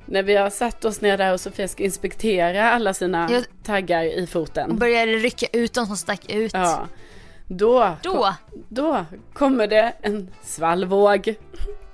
när 0.06 0.24
vi 0.24 0.36
har 0.36 0.50
satt 0.50 0.86
oss 0.86 1.02
ner 1.02 1.18
där 1.18 1.34
och 1.34 1.42
Sofia 1.42 1.68
ska 1.68 1.84
inspektera 1.84 2.72
alla 2.72 2.94
sina 2.94 3.28
Jag- 3.32 3.44
taggar 3.64 4.04
i 4.04 4.24
och 4.26 4.30
foten. 4.30 4.78
började 4.78 5.12
rycka 5.12 5.46
ut 5.54 5.74
de 5.74 5.86
som 5.86 5.98
stack 5.98 6.32
ut. 6.32 6.54
Ja, 6.54 6.88
då, 7.46 7.96
Då, 8.04 8.34
då 8.70 9.06
kommer 9.34 9.68
det 9.68 9.94
en 10.02 10.28
svallvåg. 10.44 11.36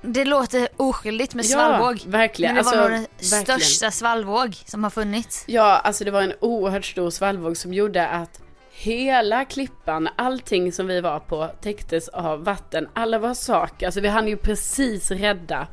Det 0.03 0.25
låter 0.25 0.67
oskyldigt 0.77 1.33
med 1.35 1.45
Ja, 1.45 1.49
svallvåg. 1.49 2.01
verkligen. 2.05 2.55
Men 2.55 2.63
det 2.63 2.69
var 2.71 2.77
Alltså, 2.77 2.89
nog 2.93 3.07
den 3.19 3.29
verkligen. 3.39 3.59
största 3.59 3.91
svallvåg 3.91 4.55
som 4.65 4.83
har 4.83 4.91
funnits. 4.91 5.43
Ja, 5.47 5.77
alltså 5.77 6.03
det 6.03 6.11
var 6.11 6.21
en 6.21 6.33
oerhört 6.39 6.85
stor 6.85 7.09
svallvåg 7.09 7.57
som 7.57 7.73
gjorde 7.73 8.07
att 8.07 8.41
hela 8.71 9.45
klippan, 9.45 10.09
allting 10.15 10.71
som 10.71 10.87
vi 10.87 11.01
var 11.01 11.19
på 11.19 11.49
täcktes 11.61 12.07
av 12.09 12.43
vatten. 12.43 12.87
Alla 12.93 13.19
våra 13.19 13.35
saker, 13.35 13.85
alltså 13.85 14.01
vi 14.01 14.07
hann 14.07 14.27
ju 14.27 14.37
precis 14.37 15.11
rädda 15.11 15.67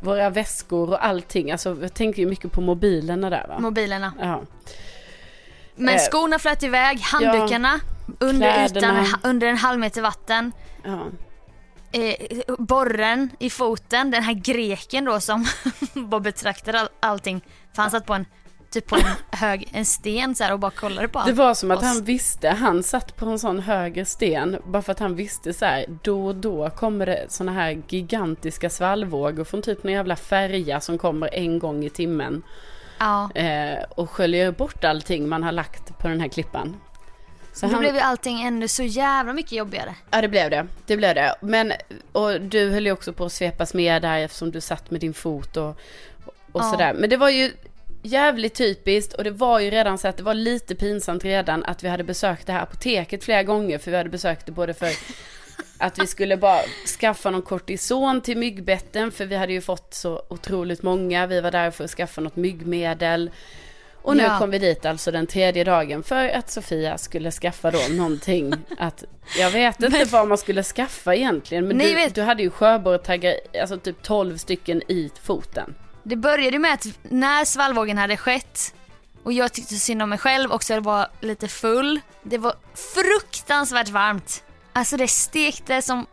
våra 0.00 0.30
väskor 0.30 0.88
och 0.90 1.04
allting. 1.06 1.52
Alltså 1.52 1.76
jag 1.82 1.94
tänker 1.94 2.22
ju 2.22 2.28
mycket 2.28 2.52
på 2.52 2.60
mobilerna 2.60 3.30
där 3.30 3.46
va. 3.48 3.58
Mobilerna. 3.58 4.12
Ja. 4.20 4.42
Men 5.76 5.94
Eh, 5.94 6.00
skorna 6.00 6.38
flöt 6.38 6.62
iväg, 6.62 7.00
handdukarna 7.00 7.80
under 8.18 8.52
Kläderna. 8.68 9.02
ytan, 9.04 9.20
under 9.22 9.46
en 9.46 9.56
halv 9.56 9.78
meter 9.80 10.02
vatten. 10.02 10.52
ja. 10.84 11.06
Eh, 11.92 12.54
borren 12.58 13.30
i 13.38 13.50
foten, 13.50 14.10
den 14.10 14.22
här 14.22 14.32
greken 14.32 15.04
då 15.04 15.20
som 15.20 15.46
bara 15.94 16.20
betraktade 16.20 16.80
all, 16.80 16.88
allting. 17.00 17.40
För 17.74 17.82
han 17.82 17.90
satt 17.90 18.06
på 18.06 18.14
en, 18.14 18.26
typ 18.70 18.86
på 18.86 18.96
en 18.96 19.02
hög, 19.38 19.68
en 19.72 19.84
sten 19.84 20.34
så 20.34 20.44
här 20.44 20.52
och 20.52 20.58
bara 20.58 20.70
kollade 20.70 21.08
på 21.08 21.18
allt. 21.18 21.26
Det 21.26 21.32
var 21.32 21.54
som 21.54 21.70
att 21.70 21.78
oss. 21.78 21.84
han 21.84 22.04
visste, 22.04 22.48
han 22.48 22.82
satt 22.82 23.16
på 23.16 23.26
en 23.26 23.38
sån 23.38 23.58
höger 23.60 24.04
sten 24.04 24.56
bara 24.66 24.82
för 24.82 24.92
att 24.92 24.98
han 24.98 25.14
visste 25.14 25.52
så 25.52 25.64
här, 25.64 25.86
då 26.02 26.26
och 26.26 26.34
då 26.34 26.70
kommer 26.70 27.06
det 27.06 27.24
såna 27.28 27.52
här 27.52 27.82
gigantiska 27.88 28.70
svallvågor 28.70 29.44
från 29.44 29.62
typ 29.62 29.84
någon 29.84 29.92
jävla 29.92 30.16
färja 30.16 30.80
som 30.80 30.98
kommer 30.98 31.34
en 31.34 31.58
gång 31.58 31.84
i 31.84 31.90
timmen. 31.90 32.42
Ja, 32.98 33.30
eh, 33.34 33.84
och 33.90 34.10
sköljer 34.10 34.52
bort 34.52 34.84
allting 34.84 35.28
man 35.28 35.42
har 35.42 35.52
lagt 35.52 35.98
på 35.98 36.08
den 36.08 36.20
här 36.20 36.28
klippan. 36.28 36.76
Så 37.52 37.66
då 37.66 37.72
han, 37.72 37.80
blev 37.80 37.94
ju 37.94 38.00
allting 38.00 38.42
ännu 38.42 38.68
så 38.68 38.82
jävla 38.82 39.32
mycket 39.32 39.52
jobbigare. 39.52 39.94
Ja 40.10 40.20
det 40.20 40.28
blev 40.28 40.50
det, 40.50 40.66
det 40.86 40.96
blev 40.96 41.14
det. 41.14 41.34
Men, 41.40 41.72
och 42.12 42.40
du 42.40 42.70
höll 42.70 42.86
ju 42.86 42.92
också 42.92 43.12
på 43.12 43.24
att 43.24 43.32
svepas 43.32 43.74
med 43.74 44.02
där 44.02 44.18
eftersom 44.18 44.50
du 44.50 44.60
satt 44.60 44.90
med 44.90 45.00
din 45.00 45.14
fot 45.14 45.56
och, 45.56 45.68
och 46.52 46.60
Ja. 46.60 46.70
sådär. 46.70 46.92
Men 46.94 47.10
det 47.10 47.16
var 47.16 47.28
ju 47.28 47.52
jävligt 48.02 48.54
typiskt 48.54 49.12
och 49.12 49.24
det 49.24 49.30
var 49.30 49.60
ju 49.60 49.70
redan 49.70 49.98
så 49.98 50.08
att 50.08 50.16
det 50.16 50.22
var 50.22 50.34
lite 50.34 50.74
pinsamt 50.74 51.24
redan 51.24 51.64
att 51.64 51.82
vi 51.84 51.88
hade 51.88 52.04
besökt 52.04 52.46
det 52.46 52.52
här 52.52 52.62
apoteket 52.62 53.24
flera 53.24 53.42
gånger 53.42 53.78
för 53.78 53.90
vi 53.90 53.96
hade 53.96 54.10
besökt 54.10 54.46
det 54.46 54.52
både 54.52 54.74
för 54.74 54.90
att 55.78 55.98
vi 55.98 56.06
skulle 56.06 56.36
bara 56.36 56.60
skaffa 57.00 57.30
någon 57.30 57.42
kortison 57.42 58.20
till 58.20 58.38
myggbetten 58.38 59.12
för 59.12 59.26
vi 59.26 59.36
hade 59.36 59.52
ju 59.52 59.60
fått 59.60 59.94
så 59.94 60.22
otroligt 60.28 60.82
många. 60.82 61.26
Vi 61.26 61.40
var 61.40 61.50
där 61.50 61.70
för 61.70 61.84
att 61.84 61.90
skaffa 61.90 62.20
något 62.20 62.36
myggmedel. 62.36 63.30
Och 64.02 64.16
nu 64.16 64.22
Ja. 64.22 64.38
kom 64.38 64.50
vi 64.50 64.58
dit 64.58 64.86
alltså 64.86 65.10
den 65.10 65.26
tredje 65.26 65.64
dagen 65.64 66.02
för 66.02 66.28
att 66.28 66.50
Sofia 66.50 66.98
skulle 66.98 67.30
skaffa 67.30 67.70
då 67.70 67.78
någonting 67.90 68.52
att, 68.78 69.04
jag 69.38 69.50
vet 69.50 69.82
inte 69.82 70.04
vad 70.04 70.28
man 70.28 70.38
skulle 70.38 70.62
skaffa 70.62 71.14
egentligen 71.14 71.68
men 71.68 71.76
Nej, 71.76 71.88
du, 71.88 71.94
vet- 71.94 72.14
du 72.14 72.22
hade 72.22 72.42
ju 72.42 72.50
sjöborrtaggar, 72.50 73.34
alltså 73.60 73.78
typ 73.78 74.02
12 74.02 74.36
stycken 74.36 74.82
i 74.88 75.10
foten. 75.22 75.74
Det 76.02 76.16
började 76.16 76.58
med 76.58 76.74
att 76.74 76.86
när 77.02 77.44
svallvågen 77.44 77.98
hade 77.98 78.16
skett 78.16 78.74
och 79.22 79.32
jag 79.32 79.52
tyckte 79.52 79.74
synd 79.74 80.02
om 80.02 80.08
mig 80.08 80.18
själv 80.18 80.52
också, 80.52 80.74
jag 80.74 80.80
var 80.80 81.06
lite 81.20 81.48
full. 81.48 82.00
Det 82.22 82.38
var 82.38 82.54
fruktansvärt 82.74 83.88
varmt. 83.88 84.42
Alltså 84.72 84.96
det 84.96 85.08
stekte 85.08 85.82
som 85.82 86.06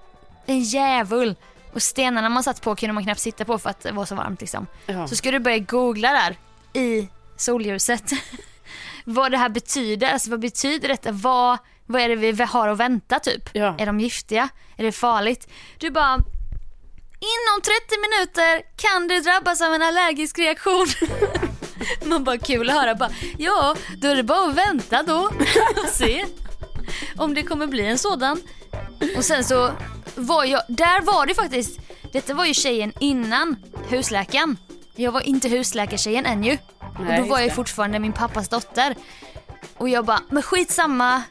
en 0.46 0.60
djävul. 0.60 1.36
Och 1.74 1.82
stenarna 1.82 2.30
man 2.30 2.44
satt 2.44 2.62
på 2.62 2.76
kunde 2.76 2.94
man 2.94 3.04
knappt 3.04 3.20
sitta 3.20 3.46
på 3.46 3.58
för 3.58 3.70
att 3.70 3.80
det 3.80 3.92
var 3.92 4.06
så 4.06 4.16
varmt 4.16 4.42
liksom. 4.42 4.68
Ja. 4.86 5.08
Så 5.08 5.16
ska 5.16 5.32
du 5.32 5.40
börja 5.40 5.58
googla 5.58 6.12
där 6.12 6.36
i 6.82 7.08
solljuset. 7.42 8.12
vad 9.06 9.32
det 9.32 9.38
här 9.38 9.50
betyder, 9.50 10.14
alltså 10.14 10.30
vad 10.30 10.40
betyder 10.40 10.88
detta? 10.88 11.12
Vad, 11.12 11.58
vad 11.86 12.02
är 12.02 12.10
det 12.10 12.16
vi 12.16 12.44
har 12.44 12.68
att 12.68 12.78
vänta 12.78 13.20
typ? 13.20 13.50
Ja. 13.54 13.76
Är 13.80 13.86
de 13.86 14.00
giftiga? 14.00 14.50
Är 14.78 14.84
det 14.84 14.92
farligt? 14.92 15.48
Du 15.78 15.92
bara, 15.92 16.14
inom 17.20 17.62
30 17.62 17.72
minuter 18.02 18.62
kan 18.76 19.08
du 19.08 19.20
drabbas 19.20 19.62
av 19.62 19.74
en 19.74 19.82
allergisk 19.82 20.40
reaktion. 20.40 20.88
Man 22.04 22.24
bara 22.24 22.38
kul 22.38 22.70
att 22.70 22.76
höra 22.76 22.96
bara, 22.96 23.10
ja 23.38 23.76
då 23.98 24.08
är 24.08 24.16
det 24.16 24.24
bara 24.24 24.50
att 24.50 24.56
vänta 24.56 25.04
då 25.04 25.32
och 25.84 25.90
se 25.90 26.26
om 27.18 27.34
det 27.34 27.44
kommer 27.44 27.68
bli 27.68 27.86
en 27.86 27.98
sådan. 27.98 28.42
Och 29.18 29.26
sen 29.26 29.44
så 29.44 29.72
var 30.16 30.46
jag, 30.46 30.62
där 30.68 31.02
var 31.02 31.26
det 31.26 31.36
faktiskt, 31.36 31.80
detta 32.14 32.34
var 32.34 32.46
ju 32.46 32.54
tjejen 32.54 32.94
innan 33.00 33.56
husläkaren. 33.90 34.58
Jag 34.96 35.12
var 35.12 35.22
inte 35.22 35.50
husläkartjejen 35.50 36.26
än 36.26 36.44
ju. 36.44 36.58
Och 37.00 37.06
Nej, 37.06 37.22
då 37.22 37.26
var 37.28 37.40
jag 37.40 37.56
fortfarande 37.56 38.00
min 38.00 38.14
pappas 38.14 38.50
dotter. 38.50 38.96
Och 39.78 39.90
jag 39.90 40.06
bara, 40.06 40.20
men 40.30 40.44
skitsamma. 40.44 41.22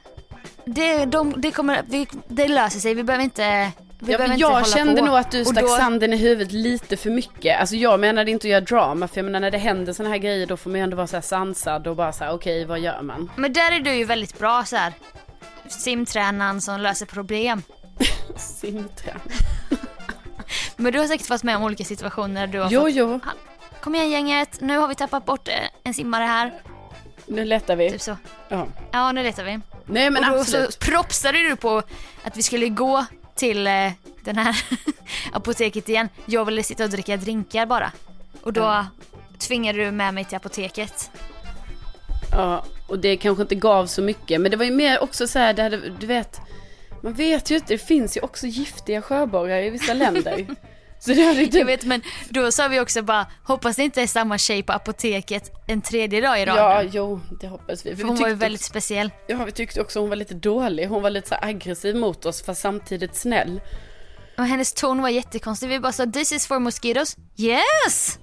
Det, 0.64 1.04
de, 1.04 1.34
det, 1.36 1.50
kommer, 1.50 1.82
vi, 1.88 2.06
det 2.28 2.48
löser 2.48 2.80
sig, 2.80 2.94
vi 2.94 3.02
behöver 3.02 3.24
inte 3.24 3.70
vi 3.98 4.12
Ja, 4.12 4.18
behöver 4.18 4.38
jag 4.38 4.68
kände 4.68 5.00
på. 5.00 5.06
nog 5.06 5.16
att 5.16 5.30
du 5.30 5.40
Och 5.40 5.46
stack 5.46 5.62
då- 5.64 5.68
sanden 5.76 6.12
i 6.12 6.16
huvudet 6.16 6.52
lite 6.52 6.96
för 6.96 7.10
mycket. 7.10 7.60
Alltså 7.60 7.76
jag 7.76 8.00
menade 8.00 8.30
inte 8.30 8.46
att 8.46 8.50
göra 8.50 8.60
drama, 8.60 9.08
för 9.08 9.16
jag 9.18 9.24
menar 9.24 9.40
när 9.40 9.50
det 9.50 9.58
händer 9.58 9.92
såna 9.92 10.08
här 10.08 10.16
grejer 10.18 10.46
då 10.46 10.56
får 10.56 10.70
man 10.70 10.78
ju 10.80 10.84
ändå 10.84 10.96
vara 10.96 11.06
så 11.06 11.16
här 11.16 11.20
sansad 11.22 11.86
och 11.86 11.96
bara 11.96 12.12
så 12.12 12.24
här 12.24 12.32
okej 12.34 12.64
vad 12.64 12.80
gör 12.80 13.02
man? 13.02 13.30
Men 13.36 13.52
där 13.52 13.72
är 13.72 13.80
du 13.80 13.94
ju 13.94 14.04
väldigt 14.04 14.38
bra 14.38 14.64
så 14.64 14.76
här. 14.76 14.92
simtränaren 15.68 16.60
som 16.60 16.80
löser 16.80 17.06
problem. 17.06 17.62
Simträning. 18.36 19.20
Men 20.76 20.92
du 20.92 20.98
har 20.98 21.06
säkert 21.06 21.30
varit 21.30 21.42
med 21.42 21.56
om 21.56 21.62
olika 21.62 21.84
situationer 21.84 22.46
där 22.46 22.52
du 22.52 22.60
har 22.60 22.70
Jo 22.70 22.80
fått, 22.80 22.92
jo, 22.94 23.20
kom 23.86 23.94
igen 23.94 24.10
gänget, 24.10 24.60
nu 24.60 24.78
har 24.78 24.88
vi 24.88 24.94
tappat 24.94 25.24
bort 25.24 25.48
eh, 25.48 25.54
en 25.84 25.94
simmare 25.94 26.24
här. 26.24 26.52
nu 27.26 27.44
lättar 27.44 27.76
vi. 27.76 27.90
Typ 27.90 28.00
så. 28.00 28.16
Ja. 28.48 28.66
Ja, 28.90 29.12
nu 29.12 29.22
letar 29.22 29.44
vi. 29.44 29.60
Nej 29.86 30.10
men 30.10 30.24
och 30.24 30.30
då 30.30 30.40
absolut. 30.40 30.72
så 30.72 30.78
propsade 30.78 31.38
du 31.38 31.56
på 31.56 31.82
att 32.22 32.36
vi 32.36 32.42
skulle 32.42 32.68
gå 32.68 33.04
till 33.34 33.66
eh, 33.66 33.90
den 34.24 34.36
här 34.36 34.64
apoteket 35.32 35.88
igen. 35.88 36.08
Jag 36.26 36.44
ville 36.44 36.62
sitta 36.62 36.84
och 36.84 36.90
dricka 36.90 37.16
drinkar 37.16 37.66
bara. 37.66 37.92
Och 38.42 38.52
då 38.52 38.60
Ja. 38.60 38.86
tvingade 39.38 39.84
du 39.84 39.90
med 39.90 40.14
mig 40.14 40.24
till 40.24 40.36
apoteket. 40.36 41.10
Ja, 42.32 42.64
och 42.88 42.98
det 42.98 43.16
kanske 43.16 43.42
inte 43.42 43.54
gav 43.54 43.86
så 43.86 44.02
mycket. 44.02 44.40
Men 44.40 44.50
det 44.50 44.56
var 44.56 44.64
ju 44.64 44.70
mer 44.70 45.02
också 45.02 45.28
så 45.28 45.38
här, 45.38 45.52
det 45.52 45.62
hade, 45.62 45.90
du 45.90 46.06
vet, 46.06 46.40
man 47.02 47.12
vet 47.12 47.50
ju 47.50 47.54
inte, 47.54 47.74
det 47.74 47.78
finns 47.78 48.16
ju 48.16 48.20
också 48.20 48.46
giftiga 48.46 49.02
sjöborrar 49.02 49.62
i 49.62 49.70
vissa 49.70 49.94
länder. 49.94 50.46
Så 50.98 51.12
det 51.12 51.22
hade 51.22 51.42
Jag 51.42 51.52
typ, 51.52 51.66
vet 51.66 51.84
men 51.84 52.02
då 52.28 52.52
sa 52.52 52.68
vi 52.68 52.80
också 52.80 53.02
bara 53.02 53.26
hoppas 53.44 53.76
det 53.76 53.82
inte 53.82 54.02
är 54.02 54.06
samma 54.06 54.38
tjej 54.38 54.62
på 54.62 54.72
apoteket 54.72 55.52
en 55.66 55.82
tredje 55.82 56.20
dag 56.20 56.40
i 56.40 56.44
ja, 56.44 56.56
rad. 56.56 56.90
jo, 56.92 57.20
det 57.40 57.46
hoppas 57.46 57.86
vi. 57.86 57.90
För 57.90 57.96
För 57.96 58.02
vi 58.02 58.08
hon 58.08 58.16
var 58.16 58.28
ju 58.28 58.34
väldigt 58.34 58.60
speciell. 58.60 59.10
Ja, 59.26 59.44
vi 59.44 59.52
tyckte 59.52 59.80
också 59.80 60.00
hon 60.00 60.08
var 60.08 60.16
lite 60.16 60.34
dålig. 60.34 60.86
Hon 60.86 61.02
var 61.02 61.10
lite 61.10 61.28
så 61.28 61.34
aggressiv 61.40 61.96
mot 61.96 62.26
oss 62.26 62.42
fast 62.42 62.60
samtidigt 62.60 63.16
snäll. 63.16 63.60
Och 64.38 64.44
hennes 64.44 64.72
ton 64.72 65.02
var 65.02 65.08
jättekonstig. 65.08 65.68
Vi 65.68 65.80
bara 65.80 65.92
sa 65.92 66.06
this 66.06 66.32
is 66.32 66.46
for 66.46 66.58
mosquitoes. 66.58 67.16
Yes! 67.36 68.18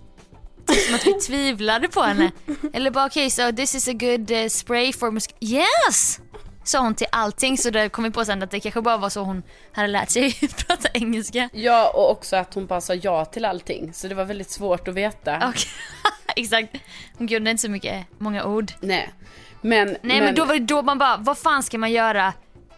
Som 0.88 0.96
att 0.96 1.08
vi 1.08 1.14
tvivlade 1.14 1.88
på 1.88 2.02
henne. 2.02 2.32
Eller 2.74 2.92
bara 2.92 3.06
okej 3.06 3.28
okay, 3.28 3.30
so 3.30 3.56
this 3.56 3.76
is 3.76 3.88
a 3.88 3.94
good 3.94 4.32
uh, 4.32 4.48
spray 4.48 4.94
for 4.94 5.12
mosquitoes. 5.12 5.52
Yes! 5.52 6.20
Sa 6.64 6.80
hon 6.80 6.96
till 6.96 7.08
allting 7.12 7.58
så 7.58 7.70
då 7.70 7.90
kom 7.90 8.04
vi 8.04 8.12
på 8.12 8.26
sen 8.26 8.44
att 8.44 8.52
det 8.52 8.60
kanske 8.60 8.82
bara 8.82 8.98
var 8.98 9.10
så 9.10 9.22
hon 9.22 9.44
hade 9.72 9.88
lärt 9.88 10.10
sig 10.10 10.34
prata 10.68 10.90
engelska. 10.94 11.50
Ja, 11.54 11.92
och 11.96 12.12
också 12.12 12.36
att 12.36 12.54
hon 12.54 12.66
bara 12.66 12.82
sa 12.82 12.94
ja 12.94 13.26
till 13.26 13.46
allting. 13.46 13.94
Så 13.94 14.08
det 14.08 14.16
var 14.16 14.26
väldigt 14.26 14.50
svårt 14.50 14.88
att 14.88 14.94
veta. 14.94 15.48
Och, 15.48 15.56
exakt. 16.36 16.76
Hon 17.18 17.28
kunde 17.28 17.52
inte 17.52 17.62
så 17.62 17.70
mycket, 17.70 18.06
många 18.18 18.46
ord. 18.46 18.72
Nej. 18.80 19.14
Men, 19.62 19.98
Nej 20.02 20.22
men, 20.22 20.36
då 20.36 20.46
var 20.46 20.54
det 20.54 20.60
då 20.60 20.82
man 20.82 20.98
bara, 20.98 21.18
vad 21.18 21.38
fan 21.38 21.64
ska 21.64 21.78
man 21.78 21.92
göra? 21.92 22.34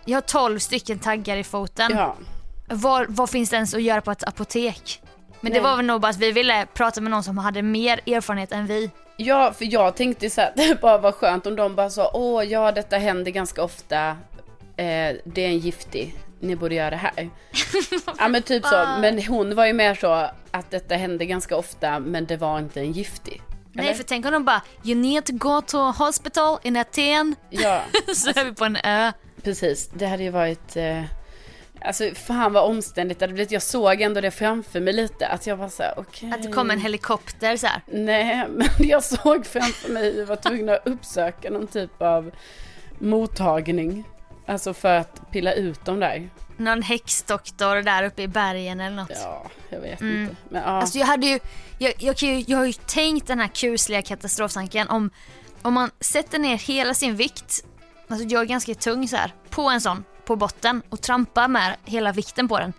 Jag 0.06 0.16
har 0.18 0.22
12 0.22 0.60
stycken 0.60 1.00
taggar 1.00 1.38
i 1.38 1.44
foten. 1.44 1.92
Ja, 1.92 2.16
Var, 2.68 3.06
vad 3.10 3.30
finns 3.30 3.50
det 3.50 3.56
ens 3.56 3.74
att 3.74 3.82
göra 3.82 4.02
på 4.02 4.12
ett 4.12 4.24
apotek? 4.24 5.02
Men 5.46 5.54
det 5.54 5.62
Nej. 5.62 5.70
var 5.70 5.78
väl 5.78 5.86
nog 5.86 6.02
bara 6.02 6.08
att 6.10 6.18
vi 6.18 6.32
ville 6.32 6.66
prata 6.74 7.02
med 7.02 7.12
någon 7.12 7.24
som 7.24 7.38
hade 7.38 7.62
mer 7.62 8.00
erfarenhet 8.06 8.52
än 8.52 8.68
vi. 8.68 8.90
ja, 9.18 9.54
för 9.58 9.74
jag 9.74 9.96
tänkte 9.96 10.30
så 10.30 10.42
här, 10.42 10.54
det 10.56 10.82
bara 10.82 10.98
var 10.98 11.12
skönt 11.12 11.46
om 11.46 11.56
de 11.56 11.76
bara 11.76 11.90
sa 11.90 12.12
åh 12.14 12.44
ja, 12.44 12.72
detta 12.72 12.98
händer 12.98 13.32
ganska 13.32 13.64
ofta. 13.64 14.08
Eh, 14.78 15.16
det 15.24 15.42
är 15.42 15.48
en 15.48 15.58
giftig. 15.58 16.16
Ni 16.40 16.56
borde 16.56 16.76
göra 16.76 16.90
det 16.90 16.96
här. 16.96 17.30
ja 18.20 18.28
men 18.28 18.42
typ 18.42 18.66
så. 18.66 18.86
Men 19.00 19.24
hon 19.24 19.56
var 19.56 19.66
ju 19.66 19.74
mer 19.74 19.96
så 19.96 20.30
att 20.52 20.72
detta 20.72 20.96
hände 20.96 21.26
ganska 21.26 21.56
ofta 21.58 22.00
men 22.00 22.26
det 22.26 22.38
var 22.38 22.60
inte 22.60 22.80
en 22.80 22.92
giftig. 22.92 23.42
Nej 23.72 23.86
Eller? 23.86 23.96
för 23.96 24.04
tänk 24.04 24.26
om 24.26 24.32
de 24.32 24.46
bara 24.46 24.62
You 24.84 24.96
need 24.96 25.26
to 25.26 25.34
go 25.34 25.62
to 25.62 25.78
hospital 25.78 26.58
in 26.64 26.78
Aten. 26.78 27.36
Ja, 27.50 27.82
Så 28.16 28.30
är 28.30 28.46
vi 28.46 28.52
på 28.54 28.66
en 28.66 28.78
ö. 28.84 29.12
precis. 29.44 29.90
Det 29.94 30.06
hade 30.08 30.24
ju 30.24 30.30
varit... 30.30 30.76
Eh, 30.76 31.02
alltså 31.86 32.12
fan 32.16 32.54
vad 32.54 32.64
omständigt 32.64 33.20
det 33.20 33.24
hade 33.24 33.34
blivit. 33.34 33.52
Jag 33.52 33.62
såg 33.62 34.02
ändå 34.02 34.22
det 34.22 34.32
framför 34.32 34.80
mig 34.80 34.94
lite. 34.94 35.28
Att 35.28 35.48
jag 35.48 35.58
var 35.58 35.70
så 35.70 35.84
här, 35.84 35.94
okej. 35.98 36.32
Att 36.34 36.44
det 36.44 36.52
kom 36.52 36.72
en 36.72 36.80
helikopter 36.80 37.58
så 37.58 37.68
här. 37.68 37.82
Nej, 37.86 38.48
men 38.50 38.68
jag 38.78 39.04
såg 39.04 39.46
framför 39.46 39.92
mig 39.92 40.12
hur 40.12 40.20
jag 40.20 40.26
var 40.28 40.36
tvungen 40.36 40.70
att 40.70 40.88
uppsöka 40.88 41.50
någon 41.50 41.68
typ 41.68 42.02
av 42.02 42.32
mottagning. 43.00 44.04
Alltså 44.48 44.74
för 44.74 44.96
att 44.98 45.32
pilla 45.32 45.54
ut 45.54 45.86
dem 45.86 46.00
där. 46.00 46.30
Någon 46.58 46.82
häxdoktor 46.82 47.76
där 47.82 48.04
uppe 48.04 48.22
i 48.22 48.28
bergen 48.28 48.80
eller 48.80 48.96
något. 48.96 49.12
Ja, 49.24 49.46
jag 49.70 49.80
vet 49.80 50.02
Mm. 50.02 50.22
inte. 50.24 50.36
Men 50.50 50.62
ja. 50.62 50.68
Alltså 50.68 50.98
jag 50.98 51.06
hade 51.06 51.28
ju, 51.28 51.40
jag, 51.80 51.94
jag, 52.00 52.24
ju, 52.24 52.44
jag 52.48 52.58
har 52.58 52.66
ju 52.66 52.74
tänkt 52.74 53.28
den 53.28 53.40
här 53.40 53.48
kusliga 53.48 54.02
katastroftanken 54.02 54.88
om, 54.90 55.10
om 55.62 55.74
man 55.74 55.92
sätter 56.00 56.40
ner 56.40 56.58
hela 56.58 56.94
sin 56.94 57.16
vikt, 57.16 57.66
alltså 58.08 58.26
jag 58.28 58.42
är 58.42 58.46
ganska 58.46 58.76
tung 58.76 59.08
så 59.08 59.16
här, 59.16 59.32
på 59.50 59.62
en 59.70 59.82
sån, 59.82 60.04
på 60.26 60.36
botten 60.36 60.82
och 60.90 61.02
trampar 61.02 61.48
med 61.48 61.76
hela 61.86 62.12
vikten 62.12 62.48
på 62.48 62.60
den. 62.60 62.74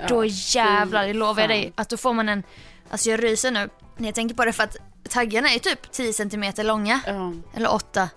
ja, 0.00 0.06
Då 0.08 0.24
jävlar, 0.24 1.06
det 1.06 1.12
lovar 1.14 1.40
jag 1.42 1.50
dig, 1.50 1.72
att 1.76 1.88
då 1.88 1.96
får 1.96 2.12
man 2.12 2.28
en, 2.28 2.42
alltså 2.90 3.10
jag 3.10 3.24
ryser 3.24 3.50
nu 3.50 3.68
när 3.96 4.08
jag 4.08 4.14
tänker 4.14 4.34
på 4.34 4.44
det 4.44 4.52
för 4.52 4.62
att 4.64 4.76
taggarna 5.08 5.48
är 5.48 5.58
typ 5.58 5.92
10 5.92 6.12
cm 6.12 6.44
långa, 6.58 7.00
Ja, 7.06 7.32
eller 7.54 7.74
8. 7.74 8.08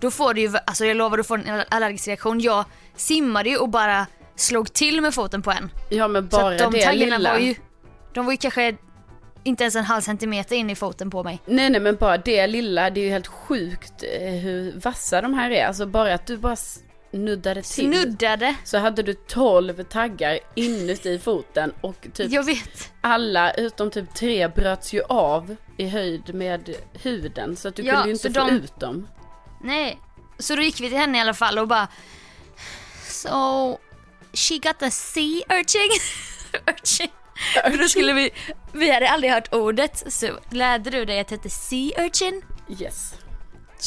Då 0.00 0.10
får 0.10 0.34
du 0.34 0.40
ju, 0.40 0.52
alltså 0.66 0.84
jag 0.84 0.96
lovar 0.96 1.16
du 1.16 1.24
får 1.24 1.48
en 1.48 1.64
allergisk 1.68 2.08
reaktion. 2.08 2.40
Jag 2.40 2.64
simmade 2.96 3.48
ju 3.50 3.56
och 3.56 3.68
bara 3.68 4.06
slog 4.36 4.72
till 4.72 5.00
med 5.00 5.14
foten 5.14 5.42
på 5.42 5.50
en. 5.50 5.70
ja 5.88 6.08
men 6.08 6.30
Så 6.30 6.36
bara 6.36 6.52
att 6.52 6.58
de 6.58 6.72
det 6.72 6.84
taggarna 6.84 7.18
lilla. 7.18 7.32
var 7.32 7.38
ju, 7.38 7.54
de 8.14 8.24
var 8.24 8.32
ju 8.32 8.36
kanske 8.36 8.76
inte 9.44 9.64
ens 9.64 9.76
en 9.76 9.84
halv 9.84 10.00
centimeter 10.02 10.56
in 10.56 10.70
i 10.70 10.74
foten 10.74 11.10
på 11.10 11.24
mig. 11.24 11.40
Nej 11.46 11.70
nej 11.70 11.80
men 11.80 11.96
bara 11.96 12.16
det 12.18 12.46
lilla, 12.46 12.90
det 12.90 13.00
är 13.00 13.04
ju 13.04 13.10
helt 13.10 13.26
sjukt 13.26 14.02
eh, 14.20 14.28
hur 14.32 14.80
vassa 14.80 15.20
de 15.20 15.34
här 15.34 15.50
är. 15.50 15.66
Alltså 15.66 15.86
bara 15.86 16.14
att 16.14 16.26
du 16.26 16.36
bara 16.36 16.56
snuddade 17.10 17.62
till. 17.62 17.92
Snuddade. 17.92 18.54
Så 18.64 18.78
hade 18.78 19.02
du 19.02 19.14
12 19.14 19.82
taggar 19.84 20.38
inuti 20.54 21.18
foten 21.18 21.72
och 21.80 22.06
typ 22.14 22.32
Jag 22.32 22.42
vet. 22.44 22.92
alla 23.00 23.52
utom 23.54 23.90
typ 23.90 24.14
tre 24.14 24.48
bröts 24.48 24.92
ju 24.92 25.02
av 25.08 25.56
i 25.76 25.88
höjd 25.88 26.34
med 26.34 26.74
huden. 26.92 27.56
Så 27.56 27.68
att 27.68 27.74
du 27.76 27.82
Ja, 27.82 27.92
kunde 27.94 28.08
ju 28.08 28.12
inte 28.14 28.32
få 28.32 28.46
de- 28.46 28.50
ut 28.50 28.80
dem. 28.80 29.08
Nej. 29.62 29.98
Så 30.38 30.56
då 30.56 30.62
gick 30.62 30.80
vi 30.80 30.88
till 30.88 30.98
henne 30.98 31.18
i 31.18 31.20
alla 31.20 31.34
fall 31.34 31.58
och 31.58 31.68
bara 31.68 31.88
So 33.08 33.78
she 34.32 34.58
got 34.58 34.82
a 34.82 34.90
sea 34.90 35.42
urchin. 35.48 35.90
urchin. 36.66 37.08
Då 37.78 37.88
skulle 37.88 38.12
vi, 38.12 38.30
vi 38.72 38.90
hade 38.90 39.08
aldrig 39.10 39.32
hört 39.32 39.54
ordet 39.54 40.12
så 40.12 40.26
lärde 40.50 40.90
du 40.90 41.04
dig 41.04 41.20
att 41.20 41.28
det 41.28 41.34
hette 41.34 41.50
sea 41.50 42.04
urchin. 42.04 42.42
Yes. 42.80 43.14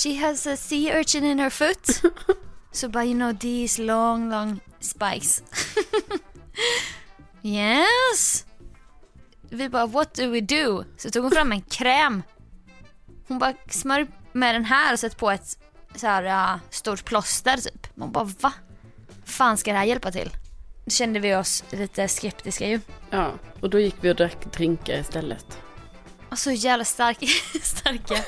She 0.03 0.15
has 0.25 0.47
a 0.47 0.57
sea 0.57 0.99
urchin 0.99 1.23
in 1.23 1.39
her 1.39 1.49
foot. 1.49 2.01
so 2.73 2.89
but 2.89 3.05
you 3.05 3.13
know 3.13 3.33
these 3.33 3.81
long 3.81 4.29
long 4.29 4.59
spikes. 4.79 5.43
yes. 7.41 8.45
Vi 9.49 9.69
bara 9.69 9.85
what 9.85 10.13
do 10.13 10.31
we 10.31 10.41
do? 10.41 10.83
Så 10.97 11.09
tog 11.09 11.23
hon 11.23 11.31
fram 11.31 11.51
en 11.51 11.61
kräm. 11.61 12.23
Hon 13.27 13.39
bara 13.39 13.53
smörj 13.69 14.07
med 14.31 14.55
den 14.55 14.65
här 14.65 14.93
och 14.93 14.99
sätt 14.99 15.17
på 15.17 15.31
ett 15.31 15.57
så 15.95 16.07
här 16.07 16.23
ja, 16.23 16.59
stort 16.69 17.05
plåster 17.05 17.57
typ. 17.57 17.87
Man 17.95 18.11
bara 18.11 18.23
va? 18.23 18.53
fan 19.25 19.57
ska 19.57 19.71
det 19.71 19.77
här 19.77 19.85
hjälpa 19.85 20.11
till? 20.11 20.29
Kände 20.87 21.19
vi 21.19 21.35
oss 21.35 21.63
lite 21.71 22.07
skeptiska 22.07 22.67
ju. 22.67 22.79
Ja, 23.09 23.31
och 23.61 23.69
då 23.69 23.79
gick 23.79 23.95
vi 24.01 24.11
och 24.11 24.15
drack 24.15 24.53
drinkar 24.53 24.99
istället. 24.99 25.59
Och 26.29 26.39
så 26.39 26.51
jävla 26.51 26.85
stark, 26.85 27.17
starka. 27.61 28.23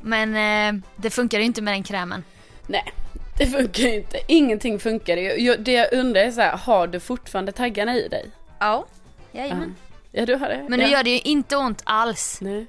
Men 0.00 0.34
eh, 0.36 0.82
det 0.96 1.10
funkar 1.10 1.38
ju 1.38 1.44
inte 1.44 1.62
med 1.62 1.74
den 1.74 1.82
krämen. 1.82 2.24
Nej, 2.66 2.92
det 3.38 3.46
funkar 3.46 3.82
ju 3.82 3.94
inte. 3.94 4.18
Ingenting 4.28 4.78
funkar. 4.78 5.16
Jag- 5.16 5.38
jag- 5.38 5.60
Det 5.60 5.72
jag 5.72 5.92
undrar 5.92 6.20
är 6.20 6.30
så 6.30 6.40
här, 6.40 6.56
har 6.56 6.86
du 6.86 7.00
fortfarande 7.00 7.52
taggarna 7.52 7.96
i 7.96 8.08
dig? 8.08 8.30
Ja. 8.58 8.86
Ja, 9.32 9.40
Jajamän. 9.40 9.76
ja 10.12 10.26
du 10.26 10.34
har 10.34 10.48
det. 10.48 10.66
Men 10.68 10.78
nu 10.78 10.84
ja. 10.84 10.90
gör 10.90 11.02
det 11.02 11.10
ju 11.10 11.20
inte 11.20 11.56
ont 11.56 11.82
alls. 11.84 12.38
Nej. 12.40 12.52
Men 12.54 12.66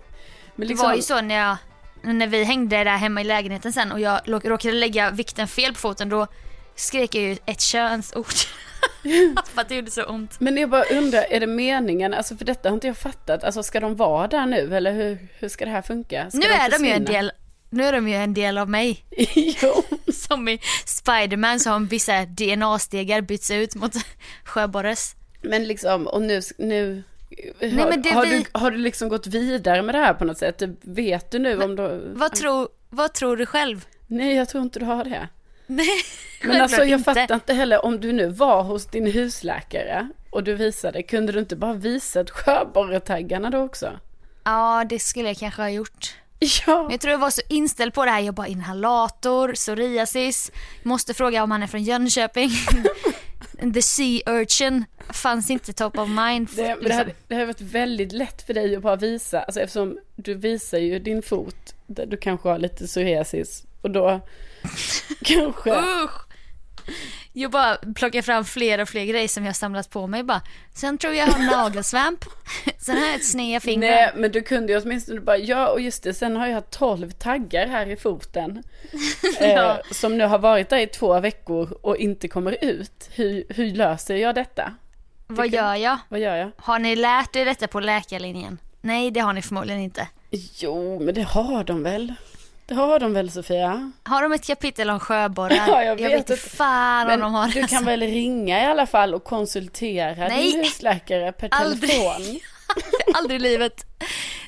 Det 0.55 0.65
liksom, 0.65 0.87
var 0.89 0.95
ju 0.95 1.01
så 1.01 1.21
när 1.21 1.35
jag, 1.35 1.57
när 2.15 2.27
vi 2.27 2.43
hängde 2.43 2.83
där 2.83 2.97
hemma 2.97 3.21
i 3.21 3.23
lägenheten 3.23 3.73
sen 3.73 3.91
och 3.91 3.99
jag 3.99 4.21
råkade 4.25 4.73
lägga 4.73 5.11
vikten 5.11 5.47
fel 5.47 5.73
på 5.73 5.79
foten 5.79 6.09
då 6.09 6.27
skrek 6.75 7.15
jag 7.15 7.23
ju 7.23 7.37
ett 7.45 7.61
könsord. 7.61 8.25
för 9.53 9.61
att 9.61 9.69
det 9.69 9.75
gjorde 9.75 9.91
så 9.91 10.03
ont. 10.03 10.39
Men 10.39 10.57
jag 10.57 10.69
bara 10.69 10.83
undrar, 10.83 11.25
är 11.29 11.39
det 11.39 11.47
meningen, 11.47 12.13
alltså 12.13 12.37
för 12.37 12.45
detta 12.45 12.69
har 12.69 12.73
inte 12.73 12.87
jag 12.87 12.97
fattat, 12.97 13.43
alltså 13.43 13.63
ska 13.63 13.79
de 13.79 13.95
vara 13.95 14.27
där 14.27 14.45
nu 14.45 14.75
eller 14.75 14.91
hur, 14.93 15.17
hur 15.39 15.49
ska 15.49 15.65
det 15.65 15.71
här 15.71 15.81
funka? 15.81 16.29
Ska 16.29 16.37
Nu 16.39 16.45
är 16.45 16.69
de 16.79 16.85
ju 16.85 16.91
en 16.91 17.05
del, 17.05 17.31
nu 17.75 17.83
är 17.83 17.91
de 17.93 18.07
ju 18.07 18.15
en 18.15 18.33
del 18.33 18.57
av 18.57 18.69
mig. 18.69 19.05
jo. 19.61 19.83
Som 20.13 20.47
i 20.47 20.59
Spiderman 20.85 21.59
så 21.59 21.69
har 21.69 21.79
vissa 21.79 22.25
DNA-stegar 22.25 23.21
bytts 23.21 23.51
ut 23.51 23.75
mot 23.75 23.93
sjöborres. 24.43 25.15
Men 25.41 25.63
liksom, 25.67 26.07
och 26.07 26.21
nu, 26.21 26.41
nu 26.57 27.03
har, 27.61 27.89
men 27.89 28.01
det 28.01 28.09
har, 28.09 28.25
vi- 28.25 28.37
du, 28.37 28.59
har 28.59 28.71
du 28.71 28.77
liksom 28.77 29.09
gått 29.09 29.27
vidare 29.27 29.81
med 29.81 29.95
det 29.95 29.99
här 29.99 30.13
på 30.13 30.25
något 30.25 30.37
sätt? 30.37 30.61
Vet 30.81 31.31
du 31.31 31.39
nu 31.39 31.63
om 31.63 31.75
du... 31.75 32.13
Vad, 32.15 32.35
tror, 32.35 32.69
vad 32.89 33.13
tror 33.13 33.37
du 33.37 33.45
själv? 33.45 33.85
Nej, 34.07 34.35
jag 34.35 34.49
tror 34.49 34.63
inte 34.63 34.79
du 34.79 34.85
har 34.85 35.03
det. 35.03 35.27
Nej, 35.67 35.87
Men 36.43 36.61
alltså 36.61 36.81
jag 36.81 36.99
inte. 36.99 37.13
fattar 37.13 37.35
inte 37.35 37.53
heller, 37.53 37.85
om 37.85 37.99
du 38.01 38.13
nu 38.13 38.27
var 38.29 38.63
hos 38.63 38.85
din 38.85 39.05
husläkare 39.11 40.09
och 40.29 40.43
du 40.43 40.53
visade, 40.53 41.03
kunde 41.03 41.31
du 41.31 41.39
inte 41.39 41.55
bara 41.55 41.73
visat 41.73 42.29
sjöborretaggarna 42.29 43.49
då 43.49 43.57
också? 43.59 43.99
Ja, 44.43 44.85
det 44.89 44.99
skulle 44.99 45.27
jag 45.27 45.37
kanske 45.37 45.61
ha 45.61 45.69
gjort. 45.69 46.15
Ja. 46.67 46.81
Men 46.83 46.91
jag 46.91 47.01
tror 47.01 47.11
jag 47.11 47.19
var 47.19 47.29
så 47.29 47.41
inställd 47.49 47.93
på 47.93 48.05
det 48.05 48.11
här, 48.11 48.19
jag 48.19 48.33
bara 48.33 48.47
inhalator, 48.47 49.53
psoriasis, 49.53 50.51
måste 50.83 51.13
fråga 51.13 51.43
om 51.43 51.51
han 51.51 51.63
är 51.63 51.67
från 51.67 51.83
Jönköping. 51.83 52.49
The 53.73 53.81
sea 53.81 54.21
urchin 54.25 54.85
fanns 55.09 55.49
inte 55.49 55.73
top 55.73 55.97
of 55.97 56.09
mind. 56.09 56.49
Det, 56.55 56.61
men 56.61 56.77
det, 56.77 56.83
liksom. 56.83 56.97
hade, 56.97 57.11
det 57.27 57.35
hade 57.35 57.45
varit 57.45 57.61
väldigt 57.61 58.11
lätt 58.11 58.41
för 58.41 58.53
dig 58.53 58.75
att 58.75 58.81
bara 58.81 58.95
visa, 58.95 59.41
alltså 59.41 59.59
eftersom 59.59 59.99
du 60.15 60.33
visar 60.33 60.77
ju 60.77 60.99
din 60.99 61.21
fot 61.21 61.75
där 61.87 62.05
du 62.05 62.17
kanske 62.17 62.49
har 62.49 62.57
lite 62.57 62.85
psoriasis 62.85 63.63
och 63.81 63.91
då 63.91 64.21
kanske... 65.23 65.71
Usch! 65.71 66.25
Jag 67.37 67.51
bara 67.51 67.77
plockar 67.95 68.21
fram 68.21 68.45
fler 68.45 68.79
och 68.81 68.89
fler 68.89 69.05
grejer 69.05 69.27
som 69.27 69.45
jag 69.45 69.55
samlat 69.55 69.89
på 69.89 70.07
mig 70.07 70.23
bara. 70.23 70.41
Sen 70.73 70.97
tror 70.97 71.13
jag 71.13 71.27
jag 71.27 71.33
har 71.33 71.57
nagelsvamp. 71.57 72.25
Sen 72.79 72.97
har 72.97 73.05
jag 73.05 73.15
ett 73.15 73.25
sneda 73.25 73.59
fingrar. 73.59 73.89
Nej 73.89 74.11
men 74.15 74.31
du 74.31 74.41
kunde 74.41 74.73
ju 74.73 74.79
åtminstone 74.81 75.21
bara, 75.21 75.37
ja 75.37 75.67
och 75.67 75.81
just 75.81 76.03
det, 76.03 76.13
sen 76.13 76.35
har 76.35 76.47
jag 76.47 76.69
12 76.69 77.11
taggar 77.11 77.67
här 77.67 77.87
i 77.87 77.95
foten. 77.95 78.63
Ja. 79.39 79.71
eh, 79.71 79.77
som 79.91 80.17
nu 80.17 80.25
har 80.25 80.39
varit 80.39 80.69
där 80.69 80.77
i 80.77 80.87
två 80.87 81.19
veckor 81.19 81.77
och 81.81 81.97
inte 81.97 82.27
kommer 82.27 82.57
ut. 82.63 83.09
Hur, 83.13 83.43
hur 83.49 83.71
löser 83.71 84.15
jag 84.15 84.35
detta? 84.35 84.73
Vad 85.27 85.49
gör 85.49 85.75
jag? 85.75 85.97
Vad 86.09 86.19
gör 86.19 86.35
jag? 86.35 86.51
Har 86.57 86.79
ni 86.79 86.95
lärt 86.95 87.35
er 87.35 87.45
detta 87.45 87.67
på 87.67 87.79
läkarlinjen? 87.79 88.57
Nej, 88.81 89.11
det 89.11 89.19
har 89.19 89.33
ni 89.33 89.41
förmodligen 89.41 89.81
inte. 89.81 90.07
Jo, 90.59 90.99
men 90.99 91.15
det 91.15 91.21
har 91.21 91.63
de 91.63 91.83
väl? 91.83 92.13
Det 92.67 92.73
har 92.75 92.99
de 92.99 93.13
väl 93.13 93.31
Sofia? 93.31 93.91
Har 94.03 94.21
de 94.21 94.31
ett 94.33 94.47
kapitel 94.47 94.89
om 94.89 94.99
sjöborrar? 94.99 95.55
Ja, 95.67 95.83
jag 95.83 95.95
vet 95.95 96.17
inte 96.19 96.33
inte. 96.33 96.49
fan 96.49 97.11
om 97.11 97.19
de 97.19 97.33
har 97.33 97.41
Men 97.47 97.61
du 97.61 97.67
kan 97.67 97.85
väl 97.85 97.99
ringa 98.01 98.61
i 98.63 98.65
alla 98.65 98.85
fall 98.85 99.13
och 99.13 99.23
konsultera 99.23 100.27
Nej. 100.27 100.51
din 100.51 100.59
husläkare 100.59 101.31
per 101.31 101.49
Aldrig. 101.51 101.91
telefon? 101.91 102.39
Aldrig 103.13 103.39
i 103.39 103.43
livet. 103.43 103.85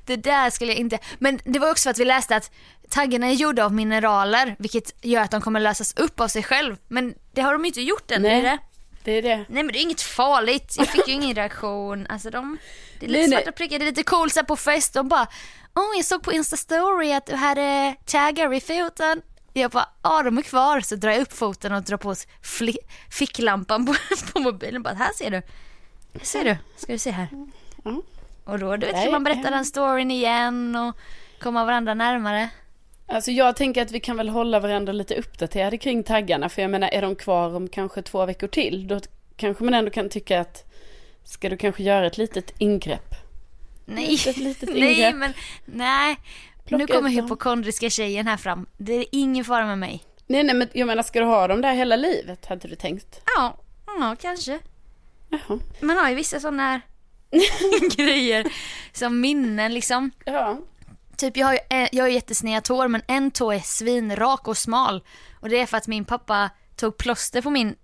Det 0.05 0.15
där 0.15 0.49
skulle 0.49 0.71
jag 0.71 0.79
inte. 0.79 0.99
Men 1.19 1.39
det 1.43 1.59
var 1.59 1.71
också 1.71 1.83
för 1.83 1.89
att 1.91 1.99
vi 1.99 2.05
läste 2.05 2.35
att 2.35 2.51
taggarna 2.89 3.27
är 3.27 3.33
gjorda 3.33 3.65
av 3.65 3.73
mineraler 3.73 4.55
vilket 4.59 5.05
gör 5.05 5.21
att 5.21 5.31
de 5.31 5.41
kommer 5.41 5.59
lösas 5.59 5.93
upp 5.97 6.19
av 6.19 6.27
sig 6.27 6.43
själv. 6.43 6.77
Men 6.87 7.13
det 7.33 7.41
har 7.41 7.53
de 7.53 7.65
inte 7.65 7.81
gjort 7.81 8.11
än. 8.11 8.21
Nej. 8.21 8.39
Är 8.39 8.43
det? 8.43 8.57
Det 9.03 9.11
är 9.11 9.21
det. 9.21 9.37
Nej 9.37 9.63
men 9.63 9.67
det 9.67 9.79
är 9.79 9.81
inget 9.81 10.01
farligt. 10.01 10.75
Jag 10.77 10.87
fick 10.87 11.07
ju 11.07 11.13
ingen 11.13 11.35
reaktion. 11.35 12.07
Alltså 12.09 12.29
de, 12.29 12.57
det 12.99 13.05
är 13.05 13.09
lite 13.09 13.19
Nej, 13.19 13.29
nej. 13.29 13.43
svarta 13.43 13.51
prickar, 13.51 13.79
det 13.79 13.85
är 13.85 13.87
lite 13.87 14.03
coolt 14.03 14.33
så 14.33 14.39
här 14.39 14.45
på 14.45 14.55
fest. 14.55 14.93
De 14.93 15.07
bara, 15.07 15.27
åh 15.75 15.95
jag 15.95 16.05
såg 16.05 16.23
på 16.23 16.33
Insta 16.33 16.57
story 16.57 17.13
att 17.13 17.25
du 17.25 17.35
hade 17.35 17.95
taggar 18.05 18.53
i 18.53 18.61
foten. 18.61 19.21
Jag 19.53 19.71
bara, 19.71 19.89
ja 20.03 20.23
de 20.23 20.37
är 20.37 20.41
kvar. 20.41 20.81
Så 20.81 20.95
drar 20.95 21.11
jag 21.11 21.21
upp 21.21 21.33
foten 21.33 21.73
och 21.73 21.83
drar 21.83 21.97
på 21.97 22.15
ficklampan 23.11 23.85
på, 23.85 23.95
på 24.33 24.39
mobilen. 24.39 24.83
Bara, 24.83 24.93
här 24.93 25.13
ser 25.13 25.31
du. 25.31 25.41
Här 26.13 26.23
ser 26.25 26.43
du. 26.43 26.57
Ska 26.77 26.91
du 26.91 26.99
se 26.99 27.11
här. 27.11 27.27
Mm. 27.85 28.01
Och 28.43 28.59
då 28.59 28.77
du 28.77 28.85
vet, 28.85 28.95
Nej, 28.95 29.03
kan 29.03 29.11
man 29.11 29.23
berätta 29.23 29.49
den 29.49 29.65
storyn 29.65 30.11
igen 30.11 30.75
och 30.75 30.95
komma 31.39 31.65
varandra 31.65 31.93
närmare. 31.93 32.49
Alltså 33.07 33.31
jag 33.31 33.55
tänker 33.55 33.81
att 33.81 33.91
vi 33.91 33.99
kan 33.99 34.17
väl 34.17 34.29
hålla 34.29 34.59
varandra 34.59 34.93
lite 34.93 35.15
uppdaterade 35.15 35.77
kring 35.77 36.03
taggarna. 36.03 36.49
För 36.49 36.61
jag 36.61 36.71
menar, 36.71 36.89
är 36.89 37.01
de 37.01 37.15
kvar 37.15 37.55
om 37.55 37.67
kanske 37.67 38.01
två 38.01 38.25
veckor 38.25 38.47
till, 38.47 38.87
då 38.87 38.99
kanske 39.35 39.63
man 39.63 39.73
ändå 39.73 39.91
kan 39.91 40.09
tycka 40.09 40.41
att 40.41 40.66
ska 41.27 41.49
du 41.49 41.57
kanske 41.57 41.83
göra 41.83 42.07
ett 42.07 42.17
litet 42.17 42.53
ingrepp? 42.57 43.15
Nej, 43.85 44.17
litet 44.35 44.69
nej 44.73 44.93
ingrepp. 44.93 45.15
men 45.15 45.33
nej. 45.65 46.17
Plocka 46.65 46.77
nu 46.77 46.87
kommer 46.87 47.09
hypokondriska 47.09 47.89
tjejen 47.89 48.27
här 48.27 48.37
fram. 48.37 48.67
Det 48.77 48.93
är 48.93 49.05
ingen 49.11 49.45
fara 49.45 49.65
med 49.65 49.77
mig. 49.77 50.03
Nej, 50.27 50.43
nej, 50.43 50.55
men 50.55 50.69
jag 50.73 50.87
menar, 50.87 51.03
ska 51.03 51.19
du 51.19 51.25
ha 51.25 51.47
dem 51.47 51.61
där 51.61 51.73
hela 51.73 51.95
livet, 51.95 52.45
hade 52.45 52.67
du 52.67 52.75
tänkt? 52.75 53.21
Ja, 53.37 53.57
ja 53.85 54.15
kanske. 54.21 54.59
Jaha. 55.29 55.59
Man 55.81 55.97
har 55.97 56.09
ju 56.09 56.15
vissa 56.15 56.39
sådana 56.39 56.81
grejer 57.97 58.47
som 58.93 59.19
minnen 59.19 59.73
liksom. 59.73 60.11
Ja. 60.25 60.57
Typ 61.17 61.37
jag 61.37 61.47
har 61.47 61.53
ju 61.53 61.87
jag 61.91 62.03
har 62.03 62.09
jättesneda 62.09 62.61
tår 62.61 62.87
men 62.87 63.01
en 63.07 63.31
tå 63.31 63.51
är 63.51 63.59
svinrak 63.59 64.47
och 64.47 64.57
smal. 64.57 65.03
Och 65.39 65.49
det 65.49 65.59
är 65.59 65.65
för 65.65 65.77
att 65.77 65.87
min 65.87 66.05
pappa 66.05 66.49
tog 66.75 66.97
plåster 66.97 67.41
på 67.41 67.49
min 67.49 67.75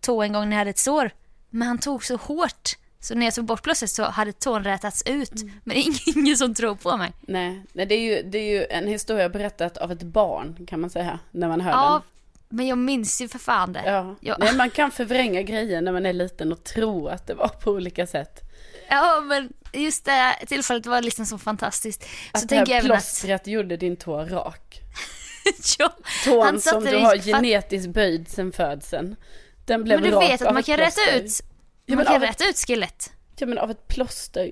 tå 0.00 0.22
en 0.22 0.32
gång 0.32 0.44
när 0.48 0.56
jag 0.56 0.58
hade 0.58 0.70
ett 0.70 0.78
sår. 0.78 1.10
Men 1.50 1.68
han 1.68 1.78
tog 1.78 2.04
så 2.04 2.16
hårt. 2.16 2.76
Så 3.00 3.14
när 3.14 3.26
jag 3.26 3.34
tog 3.34 3.44
bort 3.44 3.62
plåstret 3.62 3.90
så 3.90 4.04
hade 4.04 4.32
tån 4.32 4.64
rätats 4.64 5.02
ut. 5.06 5.32
Men 5.64 5.76
det 5.76 5.78
är 5.78 6.16
ingen 6.18 6.36
som 6.36 6.54
tror 6.54 6.74
på 6.74 6.96
mig. 6.96 7.12
Nej, 7.20 7.62
nej 7.72 7.86
det, 7.86 7.94
är 7.94 8.00
ju, 8.00 8.22
det 8.22 8.38
är 8.38 8.60
ju 8.60 8.66
en 8.70 8.86
historia 8.86 9.28
berättat 9.28 9.76
av 9.76 9.92
ett 9.92 10.02
barn, 10.02 10.66
kan 10.66 10.80
man 10.80 10.90
säga, 10.90 11.18
när 11.30 11.48
man 11.48 11.60
hör 11.60 11.70
Ja, 11.70 12.02
men 12.48 12.66
jag 12.66 12.78
minns 12.78 13.20
ju 13.20 13.28
för 13.28 13.38
fan 13.38 13.72
det. 13.72 13.80
den. 13.84 13.94
Ja. 13.94 14.16
Ja. 14.20 14.36
Nej, 14.38 14.56
man 14.56 14.70
kan 14.70 14.90
förvränga 14.90 15.42
grejer 15.42 15.80
när 15.80 15.92
man 15.92 16.06
är 16.06 16.12
liten 16.12 16.52
och 16.52 16.64
tro 16.64 17.08
att 17.08 17.26
det 17.26 17.34
var 17.34 17.48
på 17.48 17.70
olika 17.70 18.06
sätt. 18.06 18.44
Ja 18.88 19.20
men 19.20 19.52
just 19.72 20.04
det 20.04 20.36
tillfället 20.46 20.86
var 20.86 21.02
liksom 21.02 21.26
så 21.26 21.38
fantastiskt. 21.38 22.02
Så 22.02 22.08
Att 22.32 22.42
det 22.42 22.48
tänker 22.48 22.72
jag 22.72 22.76
här 22.76 22.84
även 22.84 22.96
att... 22.96 23.04
plåstret 23.04 23.46
gjorde 23.46 23.76
din 23.76 23.96
tå 23.96 24.24
rak. 24.24 24.80
ja, 25.78 25.92
Tån 26.24 26.60
som 26.60 26.84
det 26.84 26.90
du 26.90 26.98
har 26.98 27.16
genetiskt 27.16 27.88
böjd 27.88 28.28
sen 28.28 28.52
födseln. 28.52 29.16
Den 29.64 29.84
blev 29.84 30.00
men 30.00 30.10
du 30.10 30.16
rak 30.16 30.30
vet 30.30 30.42
att 30.42 30.54
man 30.54 30.62
kan 30.62 30.76
rätta 30.76 31.14
ut, 31.16 31.42
Ja, 31.88 31.96
man 31.96 32.04
kan 32.04 32.14
av 32.16 32.22
ett- 32.22 32.28
rätta 32.30 32.48
ut 32.48 32.56
skelett. 32.66 33.12
Ja 33.36 33.46
men 33.46 33.58
av 33.58 33.70
ett 33.70 33.88
plåster. 33.88 34.50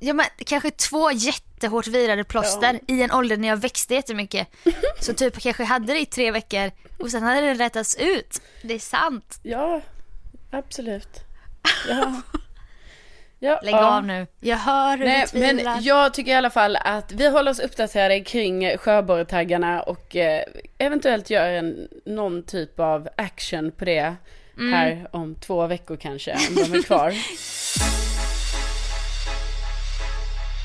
Ja 0.00 0.14
men 0.14 0.26
kanske 0.46 0.70
två 0.70 1.10
jättehårt 1.10 1.86
virade 1.86 2.24
plåster 2.24 2.80
i 2.88 3.02
en 3.02 3.12
ålder 3.12 3.36
när 3.36 3.48
jag 3.48 3.56
växte 3.56 3.94
jättemycket. 3.94 4.48
Så 5.00 5.12
typ 5.14 5.40
kanske 5.40 5.64
hade 5.64 5.92
det 5.92 5.98
i 6.00 6.06
tre 6.06 6.30
veckor 6.30 6.70
och 6.98 7.10
sen 7.10 7.22
hade 7.22 7.40
det 7.40 7.54
rättats 7.54 7.96
ut. 7.96 8.40
Det 8.62 8.74
är 8.74 8.78
sant. 8.78 9.38
Ja, 9.42 9.80
absolut. 10.50 11.20
Ja. 11.88 12.20
Ja, 13.38 13.60
Lägg 13.62 13.74
ja. 13.74 13.96
av 13.96 14.04
nu. 14.04 14.26
Jag 14.40 14.56
hör 14.56 14.96
hur 14.98 15.04
Nej, 15.04 15.20
du 15.20 15.26
tvivlar. 15.40 15.74
men 15.74 15.82
jag 15.82 16.14
tycker 16.14 16.30
i 16.30 16.34
alla 16.34 16.50
fall 16.50 16.76
att 16.76 17.12
vi 17.12 17.28
håller 17.28 17.50
oss 17.50 17.58
uppdaterade 17.60 18.20
kring 18.20 18.78
sjöborretaggarna 18.78 19.82
och 19.82 20.16
eh, 20.16 20.44
eventuellt 20.78 21.30
gör 21.30 21.48
en, 21.48 21.88
någon 22.06 22.42
typ 22.42 22.80
av 22.80 23.08
action 23.16 23.72
på 23.72 23.84
det 23.84 24.14
Mm. 24.58 24.72
här 24.72 25.08
om 25.12 25.34
två 25.34 25.66
veckor 25.66 25.96
kanske, 25.96 26.32
om 26.48 26.54
de 26.54 26.78
är 26.78 26.82
kvar. 26.82 27.14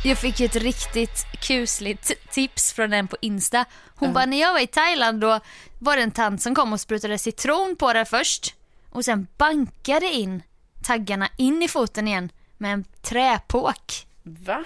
Jag 0.03 0.17
fick 0.17 0.39
ju 0.39 0.45
ett 0.45 0.55
riktigt 0.55 1.25
kusligt 1.41 2.31
tips 2.31 2.73
från 2.73 2.93
en 2.93 3.07
på 3.07 3.17
Insta. 3.21 3.65
Hon 3.95 4.13
bara, 4.13 4.25
när 4.25 4.41
jag 4.41 4.53
var 4.53 4.59
i 4.59 4.67
Thailand 4.67 5.21
då 5.21 5.39
var 5.79 5.95
det 5.97 6.03
en 6.03 6.11
tant 6.11 6.41
som 6.41 6.55
kom 6.55 6.73
och 6.73 6.79
sprutade 6.79 7.17
citron 7.17 7.75
på 7.75 7.93
det 7.93 8.05
först 8.05 8.55
och 8.89 9.05
sen 9.05 9.27
bankade 9.37 10.05
in 10.05 10.43
taggarna 10.83 11.29
in 11.37 11.63
i 11.63 11.67
foten 11.67 12.07
igen 12.07 12.31
med 12.57 12.73
en 12.73 12.83
träpåk. 13.01 14.07
Va? 14.23 14.63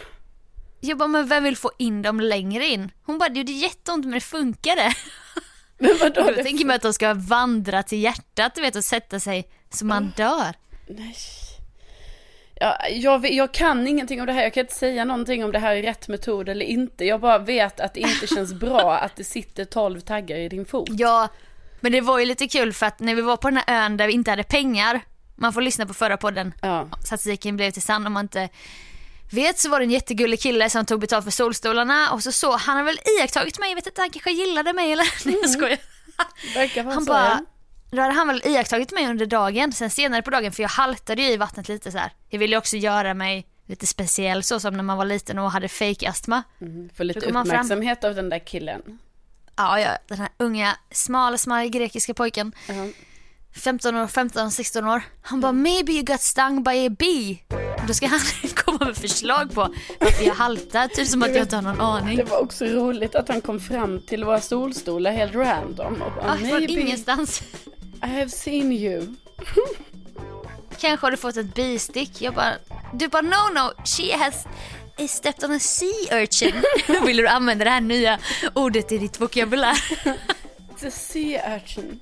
Jag 0.79 0.97
bara, 0.97 1.07
men 1.07 1.27
vem 1.27 1.43
vill 1.43 1.57
få 1.57 1.71
in 1.77 2.01
dem 2.01 2.19
längre 2.19 2.65
in? 2.65 2.91
Hon 3.03 3.17
bara, 3.17 3.29
det 3.29 3.39
gjorde 3.39 3.51
jätteont 3.51 4.05
men 4.05 4.13
det 4.13 4.21
funkade. 4.21 4.93
Men 5.83 5.97
vadå? 6.01 6.21
Då 6.21 6.31
Det... 6.35 6.43
tänker 6.43 6.65
man 6.65 6.75
att 6.75 6.81
de 6.81 6.93
ska 6.93 7.13
vandra 7.13 7.83
till 7.83 7.99
hjärtat 7.99 8.55
du 8.55 8.61
vet 8.61 8.75
och 8.75 8.83
sätta 8.83 9.19
sig 9.19 9.47
så 9.69 9.85
man 9.85 10.13
dör. 10.17 10.53
Nej. 10.87 11.15
Ja, 12.55 12.77
jag, 12.91 13.31
jag 13.33 13.53
kan 13.53 13.87
ingenting 13.87 14.19
om 14.19 14.25
det 14.27 14.33
här, 14.33 14.43
jag 14.43 14.53
kan 14.53 14.61
inte 14.61 14.73
säga 14.75 15.05
någonting 15.05 15.43
om 15.43 15.51
det 15.51 15.59
här 15.59 15.75
är 15.75 15.81
rätt 15.81 16.07
metod 16.07 16.49
eller 16.49 16.65
inte. 16.65 17.05
Jag 17.05 17.19
bara 17.21 17.37
vet 17.37 17.79
att 17.79 17.93
det 17.93 17.99
inte 17.99 18.27
känns 18.27 18.53
bra 18.59 18.97
att 18.97 19.15
det 19.15 19.23
sitter 19.23 19.65
12 19.65 19.99
taggar 20.01 20.37
i 20.37 20.49
din 20.49 20.65
fot. 20.65 20.89
Ja, 20.91 21.27
men 21.79 21.91
det 21.91 22.01
var 22.01 22.19
ju 22.19 22.25
lite 22.25 22.47
kul 22.47 22.73
för 22.73 22.85
att 22.85 22.99
när 22.99 23.15
vi 23.15 23.21
var 23.21 23.37
på 23.37 23.49
den 23.49 23.59
här 23.67 23.85
ön 23.85 23.97
där 23.97 24.07
vi 24.07 24.13
inte 24.13 24.31
hade 24.31 24.43
pengar, 24.43 25.01
man 25.35 25.53
får 25.53 25.61
lyssna 25.61 25.85
på 25.85 25.93
förra 25.93 26.17
podden, 26.17 26.53
Ja. 26.61 26.87
statistiken 27.05 27.55
blev 27.57 27.71
till 27.71 27.81
sann 27.81 28.07
om 28.07 28.13
man 28.13 28.25
inte 28.25 28.49
vet 29.33 29.59
så 29.59 29.69
var 29.69 29.79
det 29.79 29.85
en 29.85 29.91
jättegullig 29.91 30.39
kille 30.39 30.69
som 30.69 30.85
tog 30.85 30.99
betalt 30.99 31.23
för 31.23 31.31
solstolarna 31.31 32.11
och 32.11 32.23
så 32.23 32.31
så, 32.31 32.57
han 32.57 32.77
har 32.77 32.83
väl 32.83 32.99
iakttagit 33.19 33.59
mig, 33.59 33.69
jag 33.69 33.75
vet 33.75 33.87
inte, 33.87 34.01
han 34.01 34.09
kanske 34.09 34.31
gillade 34.31 34.73
mig 34.73 34.91
eller, 34.91 35.07
nej 35.25 35.37
jag 35.41 35.49
skojar. 35.49 35.77
Verkar 36.55 36.83
vara 36.83 36.95
Han 36.95 37.05
bara, 37.05 37.45
då 37.91 38.01
hade 38.01 38.13
han 38.13 38.27
väl 38.27 38.41
iakttagit 38.45 38.91
mig 38.91 39.07
under 39.07 39.25
dagen, 39.25 39.71
sen 39.71 39.89
senare 39.89 40.21
på 40.21 40.29
dagen, 40.29 40.51
för 40.51 40.63
jag 40.63 40.69
haltade 40.69 41.21
ju 41.21 41.27
i 41.27 41.37
vattnet 41.37 41.67
lite 41.67 41.91
så 41.91 41.97
här. 41.97 42.11
Jag 42.29 42.39
ville 42.39 42.53
ju 42.55 42.57
också 42.57 42.77
göra 42.77 43.13
mig 43.13 43.47
lite 43.67 43.87
speciell 43.87 44.43
så 44.43 44.59
som 44.59 44.77
när 44.77 44.83
man 44.83 44.97
var 44.97 45.05
liten 45.05 45.39
och 45.39 45.51
hade 45.51 45.67
fake 45.69 46.09
astma. 46.09 46.43
Mm, 46.61 46.89
Får 46.97 47.03
lite 47.03 47.21
fram. 47.21 47.35
uppmärksamhet 47.35 48.03
av 48.03 48.15
den 48.15 48.29
där 48.29 48.39
killen. 48.39 48.99
Ja, 49.55 49.79
ja, 49.79 49.97
den 50.07 50.17
här 50.17 50.29
unga, 50.37 50.77
smala, 50.91 51.37
smala 51.37 51.65
grekiska 51.65 52.13
pojken. 52.13 52.51
Ja. 52.67 52.73
15 53.55 53.95
år, 53.95 54.07
15, 54.07 54.51
16 54.51 54.85
år. 54.87 55.01
Han 55.21 55.41
bara 55.41 55.51
maybe 55.51 55.91
you 55.91 56.03
got 56.03 56.21
stung 56.21 56.63
by 56.63 56.87
a 56.87 56.89
bee. 56.89 57.37
Och 57.81 57.87
Då 57.87 57.93
ska 57.93 58.07
han 58.07 58.19
komma 58.55 58.85
med 58.85 58.97
förslag 58.97 59.53
på 59.53 59.73
varför 59.99 60.23
jag 60.25 60.33
haltar, 60.33 60.87
typ 60.87 61.07
som 61.07 61.23
att 61.23 61.29
jag 61.35 61.37
inte 61.43 61.55
har 61.55 61.63
någon 61.63 61.81
aning. 61.81 62.17
Det 62.17 62.23
var 62.23 62.39
också 62.39 62.65
roligt 62.65 63.15
att 63.15 63.27
han 63.29 63.41
kom 63.41 63.59
fram 63.59 64.01
till 64.01 64.23
våra 64.23 64.41
solstolar 64.41 65.11
helt 65.11 65.35
random. 65.35 66.01
Och 66.01 66.11
bara, 66.11 66.25
Ja, 66.27 66.35
från 66.37 66.49
"Maybe 66.49 66.73
ingenstans. 66.81 67.41
I 68.03 68.07
have 68.07 68.29
seen 68.29 68.71
you. 68.71 69.15
Kanske 70.79 71.05
har 71.05 71.11
du 71.11 71.17
fått 71.17 71.37
ett 71.37 71.55
bistick. 71.55 72.21
Jag 72.21 72.33
bara, 72.33 72.53
du 72.93 73.07
bara 73.07 73.21
no 73.21 73.53
no, 73.53 73.85
she 73.85 74.17
has 74.17 74.45
stepped 75.11 75.49
on 75.49 75.55
a 75.55 75.59
sea 75.59 76.21
urchin. 76.21 76.53
Vill 77.05 77.17
du 77.17 77.27
använda 77.27 77.63
det 77.65 77.71
här 77.71 77.81
nya 77.81 78.19
ordet 78.53 78.91
i 78.91 78.97
ditt 78.97 79.21
vokabulär? 79.21 79.73
It's 79.73 80.87
a 80.87 80.91
sea 80.91 81.55
urchin. 81.55 81.99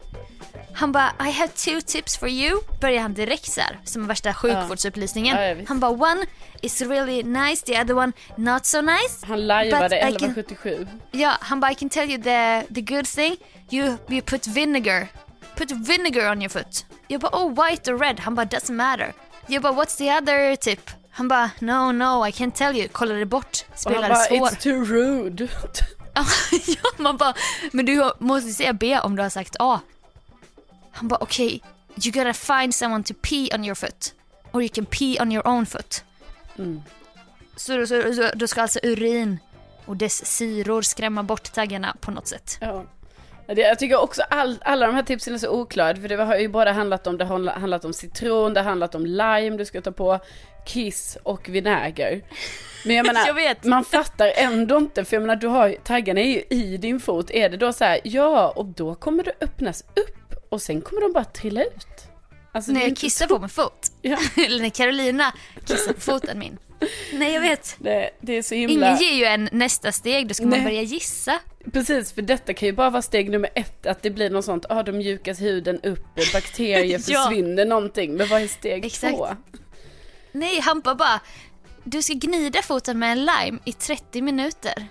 Han 0.73 0.91
bara, 0.91 1.13
I 1.19 1.31
have 1.31 1.47
two 1.55 1.81
tips 1.81 2.17
for 2.17 2.29
you. 2.29 2.61
Börjar 2.79 3.01
han 3.01 3.13
direkt 3.13 3.51
så 3.51 3.61
här, 3.61 3.79
som 3.83 4.07
värsta 4.07 4.33
sjukvårdsupplysningen. 4.33 5.37
Ja, 5.57 5.65
han 5.67 5.79
bara, 5.79 5.91
one 5.91 6.25
is 6.61 6.81
really 6.81 7.23
nice, 7.23 7.65
the 7.65 7.81
other 7.81 7.93
one 7.97 8.11
not 8.35 8.65
so 8.65 8.81
nice. 8.81 9.25
Han 9.27 9.47
lajvade 9.47 9.83
But 9.83 9.93
I 9.93 9.95
can- 10.01 10.07
1177. 10.07 10.87
Ja, 11.11 11.37
han 11.41 11.59
bara 11.59 11.71
I 11.71 11.75
can 11.75 11.89
tell 11.89 12.09
you 12.11 12.23
the, 12.23 12.63
the 12.73 12.81
good 12.81 13.05
thing. 13.05 13.37
You, 13.69 13.97
you 14.09 14.21
put 14.21 14.47
vinegar. 14.47 15.07
Put 15.55 15.71
vinegar 15.71 16.31
on 16.31 16.41
your 16.41 16.49
foot. 16.49 16.85
Jag 17.07 17.21
bara 17.21 17.35
oh 17.43 17.49
white 17.65 17.91
or 17.93 17.97
red. 17.97 18.19
Han 18.19 18.35
bara 18.35 18.45
doesn't 18.45 18.71
matter. 18.73 19.13
Jag 19.47 19.61
bara 19.61 19.73
what's 19.73 19.97
the 19.97 20.11
other 20.17 20.55
tip? 20.55 20.91
Han 21.11 21.27
bara 21.27 21.51
no 21.59 21.91
no 21.91 22.27
I 22.27 22.31
can't 22.31 22.51
tell 22.53 22.77
you. 22.77 22.87
Kollade 22.87 23.25
bort. 23.25 23.65
Och 23.69 23.73
han 23.73 23.77
Spelade 23.77 24.07
bara, 24.07 24.23
svår. 24.23 24.47
it's 24.49 24.61
too 24.63 24.85
rude. 24.85 25.47
Ja, 26.13 26.89
man 26.97 27.17
bara 27.17 27.33
men 27.71 27.85
du 27.85 28.11
måste 28.19 28.51
säga 28.51 28.73
B 28.73 28.99
om 29.03 29.15
du 29.15 29.21
har 29.21 29.29
sagt 29.29 29.55
A. 29.59 29.79
Han 30.91 31.07
bara 31.07 31.19
okej. 31.21 31.61
you 32.03 32.11
gotta 32.11 32.33
find 32.33 32.75
someone 32.75 33.03
to 33.03 33.13
pee 33.13 33.49
on 33.53 33.65
your 33.65 33.75
foot. 33.75 34.13
Or 34.51 34.61
you 34.61 34.69
can 34.69 34.85
pee 34.85 35.17
on 35.19 35.31
your 35.31 35.47
own 35.47 35.65
foot. 35.65 36.03
Mm. 36.57 36.81
Så, 37.55 37.87
så, 37.87 38.13
så 38.13 38.29
då 38.33 38.47
ska 38.47 38.61
alltså 38.61 38.79
urin 38.83 39.39
och 39.85 39.97
dess 39.97 40.25
syror 40.25 40.81
skrämma 40.81 41.23
bort 41.23 41.53
taggarna 41.53 41.95
på 42.01 42.11
något 42.11 42.27
sätt. 42.27 42.57
Ja. 42.61 42.85
Jag 43.47 43.79
tycker 43.79 43.99
också 43.99 44.21
all, 44.29 44.59
alla 44.61 44.85
de 44.85 44.95
här 44.95 45.03
tipsen 45.03 45.33
är 45.33 45.37
så 45.37 45.49
oklara. 45.49 45.95
För 45.95 46.07
det 46.07 46.15
har 46.15 46.37
ju 46.37 46.47
både 46.47 46.71
handlat 46.71 47.07
om, 47.07 47.17
det 47.17 47.25
har 47.25 47.51
handlat 47.51 47.85
om 47.85 47.93
citron, 47.93 48.53
det 48.53 48.59
har 48.59 48.69
handlat 48.69 48.95
om 48.95 49.05
lime 49.05 49.57
du 49.57 49.65
ska 49.65 49.81
ta 49.81 49.91
på, 49.91 50.19
kiss 50.65 51.17
och 51.23 51.49
vinäger. 51.49 52.21
Men 52.85 52.95
jag 52.95 53.05
menar, 53.07 53.27
Jag 53.27 53.65
man 53.65 53.85
fattar 53.85 54.31
ändå 54.35 54.77
inte, 54.77 55.05
för 55.05 55.15
jag 55.15 55.21
menar, 55.21 55.35
du 55.35 55.47
har, 55.47 55.75
taggarna 55.83 56.21
är 56.21 56.25
ju 56.25 56.43
i 56.49 56.77
din 56.77 56.99
fot. 56.99 57.31
Är 57.31 57.49
det 57.49 57.57
då 57.57 57.73
så 57.73 57.83
här, 57.83 57.99
ja, 58.03 58.49
och 58.49 58.65
då 58.65 58.95
kommer 58.95 59.23
det 59.23 59.33
öppnas 59.41 59.83
upp 59.95 60.20
och 60.51 60.61
sen 60.61 60.81
kommer 60.81 61.01
de 61.01 61.13
bara 61.13 61.25
trilla 61.25 61.63
ut. 61.63 61.87
Alltså, 62.51 62.71
När 62.71 62.81
är 62.81 62.87
jag 62.87 62.97
kissar 62.97 63.27
på 63.27 63.39
min 63.39 63.49
fot. 63.49 63.91
Ja, 64.01 64.17
Eller 64.45 64.61
när 64.61 64.69
Carolina 64.69 65.33
kissar 65.65 65.93
på 65.93 66.01
foten 66.01 66.39
min. 66.39 66.57
Nej 67.13 67.33
jag 67.33 67.41
vet. 67.41 67.75
det, 67.79 68.09
det 68.21 68.33
är 68.37 68.41
så 68.41 68.55
himla... 68.55 68.87
Ingen 68.87 68.97
ger 69.01 69.13
ju 69.13 69.25
en 69.25 69.49
nästa 69.51 69.91
steg, 69.91 70.27
då 70.27 70.33
ska 70.33 70.43
man 70.43 70.49
Nej. 70.59 70.63
börja 70.63 70.81
gissa. 70.81 71.39
Precis, 71.73 72.13
för 72.13 72.21
detta 72.21 72.53
kan 72.53 72.65
ju 72.67 72.73
bara 72.73 72.89
vara 72.89 73.01
steg 73.01 73.29
nummer 73.29 73.49
ett, 73.55 73.85
att 73.85 74.01
det 74.01 74.09
blir 74.09 74.29
något 74.29 74.45
sånt, 74.45 74.65
ah, 74.69 74.83
då 74.83 74.91
mjukas 74.91 75.41
huden 75.41 75.81
upp, 75.81 76.15
bakterier 76.33 77.01
Ja. 77.07 77.23
försvinner 77.23 77.65
någonting, 77.65 78.13
men 78.13 78.27
vad 78.27 78.41
är 78.41 78.47
steg 78.47 78.85
Exakt. 78.85 79.15
två? 79.17 79.27
Nej, 80.31 80.59
Hampa 80.59 80.95
bara, 80.95 81.19
du 81.83 82.01
ska 82.01 82.13
gnida 82.13 82.61
foten 82.61 82.99
med 82.99 83.11
en 83.11 83.19
lime 83.25 83.59
i 83.65 83.73
30 83.73 84.21
minuter. 84.21 84.87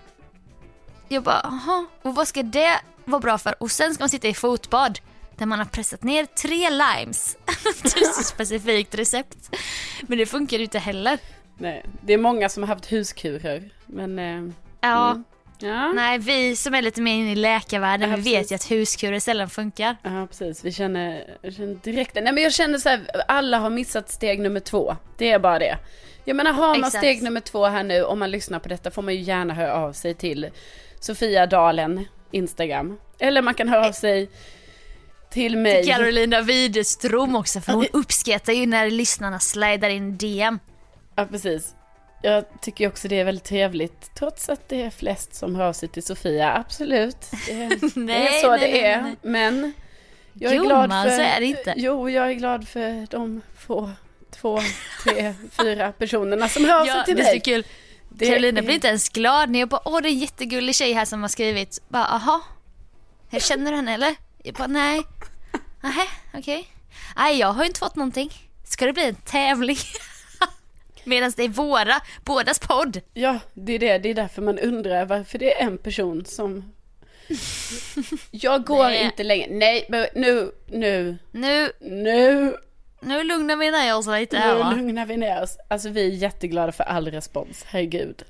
Jag 1.08 1.22
bara, 1.22 1.40
jaha, 1.44 1.86
och 2.02 2.14
vad 2.14 2.28
ska 2.28 2.42
det 2.42 2.80
vara 3.04 3.20
bra 3.20 3.38
för? 3.38 3.62
Och 3.62 3.70
sen 3.70 3.94
ska 3.94 4.02
man 4.02 4.08
sitta 4.08 4.28
i 4.28 4.34
fotbad 4.34 4.98
där 5.40 5.46
man 5.46 5.58
har 5.58 5.66
pressat 5.66 6.02
ner 6.02 6.24
tre 6.26 6.70
limes. 6.70 7.36
är 7.84 8.12
så 8.12 8.22
specifikt 8.34 8.94
recept. 8.94 9.56
Men 10.02 10.18
det 10.18 10.26
funkar 10.26 10.56
ju 10.56 10.62
inte 10.64 10.78
heller. 10.78 11.18
Nej, 11.58 11.84
det 12.02 12.12
är 12.12 12.18
många 12.18 12.48
som 12.48 12.62
har 12.62 12.68
haft 12.74 12.92
huskurer, 12.92 13.70
men 13.86 14.18
eh, 14.18 14.52
Ja, 14.80 15.10
Mm. 15.10 15.24
ja. 15.58 15.92
nej 15.92 16.18
vi 16.18 16.56
som 16.56 16.74
är 16.74 16.82
lite 16.82 17.00
mer 17.00 17.14
inne 17.14 17.32
i 17.32 17.34
läkarvärlden, 17.34 18.10
Ja, 18.10 18.16
vi 18.16 18.22
vet 18.22 18.50
ju 18.50 18.54
att 18.54 18.70
huskurer 18.70 19.20
sällan 19.20 19.50
funkar. 19.50 19.96
Ja, 20.02 20.26
precis. 20.26 20.64
Vi 20.64 20.72
känner, 20.72 21.24
känner 21.56 21.74
direkt, 21.74 22.14
nej 22.14 22.32
men 22.32 22.36
jag 22.42 22.52
känner 22.52 22.78
så 22.78 22.88
här, 22.88 23.00
alla 23.28 23.58
har 23.58 23.70
missat 23.70 24.10
steg 24.10 24.40
nummer 24.40 24.60
två. 24.60 24.96
Det 25.18 25.30
är 25.30 25.38
bara 25.38 25.58
det. 25.58 25.78
Jag 26.24 26.36
menar, 26.36 26.52
har 26.52 26.66
man 26.68 26.76
Exakt. 26.78 26.96
steg 26.96 27.22
nummer 27.22 27.40
två 27.40 27.66
här 27.66 27.82
nu, 27.84 28.02
om 28.04 28.18
man 28.18 28.30
lyssnar 28.30 28.58
på 28.58 28.68
detta, 28.68 28.90
får 28.90 29.02
man 29.02 29.14
ju 29.14 29.20
gärna 29.20 29.54
höra 29.54 29.74
av 29.74 29.92
sig 29.92 30.14
till 30.14 30.50
Sofia 31.00 31.46
Dalen, 31.46 32.04
Instagram. 32.30 32.98
Eller 33.18 33.42
man 33.42 33.54
kan 33.54 33.68
höra 33.68 33.86
av 33.88 33.92
sig 33.92 34.30
till 35.30 35.56
mig. 35.56 35.86
Carolina 35.86 36.40
Widerström 36.40 37.36
också, 37.36 37.60
för 37.60 37.72
hon 37.72 37.86
uppskattar 37.92 38.52
ju 38.52 38.66
när 38.66 38.90
lyssnarna 38.90 39.38
slidar 39.40 39.88
in 39.88 40.16
DM. 40.16 40.58
Ja, 41.16 41.26
precis. 41.26 41.74
Jag 42.22 42.44
tycker 42.60 42.88
också 42.88 43.08
det 43.08 43.20
är 43.20 43.24
väldigt 43.24 43.44
trevligt, 43.44 44.14
trots 44.14 44.48
att 44.48 44.68
det 44.68 44.82
är 44.82 44.90
flest 44.90 45.34
som 45.34 45.54
hör 45.56 45.64
av 45.64 45.72
sig 45.72 45.88
till 45.88 46.02
Sofia, 46.02 46.56
absolut. 46.56 47.16
Det, 47.46 47.54
det 47.80 47.90
Nej, 47.94 48.26
är 48.38 48.40
så 48.42 48.50
nej, 48.50 48.60
det 48.60 48.66
nej, 48.72 48.80
är, 48.84 49.16
men 49.22 49.72
jag 50.32 50.52
är 50.52 50.56
Jo, 50.56 50.64
glad 50.66 50.88
man, 50.88 51.04
för... 51.08 51.16
så 51.16 51.22
är 51.22 51.40
det 51.40 51.46
inte. 51.46 51.74
Jo, 51.76 52.10
jag 52.10 52.28
är 52.30 52.32
glad 52.34 52.68
för 52.68 53.06
de 53.10 53.40
få, 53.58 53.90
två, 54.40 54.60
tre, 55.04 55.34
fyra 55.62 55.92
personerna 55.92 56.48
som 56.48 56.64
hör 56.64 56.80
av 56.80 56.84
sig 56.84 56.94
Ja, 56.96 57.04
till 57.04 57.16
det 57.16 57.22
är 57.22 57.26
så 57.26 57.30
mig. 57.32 57.40
kul. 57.40 57.64
Det 58.08 58.26
Carolina 58.26 58.58
är- 58.58 58.62
blir 58.64 58.74
inte 58.74 58.88
ens 58.88 59.08
glad 59.08 59.50
när 59.50 59.58
jag 59.58 59.68
bara, 59.68 59.80
åh 59.84 60.00
det 60.02 60.08
är 60.08 60.12
en 60.12 60.18
jättegullig 60.18 60.74
tjej 60.74 60.92
här 60.92 61.04
som 61.04 61.22
har 61.22 61.28
skrivit. 61.28 61.82
Bara, 61.88 62.06
aha. 62.06 62.40
Jag 63.30 63.42
känner 63.42 63.72
henne 63.72 63.94
eller? 63.94 64.14
Jag 64.42 64.54
bara, 64.54 64.66
nej. 64.66 65.02
Nähä, 65.80 66.06
okej. 66.34 66.68
Nej, 67.16 67.38
jag 67.38 67.52
har 67.52 67.62
ju 67.62 67.66
inte 67.66 67.80
fått 67.80 67.96
någonting. 67.96 68.32
Ska 68.64 68.86
det 68.86 68.92
bli 68.92 69.04
en 69.04 69.14
tävling? 69.14 69.76
Medan 71.04 71.32
det 71.36 71.42
är 71.44 71.48
våra, 71.48 72.00
bådas 72.24 72.58
podd. 72.58 73.00
Ja, 73.14 73.38
det 73.54 73.72
är 73.72 73.78
det. 73.78 73.98
Det 73.98 74.08
är 74.10 74.14
därför 74.14 74.42
man 74.42 74.58
undrar 74.58 75.04
varför 75.04 75.38
det 75.38 75.60
är 75.60 75.66
en 75.66 75.78
person 75.78 76.24
som... 76.24 76.72
Jag 78.30 78.64
går 78.64 78.84
Nej. 78.84 79.04
inte 79.04 79.22
längre. 79.22 79.48
Nej, 79.50 79.86
men 79.88 80.06
nu, 80.14 80.52
nu, 80.66 81.18
Nu, 81.30 81.72
nu, 81.80 82.56
nu 83.00 83.24
lugnar 83.24 83.56
vi 83.56 83.70
ner 83.70 83.96
oss 83.96 84.06
lite 84.06 84.38
här 84.38 84.70
nu 84.70 84.76
lugnar 84.76 85.06
vi 85.06 85.16
ner 85.16 85.42
oss. 85.42 85.58
Alltså 85.68 85.88
vi 85.88 86.06
är 86.06 86.10
jätteglada 86.14 86.72
för 86.72 86.84
all 86.84 87.10
respons, 87.10 87.64
herregud. 87.66 88.22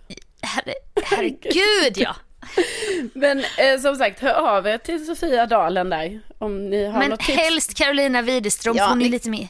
Herre, 0.42 0.74
herregud 1.04 1.96
ja. 1.96 2.16
Men 3.14 3.38
eh, 3.38 3.80
som 3.80 3.96
sagt, 3.96 4.20
hör 4.20 4.56
av 4.56 4.66
er 4.66 4.78
till 4.78 5.06
Sofia 5.06 5.46
Dalen 5.46 5.90
där. 5.90 6.20
Om 6.38 6.70
ni 6.70 6.84
har 6.86 6.98
Men 6.98 7.10
något 7.10 7.20
tips. 7.20 7.38
helst 7.38 7.74
Carolina 7.74 8.22
Widerström, 8.22 8.76
Ja, 8.76 8.88
hon 8.88 9.02
är 9.02 9.08
lite 9.08 9.30
mer. 9.30 9.48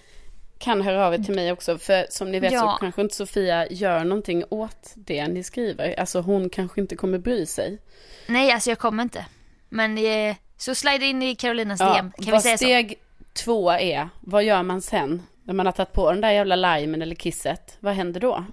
kan 0.59 0.81
höra 0.83 1.07
av 1.07 1.15
er 1.15 1.19
till 1.19 1.35
mig 1.35 1.53
också. 1.53 1.79
För 1.79 2.07
som 2.11 2.31
ni 2.31 2.41
vet 2.41 2.53
Ja. 2.53 2.61
så 2.61 2.77
kanske 2.81 3.03
inte 3.03 3.15
Sofia 3.17 3.67
gör 3.71 4.05
någonting 4.05 4.45
åt 4.51 4.93
det 4.95 5.29
ni 5.29 5.43
skriver. 5.45 6.01
Alltså 6.01 6.21
hon 6.21 6.51
kanske 6.51 6.81
inte 6.81 6.97
kommer 6.97 7.19
bry 7.19 7.47
sig. 7.47 7.79
Nej, 8.27 8.53
alltså 8.53 8.71
jag 8.71 8.79
kommer 8.79 9.03
inte. 9.03 9.27
Men 9.69 9.99
eh, 9.99 10.37
så 10.57 10.75
slide 10.75 11.07
in 11.07 11.23
i 11.23 11.35
Carolinas 11.35 11.79
DM, 11.79 12.13
kan 12.13 12.35
vi 12.35 12.41
säga 12.41 12.59
så? 12.59 12.65
steg 12.65 12.95
två 13.33 13.71
är, 13.73 14.09
vad 14.21 14.45
gör 14.45 14.63
man 14.63 14.83
sen? 14.83 15.23
När 15.45 15.55
man 15.55 15.67
har 15.67 15.73
tagit 15.73 15.93
på 15.93 16.11
den 16.13 16.21
där 16.21 16.31
jävla 16.31 16.57
limen 16.57 17.03
eller 17.03 17.15
kisset, 17.15 17.77
vad 17.81 17.95
händer 17.95 18.21
då? 18.21 18.45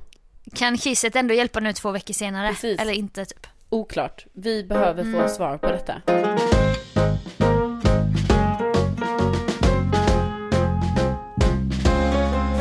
Kan 0.56 0.78
kisset 0.78 1.16
ändå 1.16 1.34
hjälpa 1.34 1.60
nu 1.60 1.74
två 1.74 1.92
veckor 1.92 2.14
senare? 2.14 2.50
Precis. 2.50 2.80
Eller 2.82 2.94
inte 2.94 3.26
typ? 3.26 3.48
Oklart. 3.70 4.26
Vi 4.34 4.64
behöver 4.64 5.02
Mm. 5.04 5.22
få 5.22 5.30
svar 5.30 5.58
på 5.58 5.68
detta. 5.68 6.02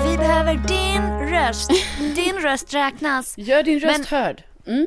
Vi 0.04 0.18
behöver 0.18 0.54
din 0.54 1.30
röst. 1.30 1.70
Din 2.14 2.34
röst 2.38 2.74
räknas. 2.74 3.34
Gör 3.38 3.62
din 3.62 3.80
röst 3.80 3.98
Men- 4.10 4.20
hörd. 4.20 4.42
Mm. 4.66 4.86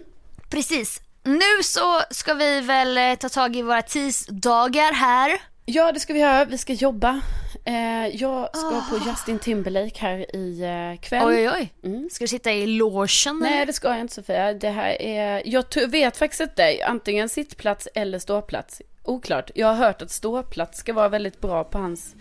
Precis. 0.49 1.01
Nu 1.23 1.63
så 1.63 2.01
ska 2.11 2.33
vi 2.33 2.61
väl 2.61 2.97
eh, 2.97 3.15
ta 3.15 3.29
tag 3.29 3.55
i 3.55 3.61
våra 3.61 3.81
tisdagar 3.81 4.93
här. 4.93 5.31
Ja, 5.65 5.91
det 5.91 5.99
ska 5.99 6.13
vi 6.13 6.19
göra. 6.19 6.45
Vi 6.45 6.57
ska 6.57 6.73
jobba. 6.73 7.21
Eh, 7.69 8.07
jag 8.15 8.57
ska 8.57 8.67
Ah. 8.67 8.83
på 8.89 9.09
Justin 9.09 9.39
Timberlake 9.39 9.99
här 9.99 10.35
i 10.35 10.61
eh, 10.61 11.01
kväll. 11.01 11.27
Oj, 11.27 11.49
oj, 11.49 11.55
oj. 11.59 11.73
Mm. 11.91 12.09
Ska 12.11 12.23
du 12.23 12.27
sitta 12.27 12.51
i 12.51 12.67
logen? 12.67 13.39
Nej, 13.41 13.65
det 13.65 13.73
ska 13.73 13.87
jag 13.87 13.99
inte 13.99 14.13
Sofia. 14.13 14.53
Det 14.53 14.69
här 14.69 15.01
är... 15.01 15.41
Jag 15.45 15.87
vet 15.87 16.17
faktiskt 16.17 16.41
inte. 16.41 16.79
Antingen 16.85 17.29
sittplats 17.29 17.87
eller 17.95 18.19
ståplats. 18.19 18.81
Oklart. 19.03 19.51
Jag 19.55 19.67
har 19.67 19.75
hört 19.75 20.01
att 20.01 20.11
ståplats 20.11 20.79
ska 20.79 20.93
vara 20.93 21.09
väldigt 21.09 21.41
bra 21.41 21.63
på 21.63 21.77
hans... 21.77 22.15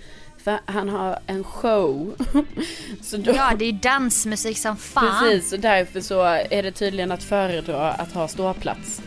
För 0.45 0.59
han 0.67 0.89
har 0.89 1.19
en 1.27 1.45
show. 1.45 2.15
då... 3.13 3.33
Ja, 3.35 3.53
det 3.59 3.65
är 3.65 3.73
dansmusik 3.73 4.59
som 4.59 4.77
fan. 4.77 5.25
Precis, 5.25 5.53
och 5.53 5.61
därför 5.61 6.01
så 6.01 6.23
är 6.51 6.63
det 6.63 6.73
tydligen 6.73 7.13
att 7.13 7.23
föredra 7.23 7.91
att 7.93 8.13
ha 8.13 8.29
ståplats. 8.29 9.01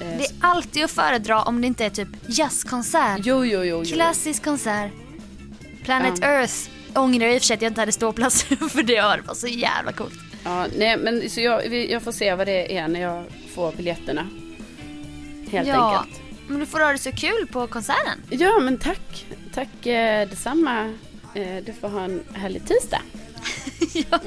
Eh, 0.00 0.06
Det 0.18 0.24
är 0.24 0.32
alltid 0.40 0.84
att 0.84 0.90
föredra 0.90 1.42
om 1.42 1.60
det 1.60 1.66
inte 1.66 1.84
är 1.84 1.90
typ 1.90 2.08
jazzkonsert, 2.28 3.20
Jo, 3.24 3.44
jo, 3.44 3.64
jo. 3.64 3.82
jo. 3.84 3.94
klassisk 3.94 4.44
konsert, 4.44 4.90
Planet 5.84 6.14
Ja. 6.20 6.26
Earth. 6.26 6.54
Ångrar 6.94 7.26
i 7.28 7.36
och 7.38 7.40
för 7.42 7.46
sig 7.46 7.54
att 7.54 7.62
jag 7.62 7.70
inte 7.70 7.80
hade 7.80 7.92
ståplats 7.92 8.42
för 8.70 8.82
det 8.82 9.00
var 9.26 9.34
så 9.34 9.46
jävla 9.46 9.92
coolt. 9.92 10.14
Ja, 10.44 10.66
nej, 10.76 10.96
men 10.96 11.30
så 11.30 11.40
jag, 11.40 11.74
jag 11.74 12.02
får 12.02 12.12
se 12.12 12.34
vad 12.34 12.46
det 12.46 12.76
är 12.76 12.88
när 12.88 13.00
jag 13.00 13.24
får 13.54 13.72
biljetterna. 13.72 14.26
Helt 15.50 15.68
Ja. 15.68 15.98
enkelt. 15.98 16.20
Men 16.48 16.60
du 16.60 16.66
får 16.66 16.80
ha 16.80 16.92
det 16.92 16.98
så 16.98 17.12
kul 17.12 17.46
på 17.52 17.66
konserten. 17.66 18.22
Ja, 18.30 18.58
men 18.60 18.78
tack. 18.78 19.26
Tack 19.54 19.86
eh, 19.86 20.28
detsamma. 20.28 20.92
Eh, 21.34 21.56
du 21.66 21.72
får 21.80 21.88
ha 21.88 22.04
en 22.04 22.22
härlig 22.34 22.66
tisdag. 22.66 23.00
ja. 24.10 24.18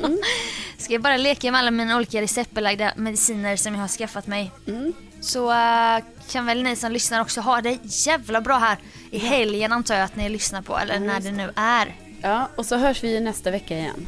Ska 0.78 0.94
jag 0.94 1.02
bara 1.02 1.18
leka 1.18 1.52
med 1.52 1.60
alla 1.60 1.72
mina 1.72 1.98
olika 1.98 2.22
receptbelagda 2.22 2.92
mediciner 2.96 3.56
som 3.56 3.74
jag 3.74 3.82
har 3.82 3.88
skaffat 3.88 4.28
mig. 4.28 4.52
Mm. 4.68 4.94
Så 5.22 5.52
eh, 5.52 5.98
kan 6.30 6.46
väl 6.46 6.64
ni 6.64 6.76
som 6.76 6.92
lyssnar 6.92 7.22
också 7.22 7.42
ha 7.42 7.62
det 7.62 7.80
jävla 7.84 8.42
bra 8.42 8.58
här 8.58 8.78
i 9.12 9.18
helgen 9.18 9.72
antar 9.72 9.96
jag 9.96 10.04
att 10.04 10.16
ni 10.16 10.30
lyssnar 10.30 10.62
på 10.62 10.78
eller 10.78 11.00
när 11.00 11.20
det 11.20 11.32
nu 11.32 11.52
är. 11.56 11.96
Ja, 12.22 12.50
och 12.56 12.66
så 12.66 12.78
hörs 12.78 13.04
vi 13.04 13.20
nästa 13.20 13.52
vecka 13.52 13.78
igen. 13.78 14.08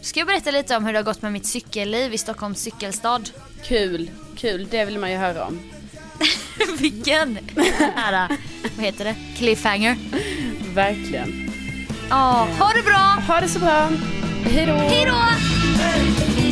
Ska 0.00 0.20
jag 0.20 0.26
berätta 0.26 0.50
lite 0.50 0.76
om 0.76 0.84
hur 0.84 0.92
det 0.92 0.98
har 0.98 1.04
gått 1.04 1.22
med 1.22 1.32
mitt 1.32 1.46
cykelliv 1.46 2.14
i 2.14 2.18
Stockholms 2.18 2.60
cykelstad? 2.60 3.20
Kul, 3.64 4.10
kul. 4.36 4.68
Det 4.70 4.84
vill 4.84 4.98
man 4.98 5.10
ju 5.10 5.16
höra 5.16 5.44
om. 5.44 5.60
Vilken 6.78 7.38
här, 7.94 8.28
vad 8.76 8.84
heter 8.84 9.04
det? 9.04 9.16
Cliffhanger. 9.36 9.96
Verkligen. 10.74 11.50
Ja, 12.10 12.48
ha 12.58 12.72
det 12.74 12.82
bra! 12.82 13.22
Ha 13.28 13.40
det 13.40 13.48
så 13.48 13.58
bra. 13.58 13.88
Hej 14.44 14.66
då. 14.66 14.72
Hej 14.72 15.06
då! 15.06 16.45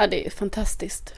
Ja, 0.00 0.06
det 0.06 0.26
är 0.26 0.30
fantastiskt. 0.30 1.14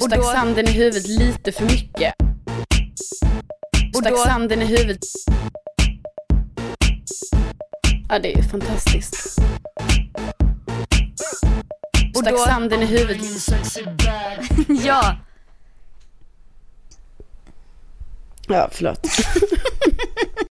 Och 0.00 0.06
Stack 0.06 0.18
då- 0.18 0.24
sanden 0.24 0.68
i 0.68 0.70
huvudet 0.72 1.06
lite 1.06 1.52
för 1.52 1.64
mycket. 1.64 2.14
Och 3.94 4.00
Stack 4.00 4.12
då- 4.12 4.24
sanden 4.24 4.62
i 4.62 4.64
huvudet. 4.64 4.98
Ja, 8.08 8.18
det 8.18 8.38
är 8.38 8.42
fantastiskt. 8.42 9.38
Och 12.14 12.20
Stack 12.20 12.32
då- 12.32 12.44
sanden 12.46 12.82
i 12.82 12.86
huvudet. 12.86 13.22
Ja, 14.84 15.16
Ja, 18.48 18.68
förlåt. 18.72 19.00